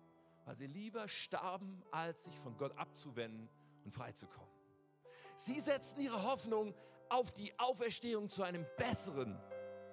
weil 0.46 0.56
sie 0.56 0.68
lieber 0.68 1.08
starben, 1.08 1.84
als 1.92 2.26
sich 2.26 2.38
von 2.38 2.58
Gott 2.58 2.78
abzuwenden 2.78 3.50
und 3.84 3.92
freizukommen. 3.92 4.50
Sie 5.36 5.60
setzten 5.60 6.02
ihre 6.02 6.24
Hoffnung 6.24 6.76
auf 7.10 7.34
die 7.34 7.58
Auferstehung 7.60 8.30
zu 8.30 8.44
einem 8.44 8.66
besseren 8.78 9.40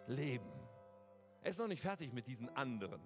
Leben. 0.07 0.53
Er 1.43 1.51
ist 1.51 1.59
noch 1.59 1.69
nicht 1.69 1.83
fertig 1.83 2.13
mit 2.13 2.27
diesen 2.27 2.49
anderen. 2.51 3.01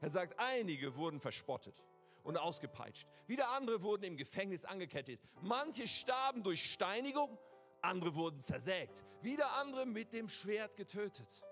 Er 0.00 0.10
sagt, 0.10 0.38
einige 0.38 0.96
wurden 0.96 1.20
verspottet 1.20 1.84
und 2.22 2.36
ausgepeitscht. 2.36 3.08
Wieder 3.26 3.50
andere 3.50 3.82
wurden 3.82 4.04
im 4.04 4.16
Gefängnis 4.16 4.64
angekettet. 4.64 5.20
Manche 5.40 5.88
starben 5.88 6.42
durch 6.42 6.72
Steinigung, 6.72 7.38
andere 7.80 8.14
wurden 8.14 8.40
zersägt. 8.40 9.04
Wieder 9.22 9.52
andere 9.54 9.86
mit 9.86 10.12
dem 10.12 10.28
Schwert 10.28 10.76
getötet. 10.76 11.42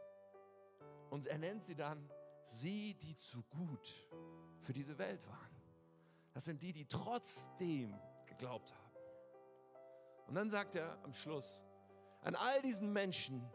Und 1.10 1.26
er 1.26 1.38
nennt 1.38 1.64
sie 1.64 1.74
dann 1.74 2.10
sie, 2.46 2.94
die 2.94 3.16
zu 3.16 3.42
gut 3.44 4.08
für 4.60 4.72
diese 4.72 4.98
Welt 4.98 5.26
waren. 5.26 5.56
Das 6.32 6.44
sind 6.44 6.62
die, 6.62 6.72
die 6.72 6.86
trotzdem 6.86 7.94
geglaubt 8.26 8.72
haben. 8.72 8.86
Und 10.26 10.34
dann 10.34 10.50
sagt 10.50 10.74
er 10.74 10.98
am 11.04 11.14
Schluss, 11.14 11.62
an 12.22 12.34
all 12.34 12.60
diesen 12.62 12.92
Menschen 12.92 13.48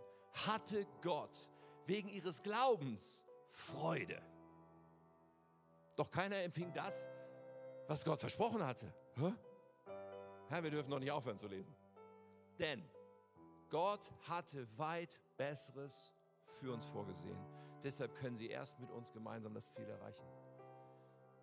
hatte 0.45 0.87
Gott 1.01 1.49
wegen 1.85 2.07
ihres 2.07 2.41
Glaubens 2.41 3.23
Freude. 3.51 4.21
Doch 5.95 6.09
keiner 6.09 6.37
empfing 6.37 6.71
das, 6.73 7.09
was 7.87 8.05
Gott 8.05 8.19
versprochen 8.19 8.65
hatte. 8.65 8.93
Hä? 9.15 9.33
Herr, 10.47 10.63
wir 10.63 10.71
dürfen 10.71 10.89
noch 10.89 10.99
nicht 10.99 11.11
aufhören 11.11 11.37
zu 11.37 11.47
lesen. 11.47 11.75
Denn 12.57 12.83
Gott 13.69 14.09
hatte 14.27 14.67
weit 14.77 15.19
Besseres 15.37 16.11
für 16.59 16.71
uns 16.73 16.85
vorgesehen. 16.85 17.37
Deshalb 17.83 18.15
können 18.15 18.37
sie 18.37 18.47
erst 18.47 18.79
mit 18.79 18.91
uns 18.91 19.11
gemeinsam 19.11 19.53
das 19.53 19.71
Ziel 19.71 19.87
erreichen. 19.87 20.25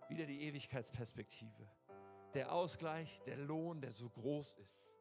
Wieder 0.09 0.27
die 0.27 0.43
Ewigkeitsperspektive. 0.43 1.69
Der 2.35 2.53
Ausgleich, 2.53 3.23
der 3.25 3.37
Lohn, 3.37 3.81
der 3.81 3.93
so 3.93 4.09
groß 4.09 4.55
ist. 4.55 4.95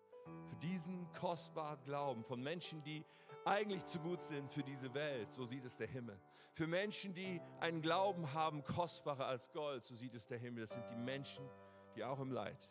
Für 0.49 0.55
diesen 0.57 1.11
kostbaren 1.13 1.81
Glauben 1.83 2.23
von 2.23 2.41
Menschen, 2.41 2.83
die 2.83 3.05
eigentlich 3.45 3.85
zu 3.85 3.99
gut 3.99 4.21
sind 4.23 4.51
für 4.51 4.63
diese 4.63 4.93
Welt, 4.93 5.31
so 5.31 5.45
sieht 5.45 5.63
es 5.63 5.77
der 5.77 5.87
Himmel. 5.87 6.19
Für 6.53 6.67
Menschen, 6.67 7.13
die 7.13 7.39
einen 7.59 7.81
Glauben 7.81 8.33
haben, 8.33 8.63
kostbarer 8.63 9.27
als 9.27 9.49
Gold, 9.51 9.85
so 9.85 9.95
sieht 9.95 10.13
es 10.15 10.27
der 10.27 10.37
Himmel. 10.37 10.61
Das 10.61 10.71
sind 10.71 10.89
die 10.89 10.95
Menschen, 10.95 11.47
die 11.95 12.03
auch 12.03 12.19
im 12.19 12.31
Leid 12.31 12.69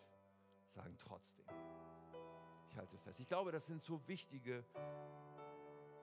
sagen 0.66 0.96
trotzdem. 0.98 1.46
Ich 2.68 2.76
halte 2.76 2.98
fest. 2.98 3.20
Ich 3.20 3.28
glaube, 3.28 3.52
das 3.52 3.66
sind 3.66 3.82
so 3.82 4.06
wichtige 4.06 4.64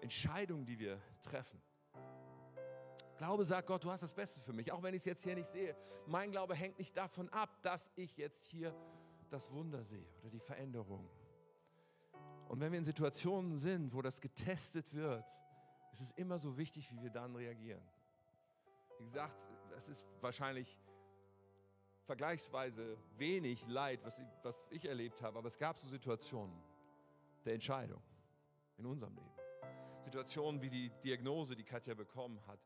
Entscheidungen, 0.02 0.66
die 0.66 0.80
wir 0.80 1.00
treffen. 1.22 1.62
Glaube 3.18 3.46
sagt 3.46 3.68
Gott, 3.68 3.84
du 3.84 3.92
hast 3.92 4.02
das 4.02 4.14
Beste 4.14 4.42
für 4.42 4.54
mich, 4.54 4.72
auch 4.72 4.82
wenn 4.82 4.94
ich 4.94 5.02
es 5.02 5.06
jetzt 5.06 5.24
hier 5.24 5.36
nicht 5.36 5.48
sehe. 5.48 5.76
Mein 6.08 6.32
Glaube 6.32 6.56
hängt 6.56 6.78
nicht 6.80 6.98
davon 6.98 7.30
ab, 7.30 7.62
dass 7.62 7.92
ich 7.96 8.18
jetzt 8.18 8.46
hier 8.46 8.76
das 9.30 9.52
Wunder 9.52 9.84
sehe 9.84 10.06
oder 10.22 10.30
die 10.30 10.40
Veränderung. 10.40 11.10
Und 12.48 12.60
wenn 12.60 12.72
wir 12.72 12.80
in 12.80 12.86
Situationen 12.86 13.58
sind, 13.58 13.94
wo 13.94 14.02
das 14.02 14.22
getestet 14.22 14.94
wird, 14.94 15.26
ist 15.92 16.02
es 16.02 16.12
immer 16.12 16.38
so 16.40 16.58
wichtig, 16.58 16.92
wie 16.92 17.02
wir 17.02 17.10
dann 17.10 17.36
reagieren. 17.36 17.82
Wie 18.98 19.06
gesagt, 19.06 19.48
es 19.78 19.90
ist 19.90 20.08
wahrscheinlich 20.22 20.80
vergleichsweise 22.06 22.98
wenig 23.18 23.68
Leid, 23.68 24.04
was 24.04 24.20
ich, 24.20 24.28
was 24.44 24.68
ich 24.70 24.86
erlebt 24.86 25.22
habe, 25.22 25.38
aber 25.38 25.48
es 25.48 25.58
gab 25.58 25.78
so 25.80 25.88
Situationen 25.88 26.56
der 27.46 27.54
Entscheidung 27.54 28.02
in 28.78 28.86
unserem 28.86 29.16
Leben. 29.16 29.32
Situationen 30.02 30.62
wie 30.62 30.70
die 30.70 30.92
Diagnose, 31.04 31.56
die 31.56 31.64
Katja 31.64 31.94
bekommen 31.94 32.40
hat, 32.48 32.60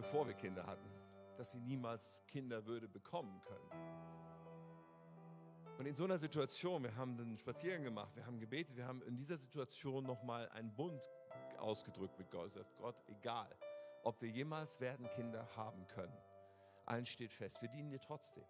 bevor 0.00 0.26
wir 0.26 0.32
Kinder 0.32 0.64
hatten, 0.66 0.88
dass 1.36 1.50
sie 1.50 1.60
niemals 1.60 2.24
Kinder 2.26 2.64
würde 2.64 2.88
bekommen 2.88 3.38
können. 3.42 3.70
Und 5.78 5.84
in 5.84 5.94
so 5.94 6.04
einer 6.04 6.18
Situation, 6.18 6.82
wir 6.82 6.96
haben 6.96 7.20
einen 7.20 7.36
Spaziergang 7.36 7.84
gemacht, 7.84 8.16
wir 8.16 8.24
haben 8.24 8.40
gebetet, 8.40 8.78
wir 8.78 8.86
haben 8.86 9.02
in 9.02 9.18
dieser 9.18 9.36
Situation 9.36 10.04
nochmal 10.04 10.48
einen 10.50 10.74
Bund 10.74 11.02
ausgedrückt 11.58 12.18
mit 12.18 12.30
Gott. 12.30 12.50
Sagt 12.54 12.74
Gott, 12.78 12.96
egal, 13.08 13.54
ob 14.02 14.22
wir 14.22 14.30
jemals 14.30 14.80
werden 14.80 15.06
Kinder 15.10 15.46
haben 15.54 15.86
können, 15.88 16.16
allen 16.86 17.04
steht 17.04 17.34
fest, 17.34 17.60
wir 17.60 17.68
dienen 17.68 17.90
dir 17.90 18.00
trotzdem. 18.00 18.44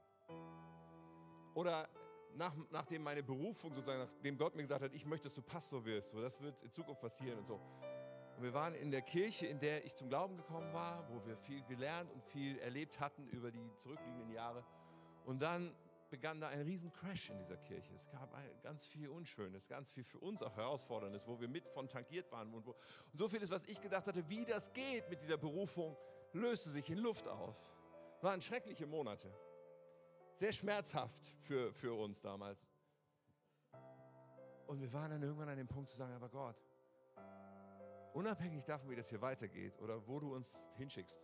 Oder 1.54 1.88
nach, 2.36 2.54
nachdem 2.70 3.02
meine 3.02 3.24
Berufung 3.24 3.74
sozusagen, 3.74 4.04
nachdem 4.04 4.38
Gott 4.38 4.54
mir 4.54 4.62
gesagt 4.62 4.84
hat, 4.84 4.94
ich 4.94 5.04
möchte, 5.04 5.24
dass 5.24 5.34
du 5.34 5.42
Pastor 5.42 5.84
wirst, 5.84 6.10
so, 6.10 6.20
das 6.20 6.40
wird 6.40 6.62
in 6.62 6.70
Zukunft 6.70 7.00
passieren 7.00 7.40
und 7.40 7.46
so. 7.48 7.60
Und 8.40 8.46
wir 8.46 8.54
waren 8.54 8.74
in 8.74 8.90
der 8.90 9.02
Kirche, 9.02 9.46
in 9.46 9.60
der 9.60 9.84
ich 9.84 9.94
zum 9.94 10.08
Glauben 10.08 10.38
gekommen 10.38 10.72
war, 10.72 11.06
wo 11.10 11.26
wir 11.26 11.36
viel 11.36 11.62
gelernt 11.64 12.10
und 12.10 12.24
viel 12.24 12.58
erlebt 12.60 12.98
hatten 12.98 13.28
über 13.28 13.50
die 13.50 13.70
zurückliegenden 13.76 14.30
Jahre. 14.30 14.64
Und 15.26 15.42
dann 15.42 15.76
begann 16.08 16.40
da 16.40 16.48
ein 16.48 16.62
riesen 16.62 16.90
Crash 16.90 17.28
in 17.28 17.36
dieser 17.36 17.58
Kirche. 17.58 17.92
Es 17.94 18.08
gab 18.08 18.34
ganz 18.62 18.86
viel 18.86 19.10
Unschönes, 19.10 19.68
ganz 19.68 19.90
viel 19.90 20.04
für 20.04 20.20
uns 20.20 20.42
auch 20.42 20.56
Herausforderndes, 20.56 21.26
wo 21.26 21.38
wir 21.38 21.48
mit 21.48 21.68
von 21.68 21.86
tangiert 21.86 22.32
waren. 22.32 22.54
Und, 22.54 22.64
wo, 22.64 22.70
und 22.70 23.18
so 23.18 23.28
vieles, 23.28 23.50
was 23.50 23.66
ich 23.66 23.78
gedacht 23.78 24.08
hatte, 24.08 24.26
wie 24.30 24.46
das 24.46 24.72
geht 24.72 25.10
mit 25.10 25.20
dieser 25.20 25.36
Berufung, 25.36 25.94
löste 26.32 26.70
sich 26.70 26.88
in 26.88 26.96
Luft 26.96 27.28
auf. 27.28 27.60
Waren 28.22 28.40
schreckliche 28.40 28.86
Monate. 28.86 29.30
Sehr 30.36 30.54
schmerzhaft 30.54 31.34
für, 31.42 31.74
für 31.74 31.92
uns 31.92 32.22
damals. 32.22 32.66
Und 34.66 34.80
wir 34.80 34.90
waren 34.94 35.10
dann 35.10 35.22
irgendwann 35.22 35.50
an 35.50 35.58
dem 35.58 35.68
Punkt 35.68 35.90
zu 35.90 35.98
sagen, 35.98 36.14
aber 36.14 36.30
Gott, 36.30 36.56
unabhängig 38.14 38.64
davon, 38.64 38.90
wie 38.90 38.96
das 38.96 39.08
hier 39.08 39.20
weitergeht 39.20 39.78
oder 39.80 40.06
wo 40.06 40.20
du 40.20 40.34
uns 40.34 40.68
hinschickst, 40.76 41.20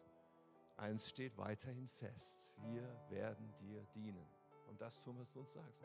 eins 0.77 1.09
steht 1.09 1.37
weiterhin 1.39 1.89
fest, 1.89 2.47
wir 2.69 2.83
werden 3.09 3.53
dir 3.59 3.85
dienen 3.95 4.27
und 4.69 4.81
das 4.81 5.01
tun, 5.01 5.19
was 5.19 5.31
du 5.31 5.41
uns 5.41 5.53
sagst. 5.53 5.85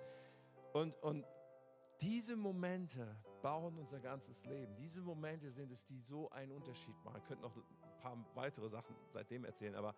Und, 0.74 0.95
und 1.04 1.26
diese 2.02 2.36
Momente 2.36 3.16
bauen 3.41 3.78
unser 3.78 3.99
ganzes 3.99 4.45
Leben. 4.45 4.76
Diese 4.76 5.02
Momente 5.02 5.52
sind 5.52 5.72
es, 5.72 5.86
die 5.86 5.99
so 5.99 6.30
einen 6.30 6.52
Unterschied 6.52 6.95
machen. 7.04 7.18
Ich 7.18 7.26
könnte 7.26 7.43
noch 7.43 7.56
ein 7.56 7.99
paar 7.99 8.18
weitere 8.36 8.70
Sachen 8.70 8.95
seitdem 9.10 9.45
erzählen, 9.45 9.76
aber 9.76 9.93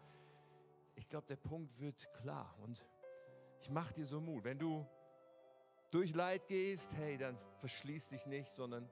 ich 0.96 1.08
glaube, 1.08 1.28
der 1.28 1.38
Punkt 1.38 1.80
wird 1.80 2.12
klar. 2.14 2.54
Und 2.60 2.86
ich 3.62 3.70
mache 3.70 3.94
dir 3.94 4.06
so 4.06 4.20
Mut. 4.20 4.44
Wenn 4.44 4.60
du 4.60 4.86
durch 5.92 6.14
Leid 6.14 6.48
gehst, 6.48 6.94
hey, 6.96 7.18
dann 7.18 7.38
verschließ 7.60 8.10
dich 8.10 8.26
nicht, 8.26 8.50
sondern 8.50 8.90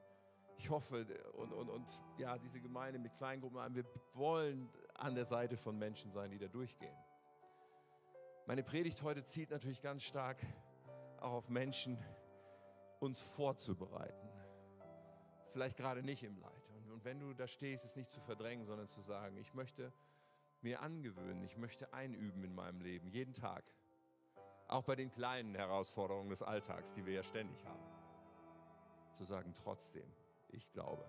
ich 0.62 0.70
hoffe 0.70 1.08
und, 1.34 1.52
und, 1.54 1.70
und 1.70 2.04
ja, 2.18 2.38
diese 2.38 2.62
Gemeinde 2.62 3.00
mit 3.00 3.16
Kleingruppen, 3.16 3.74
wir 3.74 3.84
wollen 4.14 4.70
an 4.94 5.16
der 5.16 5.26
Seite 5.26 5.58
von 5.58 5.76
Menschen 5.78 6.12
sein, 6.12 6.30
die 6.30 6.38
da 6.38 6.48
durchgehen. 6.48 6.96
Meine 8.46 8.62
Predigt 8.62 9.02
heute 9.02 9.24
zielt 9.24 9.50
natürlich 9.50 9.82
ganz 9.82 10.04
stark 10.04 10.38
auch 11.20 11.34
auf 11.34 11.50
Menschen, 11.50 11.98
uns 13.00 13.20
vorzubereiten. 13.20 14.30
Vielleicht 15.52 15.78
gerade 15.78 16.04
nicht 16.04 16.22
im 16.22 16.38
Leid. 16.38 16.70
Und, 16.76 16.92
und 16.92 17.06
wenn 17.06 17.20
du 17.20 17.34
da 17.34 17.48
stehst, 17.48 17.84
es 17.84 17.96
nicht 17.96 18.12
zu 18.12 18.22
verdrängen, 18.22 18.66
sondern 18.66 18.88
zu 18.88 19.02
sagen, 19.02 19.38
ich 19.38 19.56
möchte 19.56 19.92
mir 20.62 20.82
angewöhnen, 20.82 21.44
ich 21.44 21.58
möchte 21.58 21.92
einüben 21.92 22.44
in 22.44 22.54
meinem 22.54 22.82
Leben, 22.82 23.08
jeden 23.08 23.34
Tag. 23.34 23.64
Auch 24.68 24.84
bei 24.84 24.96
den 24.96 25.10
kleinen 25.10 25.56
Herausforderungen 25.56 26.30
des 26.30 26.44
Alltags, 26.44 26.94
die 26.94 27.04
wir 27.04 27.14
ja 27.14 27.24
ständig 27.24 27.66
haben. 27.66 27.84
Zu 29.16 29.24
sagen, 29.24 29.54
trotzdem, 29.64 30.10
ich 30.54 30.70
glaube. 30.72 31.06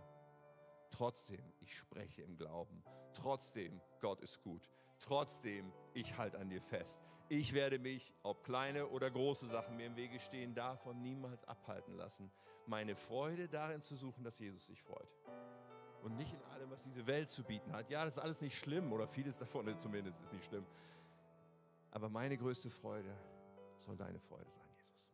Trotzdem, 0.91 1.53
ich 1.61 1.77
spreche 1.77 2.23
im 2.23 2.37
Glauben. 2.37 2.83
Trotzdem, 3.15 3.81
Gott 4.01 4.21
ist 4.21 4.43
gut. 4.43 4.71
Trotzdem, 4.99 5.73
ich 5.95 6.17
halte 6.17 6.39
an 6.39 6.49
dir 6.49 6.61
fest. 6.61 7.01
Ich 7.29 7.55
werde 7.55 7.79
mich, 7.79 8.13
ob 8.23 8.45
kleine 8.45 8.87
oder 8.89 9.11
große 9.11 9.47
Sachen 9.47 9.77
mir 9.77 9.87
im 9.87 9.97
Wege 9.97 10.21
stehen, 10.21 10.55
davon 10.55 11.01
niemals 11.01 11.45
abhalten 11.47 11.95
lassen. 11.97 12.31
Meine 12.67 12.95
Freude 12.95 13.49
darin 13.49 13.81
zu 13.81 13.97
suchen, 13.97 14.23
dass 14.23 14.39
Jesus 14.39 14.67
sich 14.67 14.83
freut. 14.83 15.09
Und 16.03 16.17
nicht 16.17 16.33
in 16.33 16.43
allem, 16.53 16.71
was 16.71 16.83
diese 16.83 17.07
Welt 17.07 17.31
zu 17.31 17.43
bieten 17.43 17.73
hat. 17.73 17.89
Ja, 17.89 18.05
das 18.05 18.17
ist 18.17 18.23
alles 18.23 18.41
nicht 18.43 18.59
schlimm 18.59 18.93
oder 18.93 19.09
vieles 19.09 19.39
davon 19.39 19.79
zumindest 19.79 20.21
ist 20.21 20.33
nicht 20.33 20.45
schlimm. 20.45 20.67
Aber 21.91 22.09
meine 22.09 22.37
größte 22.37 22.71
Freude 22.71 23.17
soll 23.79 23.97
deine 23.97 24.19
Freude 24.19 24.51
sein, 24.51 24.69
Jesus. 24.79 25.11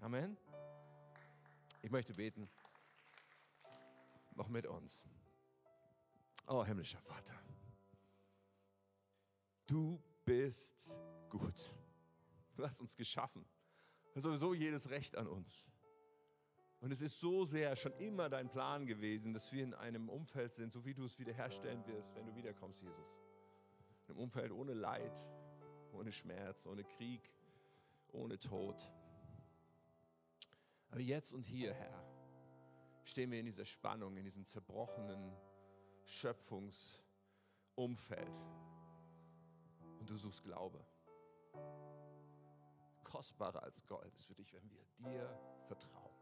Amen. 0.00 0.36
Ich 1.82 1.90
möchte 1.90 2.14
beten 2.14 2.48
noch 4.36 4.48
mit 4.48 4.66
uns. 4.66 5.04
Oh, 6.46 6.64
himmlischer 6.64 7.00
Vater, 7.00 7.34
du 9.66 10.00
bist 10.24 11.00
gut. 11.28 11.74
Du 12.54 12.64
hast 12.64 12.80
uns 12.80 12.96
geschaffen. 12.96 13.44
Du 14.10 14.16
hast 14.16 14.22
sowieso 14.22 14.54
jedes 14.54 14.88
Recht 14.90 15.16
an 15.16 15.26
uns. 15.26 15.68
Und 16.80 16.90
es 16.92 17.00
ist 17.00 17.20
so 17.20 17.44
sehr 17.44 17.74
schon 17.74 17.92
immer 17.98 18.28
dein 18.28 18.48
Plan 18.48 18.86
gewesen, 18.86 19.32
dass 19.32 19.52
wir 19.52 19.64
in 19.64 19.74
einem 19.74 20.08
Umfeld 20.08 20.52
sind, 20.52 20.72
so 20.72 20.84
wie 20.84 20.94
du 20.94 21.04
es 21.04 21.18
wiederherstellen 21.18 21.86
wirst, 21.86 22.14
wenn 22.14 22.26
du 22.26 22.34
wiederkommst, 22.34 22.82
Jesus. 22.82 23.18
In 24.06 24.12
einem 24.12 24.20
Umfeld 24.20 24.52
ohne 24.52 24.72
Leid, 24.72 25.28
ohne 25.92 26.12
Schmerz, 26.12 26.66
ohne 26.66 26.84
Krieg, 26.84 27.32
ohne 28.12 28.38
Tod. 28.38 28.76
Aber 30.90 31.00
jetzt 31.00 31.32
und 31.32 31.44
hier, 31.46 31.74
Herr, 31.74 32.15
stehen 33.06 33.30
wir 33.30 33.40
in 33.40 33.46
dieser 33.46 33.64
Spannung, 33.64 34.16
in 34.16 34.24
diesem 34.24 34.44
zerbrochenen 34.44 35.32
Schöpfungsumfeld. 36.04 38.44
Und 40.00 40.10
du 40.10 40.16
suchst 40.16 40.42
Glaube. 40.44 40.84
Kostbarer 43.04 43.62
als 43.62 43.86
Gold 43.86 44.12
ist 44.14 44.26
für 44.26 44.34
dich, 44.34 44.52
wenn 44.52 44.68
wir 44.70 44.84
dir 44.98 45.38
vertrauen. 45.66 46.14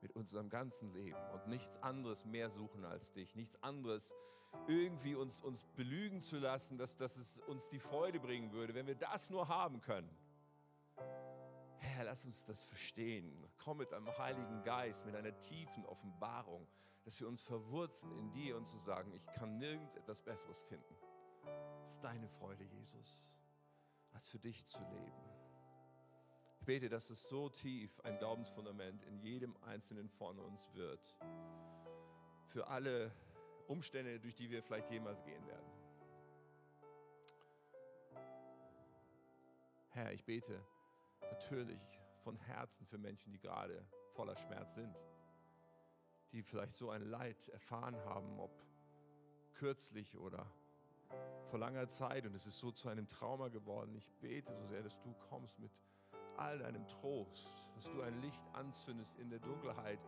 Mit 0.00 0.12
unserem 0.12 0.48
ganzen 0.48 0.92
Leben 0.92 1.18
und 1.32 1.48
nichts 1.48 1.76
anderes 1.82 2.24
mehr 2.24 2.50
suchen 2.50 2.84
als 2.84 3.10
dich. 3.10 3.34
Nichts 3.34 3.60
anderes 3.62 4.14
irgendwie 4.66 5.14
uns, 5.14 5.40
uns 5.40 5.64
belügen 5.76 6.20
zu 6.20 6.38
lassen, 6.38 6.78
dass, 6.78 6.96
dass 6.96 7.16
es 7.16 7.38
uns 7.40 7.68
die 7.68 7.80
Freude 7.80 8.20
bringen 8.20 8.52
würde, 8.52 8.74
wenn 8.74 8.86
wir 8.86 8.94
das 8.94 9.30
nur 9.30 9.48
haben 9.48 9.80
können. 9.80 10.08
Herr, 11.80 12.04
lass 12.04 12.24
uns 12.24 12.44
das 12.44 12.62
verstehen. 12.62 13.44
Komm 13.58 13.78
mit 13.78 13.92
einem 13.92 14.16
Heiligen 14.18 14.62
Geist, 14.62 15.06
mit 15.06 15.14
einer 15.14 15.38
tiefen 15.40 15.84
Offenbarung, 15.86 16.66
dass 17.04 17.20
wir 17.20 17.28
uns 17.28 17.42
verwurzeln 17.42 18.12
in 18.18 18.32
dir 18.32 18.56
und 18.56 18.66
zu 18.66 18.78
sagen, 18.78 19.12
ich 19.12 19.26
kann 19.32 19.58
nirgends 19.58 19.94
etwas 19.94 20.20
Besseres 20.20 20.60
finden. 20.62 20.94
Es 21.84 21.92
ist 21.92 22.04
deine 22.04 22.28
Freude, 22.28 22.64
Jesus, 22.64 23.24
als 24.12 24.28
für 24.28 24.38
dich 24.38 24.64
zu 24.66 24.80
leben. 24.80 25.28
Ich 26.60 26.66
bete, 26.66 26.88
dass 26.88 27.08
es 27.10 27.28
so 27.28 27.48
tief 27.48 27.98
ein 28.00 28.18
Glaubensfundament 28.18 29.04
in 29.04 29.18
jedem 29.20 29.56
Einzelnen 29.62 30.08
von 30.08 30.38
uns 30.38 30.68
wird. 30.74 31.16
Für 32.48 32.66
alle 32.66 33.12
Umstände, 33.68 34.18
durch 34.20 34.34
die 34.34 34.50
wir 34.50 34.62
vielleicht 34.62 34.90
jemals 34.90 35.22
gehen 35.24 35.46
werden. 35.46 35.66
Herr, 39.90 40.12
ich 40.12 40.24
bete 40.24 40.60
natürlich 41.22 41.80
von 42.22 42.36
Herzen 42.36 42.86
für 42.86 42.98
Menschen, 42.98 43.32
die 43.32 43.38
gerade 43.38 43.86
voller 44.14 44.36
Schmerz 44.36 44.74
sind, 44.74 44.96
die 46.32 46.42
vielleicht 46.42 46.76
so 46.76 46.90
ein 46.90 47.02
Leid 47.02 47.48
erfahren 47.48 47.96
haben, 48.04 48.38
ob 48.38 48.50
kürzlich 49.54 50.16
oder 50.16 50.46
vor 51.46 51.58
langer 51.58 51.88
Zeit 51.88 52.26
und 52.26 52.34
es 52.34 52.46
ist 52.46 52.58
so 52.58 52.70
zu 52.70 52.88
einem 52.88 53.06
Trauma 53.06 53.48
geworden. 53.48 53.94
Ich 53.94 54.10
bete 54.20 54.54
so 54.54 54.66
sehr, 54.66 54.82
dass 54.82 55.00
du 55.00 55.14
kommst 55.30 55.58
mit 55.58 55.72
all 56.36 56.58
deinem 56.58 56.86
Trost, 56.86 57.48
dass 57.74 57.90
du 57.90 58.02
ein 58.02 58.20
Licht 58.20 58.46
anzündest 58.52 59.16
in 59.18 59.30
der 59.30 59.40
Dunkelheit, 59.40 59.98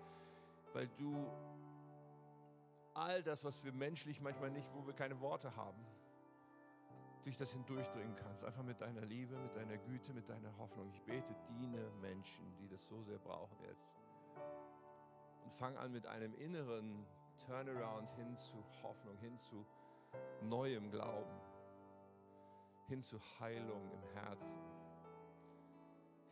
weil 0.72 0.88
du 0.98 1.26
all 2.94 3.22
das, 3.22 3.44
was 3.44 3.64
wir 3.64 3.72
menschlich 3.72 4.20
manchmal 4.20 4.50
nicht, 4.50 4.70
wo 4.74 4.86
wir 4.86 4.92
keine 4.92 5.20
Worte 5.20 5.56
haben, 5.56 5.84
durch 7.24 7.36
das 7.36 7.52
hindurchdringen 7.52 8.16
kannst. 8.16 8.44
Einfach 8.44 8.62
mit 8.62 8.80
deiner 8.80 9.02
Liebe, 9.02 9.36
mit 9.38 9.54
deiner 9.54 9.76
Güte, 9.76 10.12
mit 10.12 10.28
deiner 10.28 10.56
Hoffnung. 10.58 10.88
Ich 10.90 11.02
bete, 11.02 11.34
diene 11.48 11.90
Menschen, 12.00 12.44
die 12.58 12.68
das 12.68 12.86
so 12.86 13.02
sehr 13.02 13.18
brauchen 13.18 13.56
jetzt. 13.62 13.88
Und 15.44 15.54
fang 15.54 15.76
an 15.76 15.92
mit 15.92 16.06
einem 16.06 16.34
inneren 16.34 17.06
Turnaround 17.46 18.10
hin 18.12 18.36
zu 18.36 18.62
Hoffnung, 18.82 19.16
hin 19.18 19.38
zu 19.38 19.66
neuem 20.42 20.90
Glauben, 20.90 21.40
hin 22.88 23.02
zu 23.02 23.20
Heilung 23.38 23.90
im 23.90 24.02
Herzen, 24.14 24.62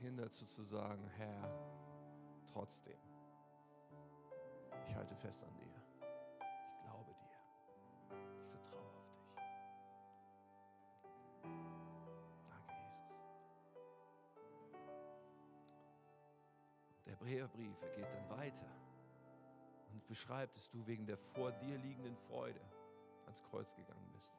hin 0.01 0.17
dazu 0.17 0.47
zu 0.47 0.63
sagen, 0.63 1.07
Herr, 1.17 1.51
trotzdem, 2.53 2.99
ich 4.89 4.95
halte 4.95 5.15
fest 5.17 5.45
an 5.45 5.55
dir. 5.57 5.68
Der 17.21 17.27
Hebräerbrief 17.27 17.83
er 17.83 17.89
geht 17.97 18.13
dann 18.13 18.39
weiter 18.39 18.67
und 19.93 20.07
beschreibt, 20.07 20.55
dass 20.57 20.69
du 20.69 20.87
wegen 20.87 21.07
der 21.07 21.17
vor 21.17 21.53
dir 21.53 21.79
liegenden 21.79 22.17
Freude 22.17 22.61
ans 23.25 23.43
Kreuz 23.45 23.75
gegangen 23.75 24.09
bist. 24.13 24.33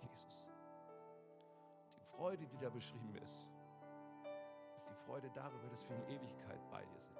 Jesus. 0.00 0.46
Die 1.96 2.16
Freude, 2.16 2.46
die 2.46 2.58
da 2.58 2.70
beschrieben 2.70 3.16
ist, 3.16 3.46
ist 4.74 4.88
die 4.88 4.94
Freude 4.94 5.30
darüber, 5.34 5.68
dass 5.68 5.88
wir 5.88 5.96
in 5.96 6.02
Ewigkeit 6.08 6.60
bei 6.70 6.84
dir 6.84 7.00
sind. 7.00 7.18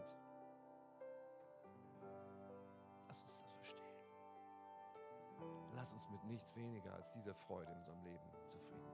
Lass 3.06 3.22
uns 3.22 3.38
das 3.38 3.52
verstehen. 3.52 3.94
Lass 5.74 5.94
uns 5.94 6.08
mit 6.10 6.24
nichts 6.24 6.54
weniger 6.54 6.92
als 6.94 7.10
dieser 7.12 7.34
Freude 7.34 7.72
in 7.72 7.78
unserem 7.78 8.02
Leben 8.02 8.30
zufrieden 8.48 8.93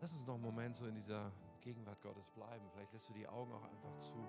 Lass 0.00 0.12
uns 0.12 0.26
noch 0.26 0.34
einen 0.34 0.42
Moment 0.42 0.76
so 0.76 0.86
in 0.86 0.94
dieser 0.94 1.30
Gegenwart 1.60 2.00
Gottes 2.00 2.26
bleiben. 2.30 2.64
Vielleicht 2.72 2.92
lässt 2.92 3.10
du 3.10 3.12
die 3.12 3.28
Augen 3.28 3.52
auch 3.52 3.64
einfach 3.64 3.98
zu. 3.98 4.26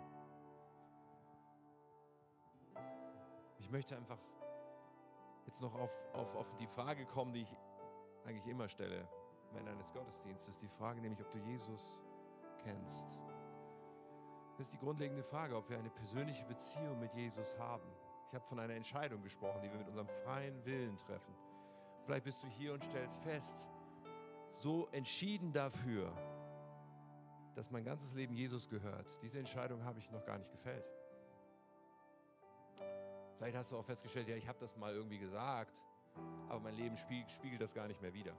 Ich 3.58 3.70
möchte 3.70 3.96
einfach 3.96 4.20
jetzt 5.46 5.62
noch 5.62 5.74
auf, 5.76 5.92
auf, 6.14 6.36
auf 6.36 6.54
die 6.56 6.68
Frage 6.68 7.06
kommen, 7.06 7.34
die 7.34 7.44
ich 7.44 7.58
eigentlich 8.26 8.48
immer 8.48 8.68
stelle, 8.68 9.08
wenn 9.54 9.66
eines 9.66 9.94
Gottesdienstes. 9.94 10.60
Die 10.60 10.68
Frage 10.68 11.00
nämlich, 11.00 11.22
ob 11.22 11.32
du 11.32 11.38
Jesus 11.40 12.02
kennst. 12.64 13.08
Das 14.58 14.68
ist 14.68 14.74
die 14.74 14.80
grundlegende 14.80 15.24
Frage, 15.24 15.56
ob 15.56 15.70
wir 15.70 15.80
eine 15.80 15.90
persönliche 15.90 16.46
Beziehung 16.46 17.00
mit 17.00 17.14
Jesus 17.14 17.58
haben. 17.58 17.90
Ich 18.28 18.36
habe 18.36 18.46
von 18.46 18.60
einer 18.60 18.74
Entscheidung 18.74 19.22
gesprochen, 19.24 19.62
die 19.62 19.72
wir 19.72 19.78
mit 19.78 19.88
unserem 19.88 20.10
freien 20.24 20.66
Willen 20.66 20.98
treffen. 20.98 21.34
Vielleicht 22.06 22.26
bist 22.26 22.44
du 22.44 22.48
hier 22.48 22.74
und 22.74 22.84
stellst 22.84 23.22
fest, 23.22 23.70
so 24.54 24.88
entschieden 24.92 25.52
dafür, 25.54 26.12
dass 27.56 27.72
mein 27.72 27.84
ganzes 27.84 28.14
Leben 28.14 28.34
Jesus 28.34 28.70
gehört. 28.70 29.08
Diese 29.22 29.40
Entscheidung 29.40 29.84
habe 29.84 30.00
ich 30.00 30.10
noch 30.12 30.26
gar 30.26 30.38
nicht 30.38 30.52
gefällt. 30.52 30.86
Vielleicht 33.38 33.58
hast 33.58 33.72
du 33.72 33.78
auch 33.78 33.86
festgestellt, 33.86 34.28
ja, 34.28 34.36
ich 34.36 34.48
habe 34.48 34.60
das 34.60 34.78
mal 34.78 34.94
irgendwie 34.94 35.18
gesagt, 35.18 35.82
aber 36.48 36.60
mein 36.60 36.76
Leben 36.76 36.96
spiegelt 36.98 37.60
das 37.60 37.74
gar 37.74 37.88
nicht 37.88 38.02
mehr 38.02 38.14
wider. 38.14 38.36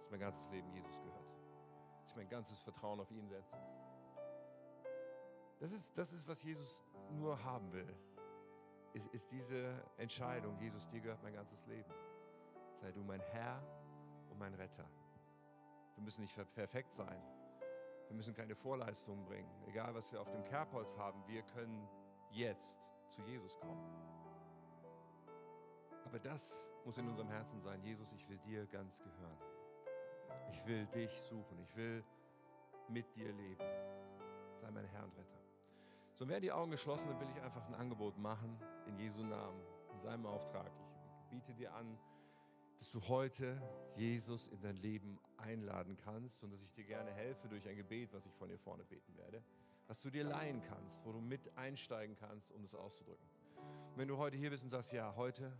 Dass 0.00 0.10
mein 0.10 0.20
ganzes 0.20 0.48
Leben 0.50 0.68
Jesus 0.72 1.00
gehört. 1.00 1.30
Dass 2.00 2.10
ich 2.10 2.16
mein 2.16 2.28
ganzes 2.28 2.60
Vertrauen 2.60 3.00
auf 3.00 3.10
ihn 3.10 3.28
setze. 3.28 3.56
Das 5.60 5.72
ist, 5.72 5.96
das 5.96 6.12
ist 6.12 6.26
was 6.28 6.42
Jesus 6.42 6.84
nur 7.10 7.42
haben 7.42 7.72
will. 7.72 7.94
Ist, 8.92 9.06
ist 9.08 9.30
diese 9.30 9.82
Entscheidung, 9.96 10.58
Jesus, 10.58 10.88
dir 10.88 11.00
gehört 11.00 11.22
mein 11.22 11.34
ganzes 11.34 11.66
Leben. 11.66 11.92
Sei 12.76 12.90
du 12.92 13.02
mein 13.02 13.20
Herr 13.20 13.62
und 14.30 14.38
mein 14.38 14.54
Retter. 14.54 14.88
Wir 15.98 16.04
müssen 16.04 16.20
nicht 16.20 16.54
perfekt 16.54 16.94
sein. 16.94 17.20
Wir 18.06 18.14
müssen 18.14 18.32
keine 18.32 18.54
Vorleistungen 18.54 19.24
bringen. 19.24 19.50
Egal, 19.66 19.92
was 19.96 20.12
wir 20.12 20.20
auf 20.20 20.30
dem 20.30 20.44
Kerbholz 20.44 20.96
haben, 20.96 21.20
wir 21.26 21.42
können 21.42 21.88
jetzt 22.30 22.78
zu 23.10 23.20
Jesus 23.22 23.58
kommen. 23.58 23.84
Aber 26.04 26.20
das 26.20 26.64
muss 26.84 26.98
in 26.98 27.08
unserem 27.08 27.28
Herzen 27.28 27.60
sein. 27.60 27.82
Jesus, 27.82 28.12
ich 28.12 28.28
will 28.28 28.38
dir 28.38 28.64
ganz 28.66 29.02
gehören. 29.02 29.38
Ich 30.52 30.64
will 30.66 30.86
dich 30.86 31.10
suchen. 31.20 31.58
Ich 31.64 31.74
will 31.74 32.04
mit 32.88 33.12
dir 33.16 33.32
leben. 33.32 33.64
Sei 34.54 34.70
mein 34.70 34.86
Herr 34.86 35.02
und 35.02 35.16
Retter. 35.18 35.40
So, 36.14 36.28
während 36.28 36.44
die 36.44 36.52
Augen 36.52 36.70
geschlossen 36.70 37.08
sind, 37.08 37.20
will 37.20 37.28
ich 37.34 37.42
einfach 37.42 37.66
ein 37.66 37.74
Angebot 37.74 38.16
machen 38.18 38.56
in 38.86 38.96
Jesu 39.00 39.24
Namen, 39.24 39.60
in 39.94 40.00
seinem 40.00 40.26
Auftrag. 40.26 40.70
Ich 41.18 41.26
biete 41.26 41.52
dir 41.54 41.74
an, 41.74 41.98
dass 42.78 42.90
du 42.90 43.00
heute 43.08 43.60
Jesus 43.96 44.46
in 44.48 44.60
dein 44.60 44.76
Leben 44.76 45.18
einladen 45.36 45.96
kannst 45.96 46.44
und 46.44 46.52
dass 46.52 46.62
ich 46.62 46.72
dir 46.72 46.84
gerne 46.84 47.10
helfe 47.12 47.48
durch 47.48 47.68
ein 47.68 47.76
Gebet, 47.76 48.12
was 48.12 48.24
ich 48.24 48.32
von 48.34 48.48
dir 48.48 48.58
vorne 48.58 48.84
beten 48.84 49.16
werde, 49.16 49.42
was 49.88 50.00
du 50.00 50.10
dir 50.10 50.24
leihen 50.24 50.62
kannst, 50.62 51.04
wo 51.04 51.12
du 51.12 51.20
mit 51.20 51.56
einsteigen 51.56 52.14
kannst, 52.14 52.52
um 52.52 52.62
das 52.62 52.74
auszudrücken. 52.76 53.28
Wenn 53.96 54.06
du 54.06 54.16
heute 54.16 54.36
hier 54.36 54.50
bist 54.50 54.62
und 54.62 54.70
sagst, 54.70 54.92
ja, 54.92 55.14
heute, 55.16 55.52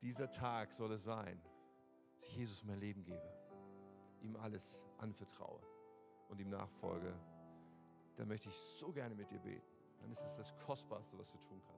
dieser 0.00 0.30
Tag 0.30 0.72
soll 0.72 0.92
es 0.92 1.02
sein, 1.02 1.40
dass 2.20 2.28
ich 2.28 2.36
Jesus 2.36 2.62
mein 2.64 2.78
Leben 2.78 3.02
gebe, 3.02 3.34
ihm 4.20 4.36
alles 4.36 4.86
anvertraue 4.98 5.60
und 6.28 6.40
ihm 6.40 6.50
nachfolge, 6.50 7.12
dann 8.16 8.28
möchte 8.28 8.48
ich 8.50 8.54
so 8.54 8.92
gerne 8.92 9.16
mit 9.16 9.30
dir 9.30 9.40
beten. 9.40 9.66
Dann 10.00 10.12
ist 10.12 10.22
es 10.22 10.36
das 10.36 10.56
Kostbarste, 10.58 11.18
was 11.18 11.32
du 11.32 11.38
tun 11.38 11.60
kannst. 11.66 11.77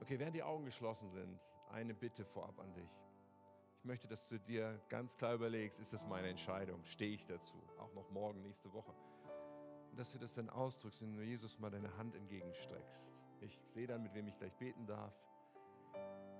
Okay, 0.00 0.18
während 0.18 0.34
die 0.34 0.42
Augen 0.42 0.64
geschlossen 0.64 1.10
sind, 1.10 1.40
eine 1.70 1.94
Bitte 1.94 2.24
vorab 2.24 2.58
an 2.58 2.72
dich. 2.74 2.90
Ich 3.78 3.84
möchte, 3.84 4.08
dass 4.08 4.26
du 4.26 4.38
dir 4.38 4.78
ganz 4.88 5.16
klar 5.16 5.34
überlegst, 5.34 5.80
ist 5.80 5.92
das 5.92 6.06
meine 6.06 6.28
Entscheidung? 6.28 6.84
Stehe 6.84 7.14
ich 7.14 7.26
dazu? 7.26 7.56
Auch 7.78 7.92
noch 7.94 8.10
morgen, 8.10 8.42
nächste 8.42 8.72
Woche. 8.72 8.92
Und 9.90 9.98
dass 9.98 10.12
du 10.12 10.18
das 10.18 10.34
dann 10.34 10.50
ausdrückst, 10.50 11.02
indem 11.02 11.20
du 11.20 11.24
Jesus 11.24 11.58
mal 11.58 11.70
deine 11.70 11.96
Hand 11.96 12.14
entgegenstreckst. 12.14 13.24
Ich 13.40 13.64
sehe 13.68 13.86
dann, 13.86 14.02
mit 14.02 14.14
wem 14.14 14.26
ich 14.26 14.36
gleich 14.36 14.54
beten 14.54 14.86
darf. 14.86 15.14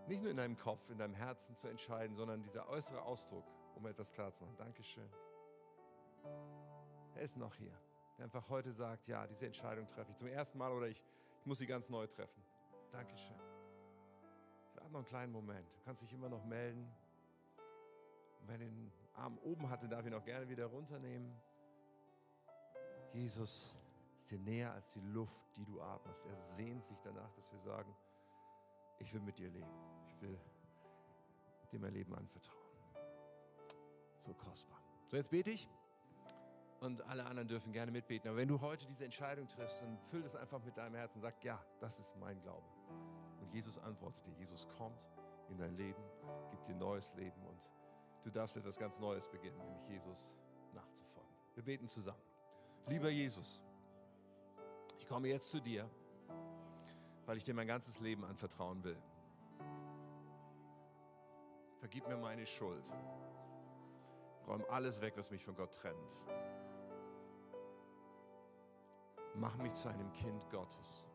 Nicht 0.07 0.23
nur 0.23 0.31
in 0.31 0.37
deinem 0.37 0.57
Kopf, 0.57 0.91
in 0.91 0.99
deinem 0.99 1.15
Herzen 1.15 1.57
zu 1.57 1.69
entscheiden, 1.69 2.17
sondern 2.17 2.43
dieser 2.43 2.69
äußere 2.69 3.03
Ausdruck, 3.03 3.45
um 3.75 3.87
etwas 3.87 4.13
klar 4.13 4.33
zu 4.33 4.45
machen. 4.45 4.57
Dankeschön. 4.57 5.09
Er 7.15 7.23
ist 7.23 7.37
noch 7.37 7.55
hier, 7.55 7.73
der 8.19 8.25
einfach 8.25 8.49
heute 8.51 8.73
sagt, 8.73 9.07
ja, 9.07 9.27
diese 9.27 9.47
Entscheidung 9.47 9.87
treffe 9.87 10.11
ich 10.11 10.17
zum 10.17 10.29
ersten 10.29 10.59
Mal 10.59 10.73
oder 10.73 10.89
ich, 10.89 11.05
ich 11.39 11.47
muss 11.47 11.59
sie 11.59 11.67
ganz 11.67 11.89
neu 11.89 12.07
treffen. 12.07 12.43
Dankeschön. 12.93 13.50
Noch 14.91 14.99
einen 14.99 15.07
kleinen 15.07 15.33
Moment. 15.33 15.69
Du 15.69 15.85
kannst 15.85 16.03
dich 16.03 16.13
immer 16.13 16.29
noch 16.29 16.45
melden. 16.45 16.91
Und 18.41 18.49
wer 18.49 18.59
den 18.59 18.93
Arm 19.15 19.39
oben 19.39 19.71
hatte, 19.71 19.89
darf 19.89 20.05
ihn 20.05 20.15
auch 20.15 20.25
gerne 20.25 20.49
wieder 20.49 20.67
runternehmen. 20.67 21.33
Jesus 23.13 23.77
ist 24.17 24.31
dir 24.31 24.39
näher 24.41 24.73
als 24.73 24.89
die 24.89 25.01
Luft, 25.01 25.57
die 25.57 25.65
du 25.65 25.81
atmest. 25.81 26.27
Er 26.27 26.37
sehnt 26.37 26.85
sich 26.85 27.01
danach, 27.03 27.33
dass 27.35 27.53
wir 27.53 27.61
sagen, 27.61 27.95
ich 28.99 29.13
will 29.15 29.21
mit 29.21 29.39
dir 29.39 29.49
leben. 29.49 29.71
Ich 30.09 30.21
will 30.21 30.39
dir 31.71 31.79
mein 31.79 31.93
Leben 31.93 32.13
anvertrauen. 32.15 32.59
So 34.19 34.35
kostbar. 34.35 34.81
So, 35.07 35.17
jetzt 35.17 35.31
bete 35.31 35.51
ich 35.51 35.69
und 36.81 37.03
alle 37.03 37.25
anderen 37.27 37.49
dürfen 37.49 37.73
gerne 37.73 37.93
mitbeten. 37.93 38.29
Aber 38.29 38.39
wenn 38.39 38.49
du 38.49 38.61
heute 38.61 38.87
diese 38.87 39.05
Entscheidung 39.05 39.47
triffst, 39.47 39.83
dann 39.83 39.99
füll 40.11 40.23
das 40.23 40.35
einfach 40.35 40.63
mit 40.65 40.77
deinem 40.77 40.97
Herzen. 40.97 41.21
Sag, 41.21 41.43
ja, 41.45 41.63
das 41.79 42.01
ist 42.01 42.17
mein 42.17 42.41
Glaube. 42.43 42.67
Jesus 43.53 43.79
antwortet 43.79 44.25
dir. 44.27 44.35
Jesus 44.39 44.69
kommt 44.77 45.01
in 45.49 45.59
dein 45.59 45.75
Leben, 45.77 46.03
gibt 46.51 46.69
dir 46.69 46.75
neues 46.75 47.13
Leben 47.15 47.45
und 47.47 47.61
du 48.23 48.31
darfst 48.31 48.57
etwas 48.57 48.79
ganz 48.79 48.99
Neues 48.99 49.29
beginnen, 49.29 49.59
nämlich 49.59 49.89
Jesus 49.89 50.37
nachzufolgen. 50.73 51.31
Wir 51.55 51.65
beten 51.65 51.89
zusammen. 51.89 52.23
Lieber 52.87 53.11
Jesus, 53.11 53.63
ich 54.99 55.07
komme 55.07 55.29
jetzt 55.29 55.51
zu 55.51 55.61
dir, 55.61 55.89
weil 57.27 57.37
ich 57.37 57.45
dir 57.45 57.55
mein 57.55 57.67
ganzes 57.67 58.01
Leben 58.01 58.25
anvertrauen 58.25 58.83
will. 58.85 59.01
Vergib 61.79 62.07
mir 62.09 62.17
meine 62.17 62.47
Schuld. 62.47 62.85
Räum 64.47 64.65
alles 64.69 65.01
weg, 65.01 65.15
was 65.17 65.31
mich 65.31 65.45
von 65.45 65.55
Gott 65.55 65.73
trennt. 65.75 66.25
Mach 69.35 69.57
mich 69.57 69.75
zu 69.75 69.89
einem 69.89 70.13
Kind 70.13 70.49
Gottes. 70.51 71.07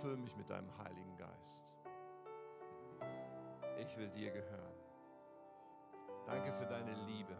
Füll 0.00 0.16
mich 0.16 0.36
mit 0.36 0.48
deinem 0.50 0.70
Heiligen 0.78 1.16
Geist. 1.16 1.64
Ich 3.78 3.96
will 3.96 4.08
dir 4.08 4.30
gehören. 4.30 4.74
Danke 6.26 6.52
für 6.52 6.66
deine 6.66 6.94
Liebe. 7.06 7.36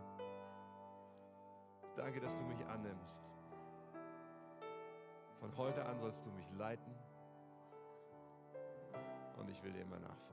Danke, 1.96 2.20
dass 2.20 2.36
du 2.36 2.44
mich 2.44 2.64
annimmst. 2.66 3.32
Von 5.40 5.56
heute 5.56 5.84
an 5.86 5.98
sollst 5.98 6.24
du 6.24 6.30
mich 6.30 6.50
leiten 6.52 6.94
und 9.38 9.48
ich 9.50 9.62
will 9.62 9.72
dir 9.72 9.82
immer 9.82 9.98
nachfolgen. 9.98 10.26